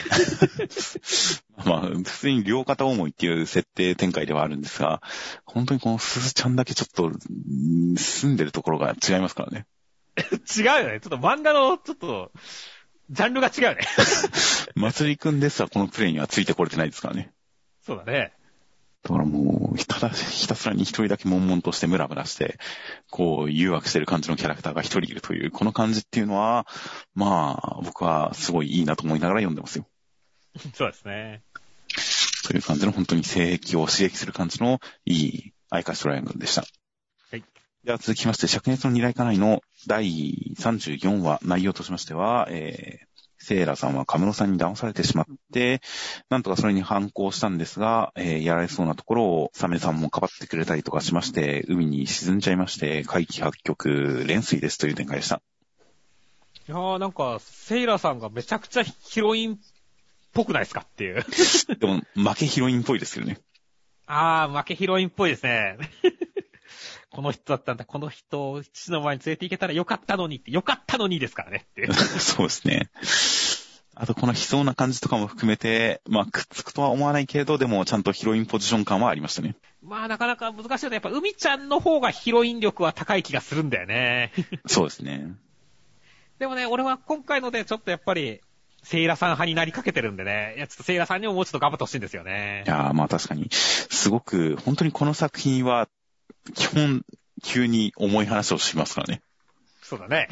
[1.65, 5.01] まあ、普通に両肩思いっていう設定展開ではあるんですが、
[5.43, 9.65] 本当にこのすずちゃんだけちょっと、うん住んでるところが違いますからね。
[10.55, 10.99] 違うよね。
[10.99, 12.31] ちょっと漫画の、ちょっと、
[13.09, 13.79] ジャンルが違うよね。
[14.75, 17.31] まつりくんですらこのプレイにはついてこれてないですからね。
[17.85, 18.33] そうだね。
[19.03, 22.59] だからもう、ひただ、ひたすらに一人だけ悶々としてムラムラして、
[23.09, 26.67] こう、誘惑してる感じのキャラクターが一人いるという、この感じっていうのは、
[27.15, 29.87] まあ、僕はすごいいいなと思いながら読んでますよ。
[30.75, 31.41] そうですね。
[32.45, 36.65] という感じの本当に性癖を刺激する感じのいいアイカストライアングルでした。
[37.79, 37.85] はい。
[37.87, 43.09] では続きまして、灼熱の二来家内の第34話、内容としましては、えー、
[43.39, 45.81] セイラさんはカムロさんに騙されてしまって、
[46.29, 55.41] なんとかそれに反抗したんですが、えーやられそうなところをサメさんもかばってくれたりとかしまして、海に沈んじゃいまして、怪奇発曲、連水ですという展開でした。
[56.67, 59.57] いやーなんか、セイラさんがめちゃくちゃヒロインっ
[60.33, 61.25] ぽくないですかっていう。
[61.79, 63.39] でも、負けヒロインっぽいですけどね。
[64.05, 65.77] あー、負けヒロインっぽいですね。
[67.11, 71.91] この人だったんだ、この人を父の前に連れて行けたらよかったのにって、よかったのにですからねって。
[72.19, 72.89] そうですね。
[73.95, 79.55] あと、この悲壮な感じとかも含めて、まあ、くっつくとは思わないけれど、でも、ちゃんとヒロインポジション感はありましたね。
[79.81, 80.95] まあなかなか難しいよね。
[80.95, 84.31] やっぱ海ちゃんの方がヒロイン力は高い気がするんだよね。
[84.67, 85.33] そうですね。
[86.37, 88.39] でもね、俺は今回のでちょっとやっぱり、
[88.83, 90.53] セイラさん派になりかけてるんでね。
[90.55, 92.69] いや、ちょっとセイラさんにももうちょっと頑張ってほしいんですよねい。
[92.69, 95.89] やーまあ確かに、すごく、本当にこの作品は、
[96.53, 97.05] 基本、
[97.43, 99.21] 急に重い話をしますからね。
[99.81, 100.27] そうだね。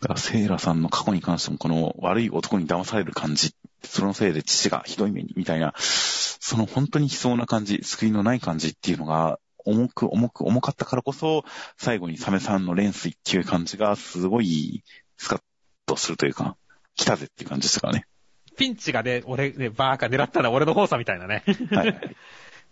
[0.00, 11.44] だから、セイラさんの過去に関しても、この悪い男に騙される感じ、そのせいで父がひどい目に、みたいな、その本当に悲壮な感じ、救いのない感じっていうのが、重く重く重かったからこそ、
[11.76, 14.82] 最後にサメさんの連水っていう感じが、すごい、
[15.18, 15.40] スカッ
[15.86, 16.56] とするというか、
[16.94, 18.06] 来たぜっていう感じでしたからね。
[18.56, 21.44] ピンチがね、俺ね、バーカ狙ったのは俺の方さみたいなね。
[21.70, 22.16] はいはい。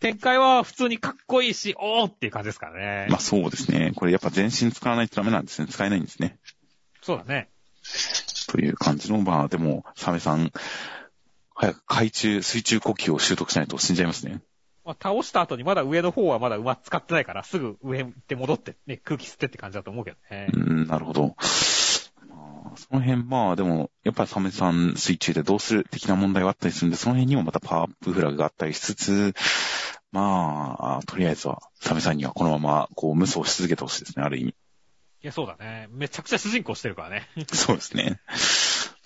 [0.04, 3.06] 展開は普通にかっこいいし、おーっていう感じですからね。
[3.08, 3.92] まあそうですね。
[3.96, 5.66] これやっぱ全身使わないとダメなんですね。
[5.66, 6.38] 使えないんですね。
[7.00, 7.48] そうだね。
[8.48, 10.52] という感じの、まあでも、サメさん、
[11.54, 14.42] 早く海中、水中呼吸を習得しないと死んじゃいますね。
[14.84, 20.48] まあ、倒した後にまだ上の方はまだ馬使ってないから、すぐ上行って戻って、ね、空気吸ってって感じだと思うけどね。
[20.52, 21.34] うん、なるほど。
[22.28, 29.34] まあ、その辺、まあでも、やっぱりサメさん水中でどうする的な問題はあったりするんで、その辺にもまたパワーアップフラグがあったりしつつ、
[30.14, 34.50] まあ、とりあえずは、サメさんにはこのまま、こう、無双し続けてほしいですね、ある意味。
[34.50, 34.54] いい
[35.26, 35.88] や、そうだね。
[35.90, 37.28] めちゃくちゃ主人公してるからね。
[37.52, 38.20] そうですね。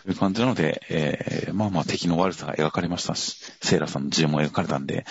[0.03, 5.07] という感じなので、えー、まあまあ敵の悪さが描かれましたし、セイラさんの事情も描かれたんで、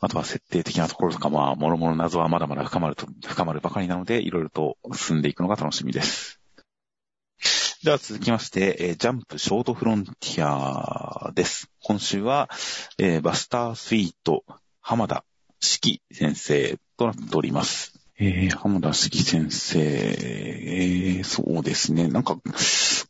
[0.00, 6.41] あとは設定的なところとか、まあ、もろもろ謎はまだまだ深まると、深まるばかりなので、いろいろと進んでいくのが楽しみです。
[7.84, 11.68] では続きまして、えー、ジャンプショートフロンティアです。
[11.82, 12.48] 今週は、
[12.96, 14.44] えー、バスタースイート
[14.80, 15.24] 浜田
[15.58, 17.98] 四季先生となっております。
[18.20, 22.06] えー、浜田四季先生、えー、そうですね。
[22.06, 22.36] なんか、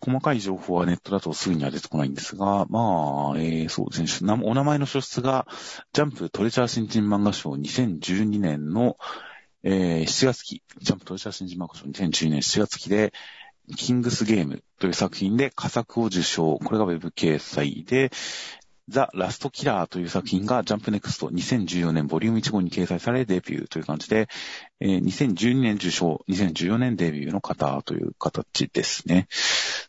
[0.01, 4.33] 細かい情報はネットだとすぐには出てこないんですが、まあ、えー、そうですね。
[4.43, 5.47] お名前の書出が、
[5.93, 8.97] ジャンプトレジャー新人漫画賞2012年の、
[9.65, 13.13] えー、7月期、ジャンプトレジャー新人漫画賞2012年7月期で、
[13.77, 16.59] キングスゲームという作品で佳作を受賞。
[16.59, 18.11] これがウェブ掲載で、
[18.89, 24.29] ザ・ラスト・キラーという作品がジャンプネクスト2014年ボリューム1号に掲載されデビューという感じで、
[24.81, 29.29] えー、2012年受賞、2014年デビューの方という形ですね。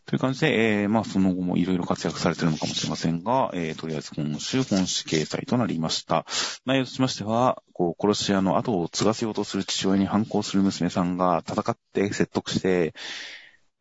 [0.06, 6.26] という感じで、えー、まあその後もいろいろ活躍されているのかもしれませんが、えー、とりあえず今週本誌掲載となりました。
[6.66, 12.94] 内容としましては、こう、殺し屋の後を継がせようとする父親に反抗する娘さんが戦って説得して、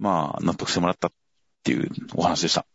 [0.03, 1.13] まあ、納得してもらったっ
[1.63, 2.67] ていうお話でした。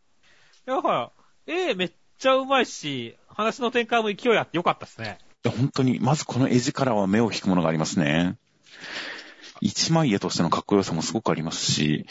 [0.65, 1.11] いや、だから、
[1.45, 5.17] ええめっちゃうまいし、話の展開も勢いあってよかったですね。
[5.43, 8.37] いや、本当に、まずこの絵力は目を引くものがありますね。
[9.59, 12.05] 一枚絵としてのかっこよさもすごくありますし、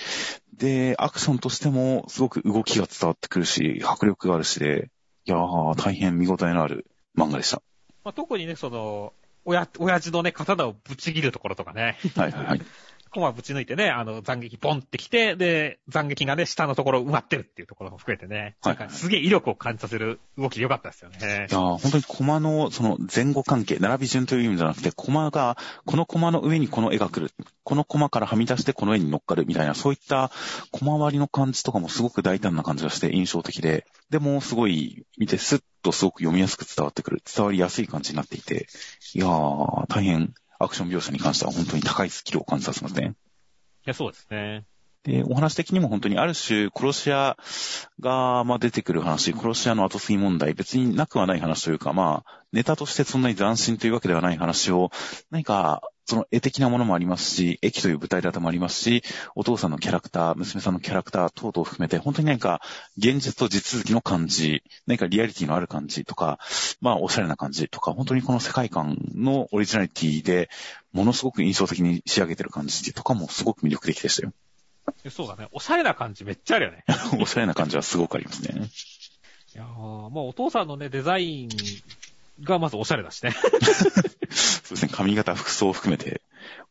[0.53, 4.91] で、アクションとしてもすごく動きが伝わってくるし、迫力があるしで、
[5.25, 6.87] いやー、大変見応えのある
[7.17, 7.63] 漫画でした。
[8.05, 9.15] まあ、特にね、その、
[9.47, 11.97] 親、親父のね、刀をぶち切るところとかね。
[12.17, 12.63] はいはいはい。
[13.17, 21.47] コマぶち抜いてね、あの、斬撃ボンってきて、で、斬撃がね、下のところ埋まってるっていうところも含めてね、はい、なんかすげえ威力を感じさせる動きでよかったですよね。
[21.51, 25.57] いや本当にコマの、その前後関係、並び順という意味じゃなくて、コマが、
[25.87, 27.33] このコマの上にこの絵が来る。
[27.65, 30.31] このコマからはみ出してこの絵に乗っかるみたいな、そういった
[30.71, 38.67] コマ割りの感じとかもすごく大胆な感じがして印象的で、でもすごい見てスッとすごく読みやすく伝わってくる、伝わりやすい感じになっていて、
[39.15, 43.15] いやー、大変アクション描写に関しては本当に高いスキルを感じさせますね。
[43.87, 44.65] や、そうですね。
[45.05, 47.37] で、お話的にも本当にある種、殺し屋
[48.01, 54.91] が、まあ、出てくる話、殺し屋の後継ぎ問題、別になくはない話というか、まあ、ネタとしてそんなに斬新というわけではない話を、
[55.31, 59.03] 何か、その絵的なものもありますし、駅という舞台だともありますし、
[59.35, 62.61] お父さんのキャラクター、娘さんのキャラクター等々を含めて、本当に何か、
[62.97, 66.39] 現実と地続きの感じ、何かリアリティのある感じとか、
[66.81, 70.49] まあ、おしゃれな感じとか、本当にこの世界観のオリジナリティで、
[70.93, 74.33] ものすごく印象的に仕上げてる感じとかもすごく魅力的でしたよ。
[75.11, 75.49] そうだね。
[75.51, 76.85] おしゃれな感じめっちゃあるよね。
[77.21, 78.71] おしゃれな感じはすごくありますね。
[79.55, 81.49] いやー、まあお父さんのね、デザイン
[82.43, 83.35] がまずおしゃれだしね。
[84.67, 86.21] そうですね、髪型、服装を含めて、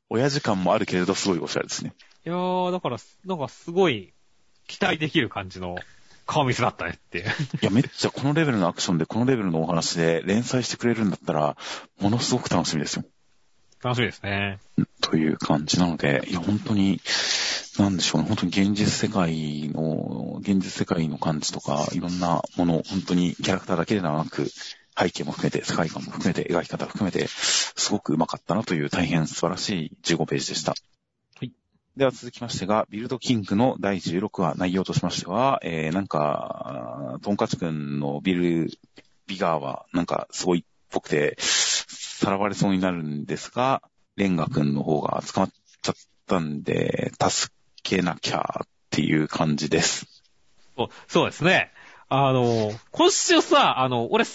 [0.10, 1.94] 親父感もあるけれど、すごいおしゃれですね。
[2.26, 4.14] いやー、だから、なんかすごい、
[4.68, 5.78] 期待できる感じの
[6.26, 7.20] 顔見せだったねって。
[7.62, 11.56] いや、めっちゃこのレベルのアクションで、このレベルのお話で連載してくれるんだったら、
[12.00, 13.06] ものすごく楽しみですよ。
[13.82, 14.60] 楽しみですね。
[15.02, 17.00] という感じなので、いや、本当に、
[17.78, 24.50] なんでしょうね、本当に現実世界の、現実世界の感じとか、いろんなもの、本当にキャラクターだけではなく、
[24.98, 30.72] 背景も含めて、世界観も含めて、描き方含めて、すごくうまかったなという大変素晴らしい15ページでした。
[30.72, 30.78] は
[31.44, 31.52] い。
[31.98, 38.70] では続きましてが、ビルドキングの第16話、内容としましては、えー、なんか、トンカチ君のビル、
[39.28, 43.82] ビガーは、なんか、すごいっぽくて、さらわれそうになるんですが、
[44.16, 45.52] レンガ君の方が捕まっ
[45.82, 45.96] ちゃっ
[46.26, 47.54] たんで、助
[47.84, 50.08] けなきゃっていう感じです。
[51.08, 51.72] そうですね。
[52.08, 54.26] あの、今週さ、あの、俺、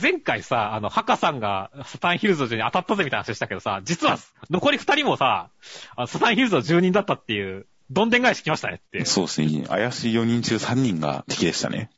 [0.00, 4.18] 前回さ、あの、ハカさんがサタンヒルズの住人当たったぜみたいな話したけどさ、実は
[4.50, 5.50] 残り二人もさ、
[6.06, 9.04] サタンヒルズの住人だったっていう、どんでん返し来ましたねって。
[9.04, 9.64] そうですね。
[9.68, 11.90] 怪しい4人中3人が敵でしたね。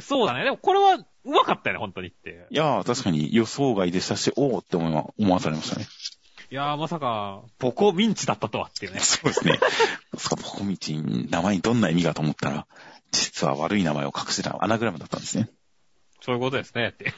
[0.00, 0.44] そうだね。
[0.44, 0.94] でもこれは、
[1.24, 2.46] うまかったよね、本当にって。
[2.50, 5.86] いやー、確かに予想外でしたし、おーって思思わされましたね。
[6.50, 9.00] いやー、まさか、ボコミンチだったとはっていうね。
[9.04, 9.58] そうですね。
[10.12, 12.66] まさかボコミンチ、名前にどんな意味がと思ったら、
[13.12, 15.50] 実は悪い名前を隠してたアナグラムだったんですね。
[16.20, 17.12] そういうことですね、って。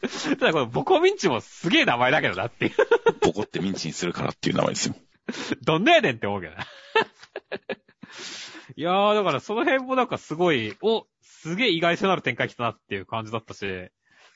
[0.38, 2.72] ただこのボコミンチもすげえ名前だけどなっていう。
[3.20, 4.94] ボコってミンチにするからっていう名前ですよ。
[5.62, 6.66] どんなやねんって思うけどな。
[8.76, 13.66] いやー、だからその辺もなんかすごい、お、すげえ意外性のある展開来たなっていう感じだったし、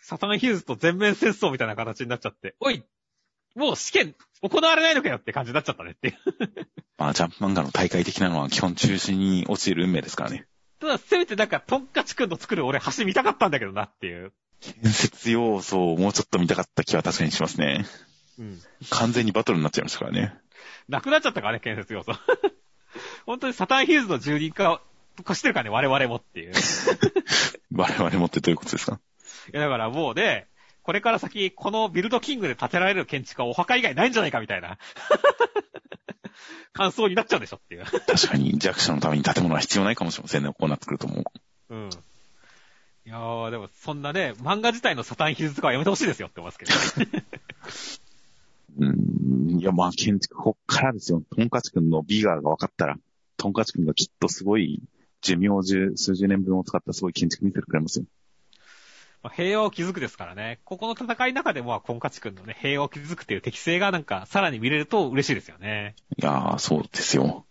[0.03, 2.83] サタンヒルズと全面戦争みたいな形になっちゃって、おい、
[3.55, 6.17] もう試験行われないのかよって感じになっちゃったねっていう。
[6.99, 10.47] まあ、ジャンプ漫画の大会的なのは基本中止に落ちる運命ですからね。
[10.81, 14.33] ただ、せめてなんか、トンカチくんの作る俺橋見たかったんだけどなっていう。
[14.61, 17.87] 建設要素をもうちょっと見たかった気は確かにしますね。
[18.39, 18.61] うん。
[18.91, 20.35] 完全にバトルになっちゃいましたからね。
[20.89, 22.13] なくなっちゃったからね、建設要素。
[23.27, 24.83] 本当にサタンヒルズの住人化
[25.25, 26.51] 化してるからね、我々もっていう。
[26.51, 26.55] い
[27.75, 29.01] 我々もってどういうことですか？
[29.53, 30.47] や、だからもうね、
[30.83, 34.79] これから先、このビルドキングで建てられる建築はお墓以外ないんじゃないかみたいな。
[36.73, 37.85] 感想になっちゃうんでしょっていう。
[37.85, 41.25] 確かに弱者のために建物は必要ないかもしれませんね、こうなってくるとも
[41.71, 41.75] う。
[41.75, 41.91] うん。
[43.07, 47.25] いやー、でもそんなね、漫画自体のサタンヒルズとかはやめてほしいですよって思いますけど、ね。
[48.79, 48.93] う
[49.57, 51.23] ん、いや、まあ、建築、こっからですよ。
[51.35, 52.97] トンカチ君のビガーが分かったら、
[53.37, 54.83] トンカチ君がきっとすごい、
[55.23, 58.05] 寿命十、数十年分を使ったすごい建築見せてくれますよ。
[59.23, 60.61] まあ、平和を築くですからね。
[60.65, 65.95] ここの戦いの中でも、コンカチ君のね、平和を築くっていう適性がなんか、さらに見れると嬉しいですよね。
[66.17, 67.45] いやー、そうですよ。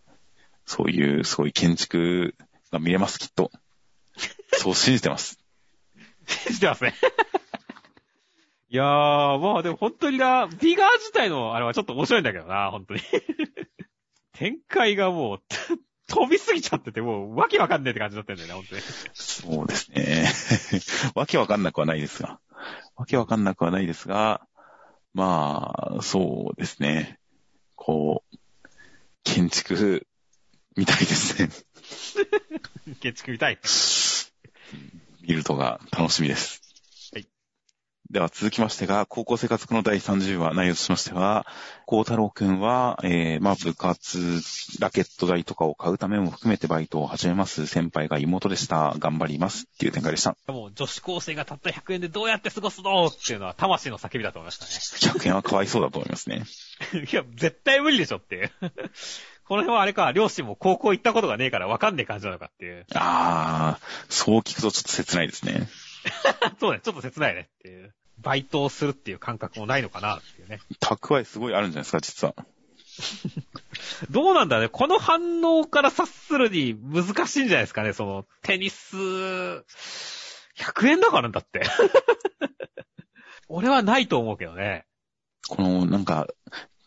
[0.65, 2.35] そういう、すごい建築
[2.71, 3.51] が見れます、きっと。
[4.53, 5.39] そう信じてます。
[6.27, 6.95] 信じてますね。
[8.71, 13.01] いやー、まあでも本当にな、ビガー自体のあれはちょっと面白いんだけどな、本当に。
[14.33, 15.41] 展開がもう、
[16.10, 18.81] 飛びすぎちゃってて、もう、わけわかんねえって感じだったんだよね、本当に。
[19.14, 20.30] そうですね。
[21.15, 22.40] わけわかんなくはないですが。
[22.95, 24.45] わけわかんなくはないですが、
[25.14, 27.19] まあ、そうですね。
[27.76, 28.38] こう、
[29.23, 30.06] 建築、
[30.76, 31.49] みたいですね。
[32.99, 33.60] 建築みたい。
[35.22, 36.59] 見るとが楽しみです。
[38.10, 38.14] はい。
[38.14, 41.45] では続きましてが、高校生活の第30話、内容としましては、
[41.86, 44.19] 孝太郎くんは、えー、まあ部活、
[44.80, 47.68] ラケット代とかを買うためも含めてバイトを始めます。
[47.68, 48.95] 先輩が妹でした。
[48.98, 49.68] 頑張ります。
[49.73, 50.36] っていう展開でした。
[50.48, 56.30] もう女子高生がたった100円でどうやって過ごすのっていうのは魂の叫びだと思いました100円はかわいそうだと思いますね。
[56.30, 56.45] ね。
[57.11, 58.52] いや、絶対無理でしょっていう。
[59.45, 62.86] この辺はあれか、両親も高校行ったことがねえからわかんねえ感じなのかっていう。
[62.94, 65.68] あー、そう聞くとちょっと切ないですね。
[66.60, 67.94] そうね、ちょっと切ないねっていう。
[68.21, 70.59] バイトをするっていう感覚もないのかなっていうね。
[70.79, 72.35] 蓄えすごいあるんじゃないですか、実は。
[74.09, 74.69] どうなんだね。
[74.69, 77.93] この反応から察するに難しいんじゃないですかね。
[77.93, 78.95] その、テニス、
[80.57, 81.63] 100円だからだって。
[83.47, 84.85] 俺はないと思うけどね。
[85.47, 86.27] この、なんか、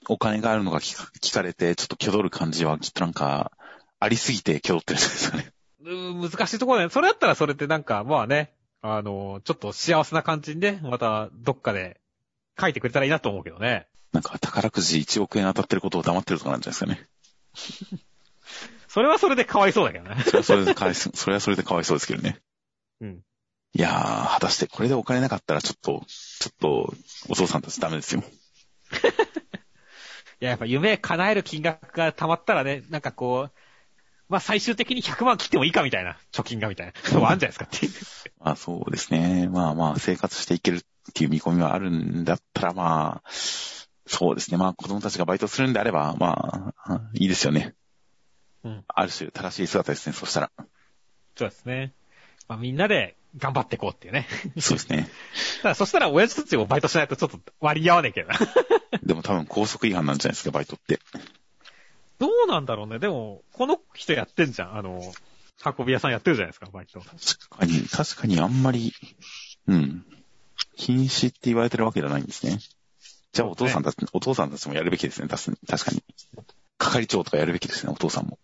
[0.08, 3.52] お金があるのが聞か聞かれて、ちょっと挙取る感じは、きっとなんか、
[3.98, 5.52] ありすぎて挙取ってるんじゃないですかね。
[5.84, 6.90] 難しいところだね。
[6.90, 8.52] それだったらそれってなんか、まあね、
[8.82, 12.00] あの、ちょっと幸せな感じにね、またどっかで
[12.60, 13.86] 書いてくれたらいいなと思うけどね。
[14.12, 18.02] なんか、宝くじ1億円当たってることを黙ってるとかなんじゃないですかね。
[18.88, 20.22] それはそれでかわいそうだけどね。
[20.24, 22.40] それはそれでかわいそう、それはそれでかわいそうですけどね。
[23.00, 23.24] うん。
[23.74, 26.94] いやー、果たしてこれでお金なかったらちょっと、ちょっと、
[27.30, 28.22] お父さんたちダメですよ。
[30.42, 33.52] いや、やっぱ夢叶える金額が溜まったらね、なんかこう、
[34.28, 36.92] まあ最終的に100万切ってもいいかみたいな、貯金がみたいな。
[37.04, 37.92] そうあるんじゃないですかっていう。
[38.44, 39.48] まあそうですね。
[39.48, 40.82] まあまあ、生活していけるっ
[41.14, 43.30] ていう見込みはあるんだったら、まあ、
[44.06, 44.56] そうですね。
[44.56, 47.74] まあ子供たちがバイトするんであれば、まあ、いいですよね。
[48.64, 48.84] うん。
[48.88, 50.12] ある種、正しい姿ですね。
[50.12, 50.50] そしたら。
[51.36, 51.92] そうですね。
[52.48, 54.26] まあみんなで頑張っていこうっていうね。
[54.58, 55.08] そうですね。
[55.62, 58.38] ただそしたら親父たちもバイトしないとちょっと割り合わねえけどな。
[59.02, 61.00] でも多分高速違反なんじゃないですか、バイトって。
[62.18, 62.98] どうなんだろうね。
[62.98, 64.76] でも、この人やってんじゃん。
[64.76, 65.00] あの、
[65.64, 67.00] 運び屋さんやってるじゃないですか、バイト。
[67.00, 67.10] 確
[67.48, 68.92] かに、確かにあんまり、
[69.68, 70.04] うん。
[70.76, 72.58] 禁止って言われてるわけじゃないんですね。
[73.32, 76.02] じゃあお父さんたち、お父さんたちもやるべきですね、確かに確かに。
[76.78, 78.38] 係長とかやるべきですね、お父さんも。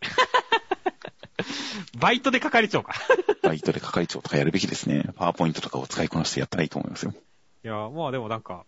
[1.98, 2.94] バイトで係長か。
[3.42, 5.04] バイトで係長とかやるべきですね。
[5.16, 7.14] パワーポイントとかを使いこなしてやったらいいと思いますよ。
[7.64, 8.64] いや、まあでもなんか、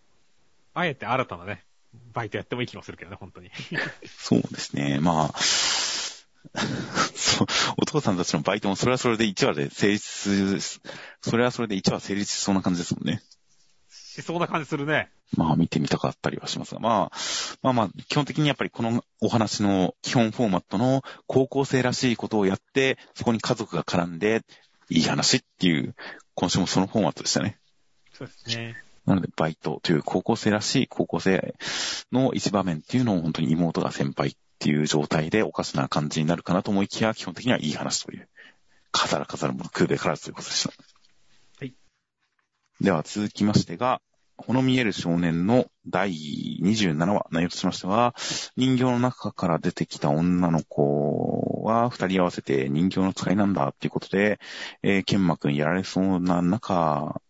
[0.73, 1.65] あえて新たなね、
[2.13, 3.51] バイトやってもいい気もするけどね、本当に。
[4.17, 4.99] そうですね。
[4.99, 5.39] まあ、
[7.15, 7.47] そう、
[7.77, 10.81] お父さんたちのバイトもそれはそれで1話で成立す、
[11.21, 13.21] それはそれで1話成立しそうな感じですもんね。
[13.89, 15.09] しそうな感じするね。
[15.35, 17.17] まあ見てみたかったりはしますが、まあ、
[17.61, 24.43] まあまあ、基本的にやっぱりこのお話の基本フォーマットの高校生らしいことをやって、そこに家族が絡んで、
[24.89, 25.95] いい話っていう、
[26.35, 27.57] 今週もそのフォーマットでしたね。
[28.13, 28.75] そうですね。
[29.05, 31.55] なので、バイトという高校生らしい高校生
[32.11, 38.29] の一場面っていうのを本当に妹が先輩っていう状態でおかしな感じになるかなと思いきや、基本的にはいい話という、
[38.91, 40.73] 飾ら飾るもの食うべからずということでした。
[41.59, 41.73] はい。
[42.81, 44.01] では続きましてが、
[44.37, 46.11] ほの見える少年の第
[46.61, 48.15] 27話、内容としましては、
[48.57, 54.39] 人形の中から出てきた女の子は二人合わせて人形の使いなんだっていうことで、
[54.83, 57.21] えー、ケンマくんやられそうな中、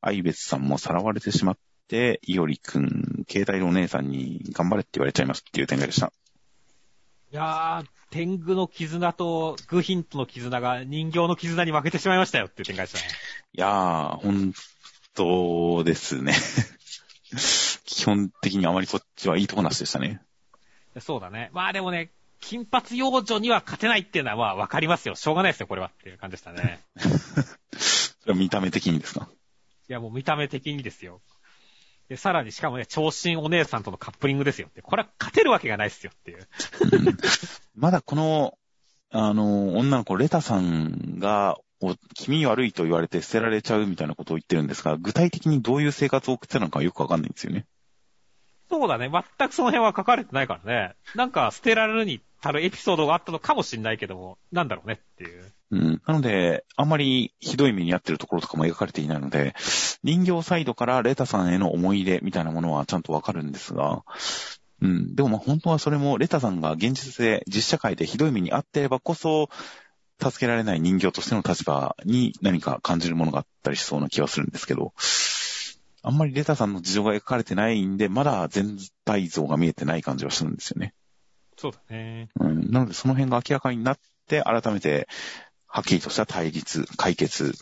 [0.00, 1.58] 愛別さんもさらわれてしまっ
[1.88, 6.12] て、いおりくん、携帯のお姉さんに頑張れって言われちゃいますっていう展開でした。
[7.32, 13.14] いやー、天狗の絆とグヒントの絆が人形の絆に負けてしまいましたよっていう展開でしたね。
[13.54, 14.52] いやー、本
[15.14, 16.34] 当ですね。
[17.86, 20.20] 基本的にあまりそっちはいいとこなしでしたね。
[20.98, 21.50] そうだね。
[21.52, 25.14] まあでもね、金髪幼女には勝てないっていうのはまあわかりますよ。
[25.14, 26.80] しょうがないですよ、これはっていう感じでしたね。
[27.78, 29.28] それは見た目的にですか？
[29.88, 31.20] いやもう見た目的にですよ。
[32.10, 34.82] で、さらにしかもね、長身お姉さんとのカップリングですよって。
[34.82, 36.48] これは勝てるわけがないですよっていう。
[36.92, 37.16] うん
[37.76, 38.58] まだこの、
[39.10, 47.64] あの、女の子、レタさんが、お気味悪いと言われて捨てられちゃうみたいなことを言ってるんですが、具体的にどういう生活を送ってたのかよくわかんないんですよね。
[48.68, 49.08] そうだね。
[49.08, 50.94] 全くその辺は書かれてないからね。
[51.14, 55.52] なんか捨てられるに足るエピソードがあったのかもしんないけども、なんだろうねっていう。
[55.70, 56.02] うん。
[56.06, 59.54] なので、あんまりひどい目に遭ってるところとかも描かれていないので、
[60.02, 64.02] 人形サイドからレタさんへの思い入れみたいなものはちゃんとわかるんですが、
[64.82, 65.14] うん。
[65.14, 69.48] でもまあ本当はそれもレタさんが現実で実社会でひどい目に遭っていればこそ、
[70.20, 74.92] 助けられない人形としての立場に何か感じるものがあったりしそうな気はするんですけど、
[76.02, 80.94] あんまりレタさんの事情が描かれてないんで、まだ全体像が見えてない感じはするんですよね。
[81.56, 82.30] そうだね。
[82.38, 82.70] うん。
[82.70, 85.08] なのでその辺が明らかになって、改めて、
[85.72, 87.54] はっきりとした対立、解決、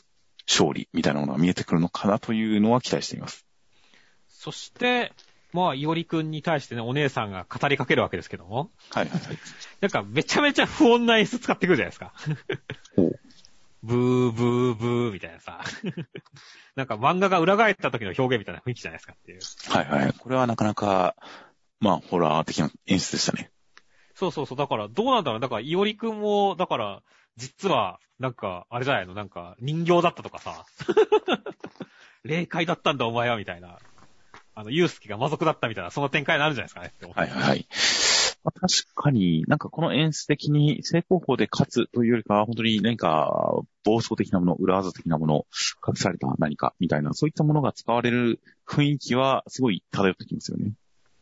[0.48, 3.46] 勝利みたいなものが見えてくるのかなというのは期待しています。
[4.28, 5.12] そして、
[5.52, 9.38] まあ、いおりくんに対してね、お姉さんが語りかけるわけですけども、はいはいはい。
[9.80, 12.12] なんかめちゃめちゃ不穏な演出使ってくるじゃないですか。
[12.96, 13.18] ほう。
[13.82, 15.62] ブーブーブーみたいなさ。
[16.76, 19.40] なんか漫画が裏返った時の表現みたいな雰囲気じゃないですかっていう。
[19.70, 20.12] はいはい。
[20.14, 21.14] これはなかなか、
[21.80, 23.50] まあ、ホラー的な演出でしたね。
[24.14, 24.58] そうそうそう。
[24.58, 25.40] だから、どうなんだろう。
[25.40, 27.02] だから、いおりくんも、だから、
[27.38, 29.14] 実は、なんか、あれじゃないの？
[29.14, 30.66] なんか、人形だったとかさ。
[32.24, 33.78] 霊界だったんだお前は、みたいな。
[34.54, 37.12] あの、ユースケが魔族だったみたいな、その展開になるんじゃないですかね。
[37.14, 37.66] はいはい
[38.44, 45.46] 確かになんかこの演出的に成功法で勝つというよりかは、本当に何か暴走的なもの、裏技的なもの、
[45.86, 50.72] 隠された何かみたいな、そういったものが使われる雰囲気はすごい漂ってきますよね。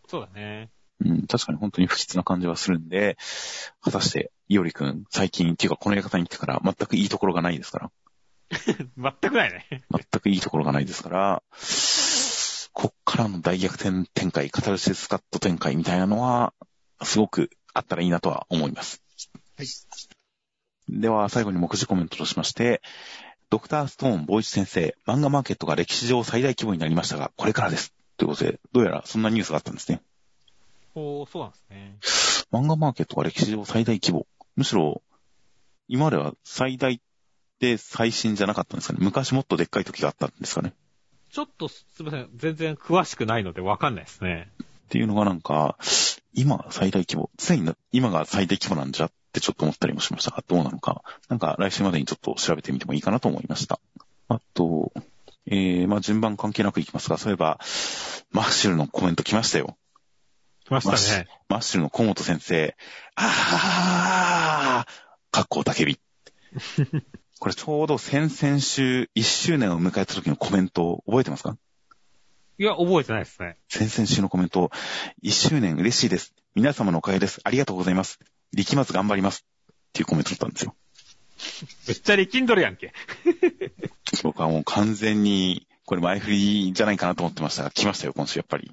[0.06, 0.70] そうだね。
[1.04, 3.16] うん、確かに本当に不吉な感じはするんで、
[3.80, 7.90] 果たして、いおりくん、最近、っていうかこの館に来てから全くいいところがないですから、
[8.96, 9.84] 全くないね。
[9.90, 11.42] 全くいいところがないですから、
[12.72, 16.52] こっからの大逆転展開、カタルシスカット展開みたいなのは、
[17.02, 19.02] すごくあったらいいなとは思います。
[19.56, 19.66] はい。
[20.88, 22.82] では、最後に目次コメントとしまして、
[23.48, 27.94] ドクターストーン、ボイチ先生、漫画マーケットが歴史上最大規模になりましたが、これからです。
[28.16, 30.00] ということで、どうやらそんなニュースがあったんですね。
[30.94, 31.96] おー、そうなんですね。
[32.52, 34.26] 漫画マーケットが歴史上最大規模。
[34.56, 35.02] むしろ、
[35.88, 37.00] 今までは最大
[37.60, 38.98] で最新じゃなかったんですかね。
[39.02, 40.74] 昔もっとでっかい時があったんですかね。
[41.30, 42.28] ちょっと、すみません。
[42.34, 44.50] 全然詳しくないのでわかんないですね。
[44.60, 45.76] っていうのがなんか、
[46.32, 51.02] 今最大規模、常にな今が最大規模なんじゃってちょっと思ったりもしましたが、どうなのか。
[51.28, 53.80] なんか来週までにちょっと調べてみてもいいかなと思いました。
[54.28, 54.92] あと、
[55.46, 57.58] えー、まあ順番関係なくいきますが、そういえば、
[58.30, 59.76] マッシュルのコメント来ましたよ。
[60.66, 62.76] 来まマッシュマッシュルの小本先生、
[63.14, 64.90] あー、
[65.30, 66.00] かっこたけび。
[67.38, 71.56] これちょうど先々週1周年を迎えた時のコメント覚えてますか？
[72.58, 73.58] いや、覚えてないですね。
[73.68, 74.72] 先々週のコメント、
[75.22, 76.34] 1周年嬉しいです。
[76.56, 77.40] 皆様のおかげです。
[77.44, 78.18] ありがとうございます。
[78.52, 79.44] 力松頑張ります。
[79.68, 80.74] っていうコメントだったんですよ。
[81.86, 82.92] めっちゃ力んどるやんけ。
[84.24, 88.72] 僕はもう完全に、これ前振りじゃないかなと思ってましたが、来ましたよ、今週やっぱり。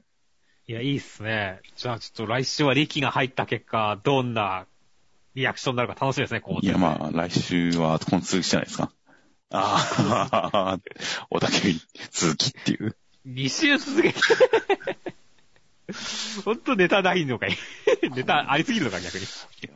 [0.66, 1.60] いや、いいっすね。
[1.76, 4.66] じゃあ、ちょっと来週は力が入った結果、どんな
[5.36, 6.66] リアクションになるか楽しみですね、こう。
[6.66, 8.92] いや、まあ、来週はこの続きじゃないですか。
[9.52, 10.80] ああ、
[11.30, 11.82] おたけび
[12.12, 12.96] 続きっていう。
[13.28, 14.20] 2週続けて。
[16.46, 17.58] ほんとネタないのかい。
[18.16, 19.26] ネタありすぎるのか、逆に。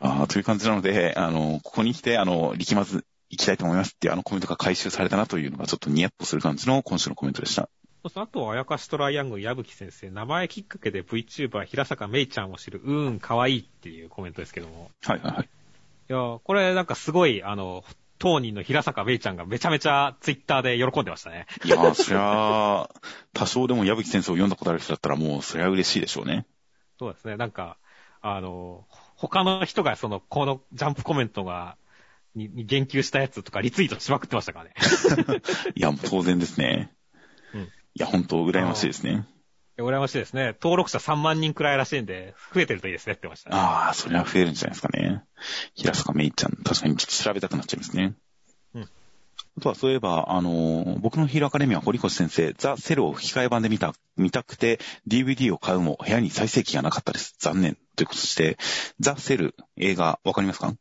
[0.00, 7.68] ああ、という感じなので、あの、ここに来て、あの、力まず行きたいと思いますっていうあのコメントが回収されたなというのがちょっとニヤッとする感じの今週のコメントでした。
[8.04, 14.90] あとは、あやかしトライアングル矢吹先生、名前きっかけで VTuber 平坂めいちゃんを知る、うーん、かわいいっていうコメントですけども。
[15.02, 15.44] はいはいはい。
[15.44, 17.84] いや、これなんかすごい、あの、
[18.18, 21.46] 当人の平坂めいちゃんがめちゃめちゃツイッターで喜んでましたね。
[21.64, 22.90] いやー、そりゃあ、
[23.32, 26.46] 多少でも矢吹先生を読んだことある人だったらもう、そりゃ嬉しいでしょうね。
[26.98, 27.78] そうですね、なんか、
[28.20, 31.76] あの、他の人がその、このジャンプコメントが、
[32.34, 34.74] にに言及したやつとかリツイートしまくってましたからね。
[35.74, 36.92] いや、もう当然ですね。
[37.54, 37.66] うんい
[37.98, 39.26] や、本当羨ましいですね。
[39.78, 40.56] 羨ましいですね。
[40.60, 43.56] 登録者3万人くらいらしいんで、増えてるといいですねって言ましたね。
[43.56, 45.22] ああ、それは増えるんじゃないですかね。
[45.74, 48.14] 平坂めいちゃん、確かにちょっと調べたくなっちゃいますね。
[48.74, 48.88] うん
[49.56, 57.34] あとはそういえば、あのー僕のヒーローアカデミア堀越先生、ザ・セルを吹き替え版で見た、見たくて、DVD を買うも部屋に再生機がなかったです。
[57.40, 57.76] 残念。
[57.96, 58.56] ということでして、
[59.00, 60.74] ザ・セル映画、わかりますか？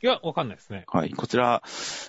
[0.00, 0.84] いや、わかんないですね。
[0.86, 1.10] はい。
[1.10, 1.62] こちら、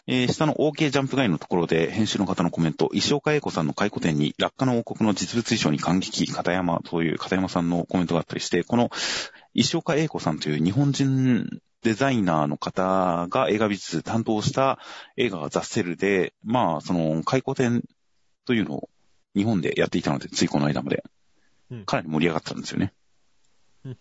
[0.07, 8.91] えー下の OK ジャンプ外のところで、編集の方のコメント、石岡英子さんの回顧展に、落下の王国の実物衣装に感激、片山という片山さんのコメントがあったりして、この
[9.53, 14.79] 石岡英子さんという日本人デザイナーの方が映画美術担当した
[15.17, 17.83] 映画がザ・セルで、まあ、その回顧展
[18.45, 18.89] というのを
[19.35, 21.03] 日本でやっていたので、ついこの間まで
[21.71, 22.93] うん、かなり盛り上がったんですよね。
[23.85, 23.97] うん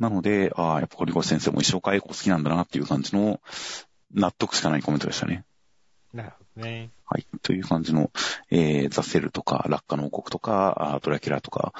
[0.00, 3.40] なので、ああ、やっぱ堀越先生も石岡英子好きなんだなっていう感じの
[4.12, 5.44] 納得しかないコメントでしたね。
[6.14, 6.90] なるほどね。
[7.04, 7.26] はい。
[7.42, 8.10] という感じの、
[8.50, 11.74] えー、ザ・セルとか、落下の王国とか、あドラキュラとか、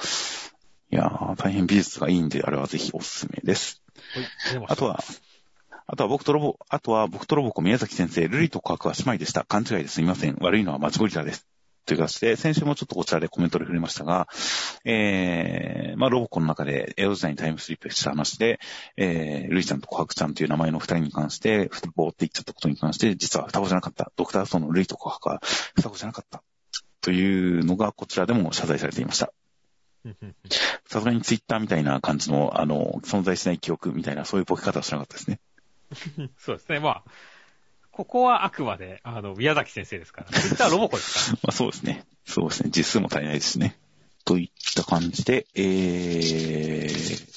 [0.91, 3.81] いやー、大変美術がいいんで、あれはぜひおすすめです。
[4.53, 4.65] はい。
[4.67, 5.03] あとは、
[5.87, 9.45] あとは僕とロボ、あとは僕とロボコ宮崎先生、ルリと告白は姉妹でした。
[9.45, 10.37] 勘違いですみません。
[10.41, 11.47] 悪いのはマジゴリラです。
[11.85, 14.27] という形で、先週もちょっとこちらでコメントで触れましたが、
[14.85, 18.59] えー、まあ、ロボコの中で江戸時代にタイムスリップした話で、
[18.97, 24.11] えー、ルイちゃんと琥珀ちゃんという名前の二人に関して、双子って言っちゃったことに関して、実は双子じゃなかった。
[24.15, 25.39] ドクターストーンのルイと琥珀は
[25.75, 26.43] 双子じゃなかった。
[27.01, 29.33] というのが、こちらでも謝罪されていました。
[30.87, 35.39] さすがにツイッターみたいな感じの、あの、存在しない記憶みたいな、そういうボケ方はしなかったですね。
[36.37, 36.79] そうですね。
[36.79, 37.03] まあ、
[37.91, 40.27] ここはあくまで、あの、宮崎先生ですから。
[40.27, 42.05] ツイッターはロボコですか まあそうですね。
[42.25, 42.69] そうですね。
[42.75, 43.77] 実数も足りないですしね。
[44.23, 45.65] といった感じで、えー、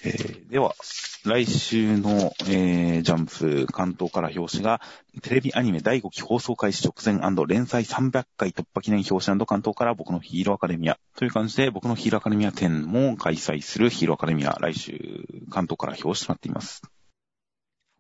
[0.05, 0.77] えーでは、
[1.25, 4.81] 来週の、えー、ジャンプ関東から表紙が、
[5.21, 7.19] テレビアニメ第5期放送開始直前
[7.49, 16.83] 連載300回突破記念表紙関東から僕のヒーローアカデミアという感じで、僕のヒーローアカデミア展も開催するヒーローアカデミア、来週関東から表紙となっています。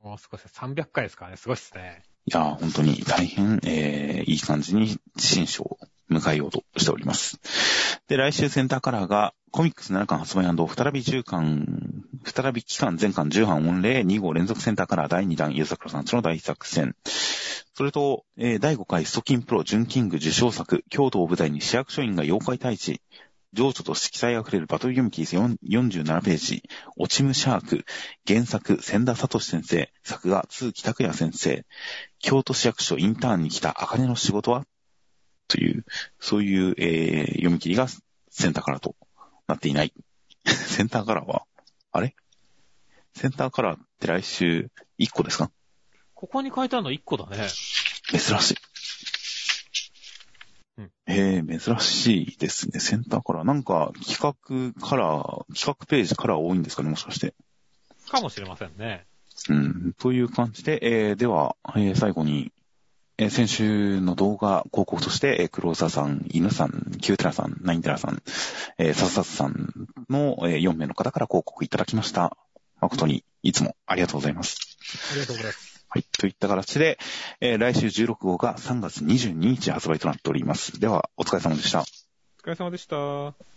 [0.04, 0.10] ら。
[0.10, 1.36] もう少し300回ですからね。
[1.38, 2.04] すごいですね。
[2.26, 5.78] いやー、本当に大変、えー、いい感じに新章を
[6.10, 7.38] 迎えようとしております。
[8.08, 10.54] で、来週センターカラーが、コミックス7巻発売再
[10.90, 16.96] び10巻、再び期間全巻10版御礼2号連続センターカラー第2弾、ゆうさくらさんちの大作戦。
[17.74, 23.02] それと、えー第5回ストキンプロ準キング受賞作、京都を舞台に市役所員が妖怪退治、
[23.54, 26.62] 情緒と色彩あふれるバトル読み切り47ページ、
[26.96, 27.84] 落ちむシャーク、
[28.26, 31.64] 原作、千田聡先生、作画、通木拓也先生、
[32.18, 34.64] 京都市役所インターンに来た茜の仕事は？
[35.48, 35.84] という、
[36.18, 37.86] そういう、えー読み切りが
[38.30, 38.96] センターカラーと
[39.46, 39.92] なっていない。
[40.46, 41.44] センターカラーは
[41.92, 42.16] あれ？
[43.14, 45.50] センターカラーって来週1個ですか？
[46.14, 47.46] ここに書いてあるの1個だね。
[48.10, 48.56] 珍しい。
[50.76, 52.80] うんえー、珍しいですね。
[52.80, 53.44] センターカラー。
[53.44, 57.34] なんか、企画カラー、企画ページカラー多いんですかね、もしかして。
[58.10, 59.06] かもしれませんね。
[59.48, 62.52] うん、という感じで、えーでは、えー最後に、
[63.18, 66.70] えー先週の動画広告として、えー、黒沢さん、犬さん、
[67.00, 68.22] キューテラさん、ナインテラさん、
[68.78, 69.72] えー、ササスさん
[70.10, 72.36] の、えー4名の方から広告いただきました。
[72.80, 74.58] 誠に、いつもありがとうございます。
[75.12, 75.63] ありがとうございます。
[75.94, 76.02] はい。
[76.18, 76.98] といった形で、
[77.40, 80.80] えー来週16号が3月22日発売となっております。
[80.80, 81.82] では、お疲れ様でした。
[81.82, 81.84] お
[82.42, 83.53] 疲れ様でした。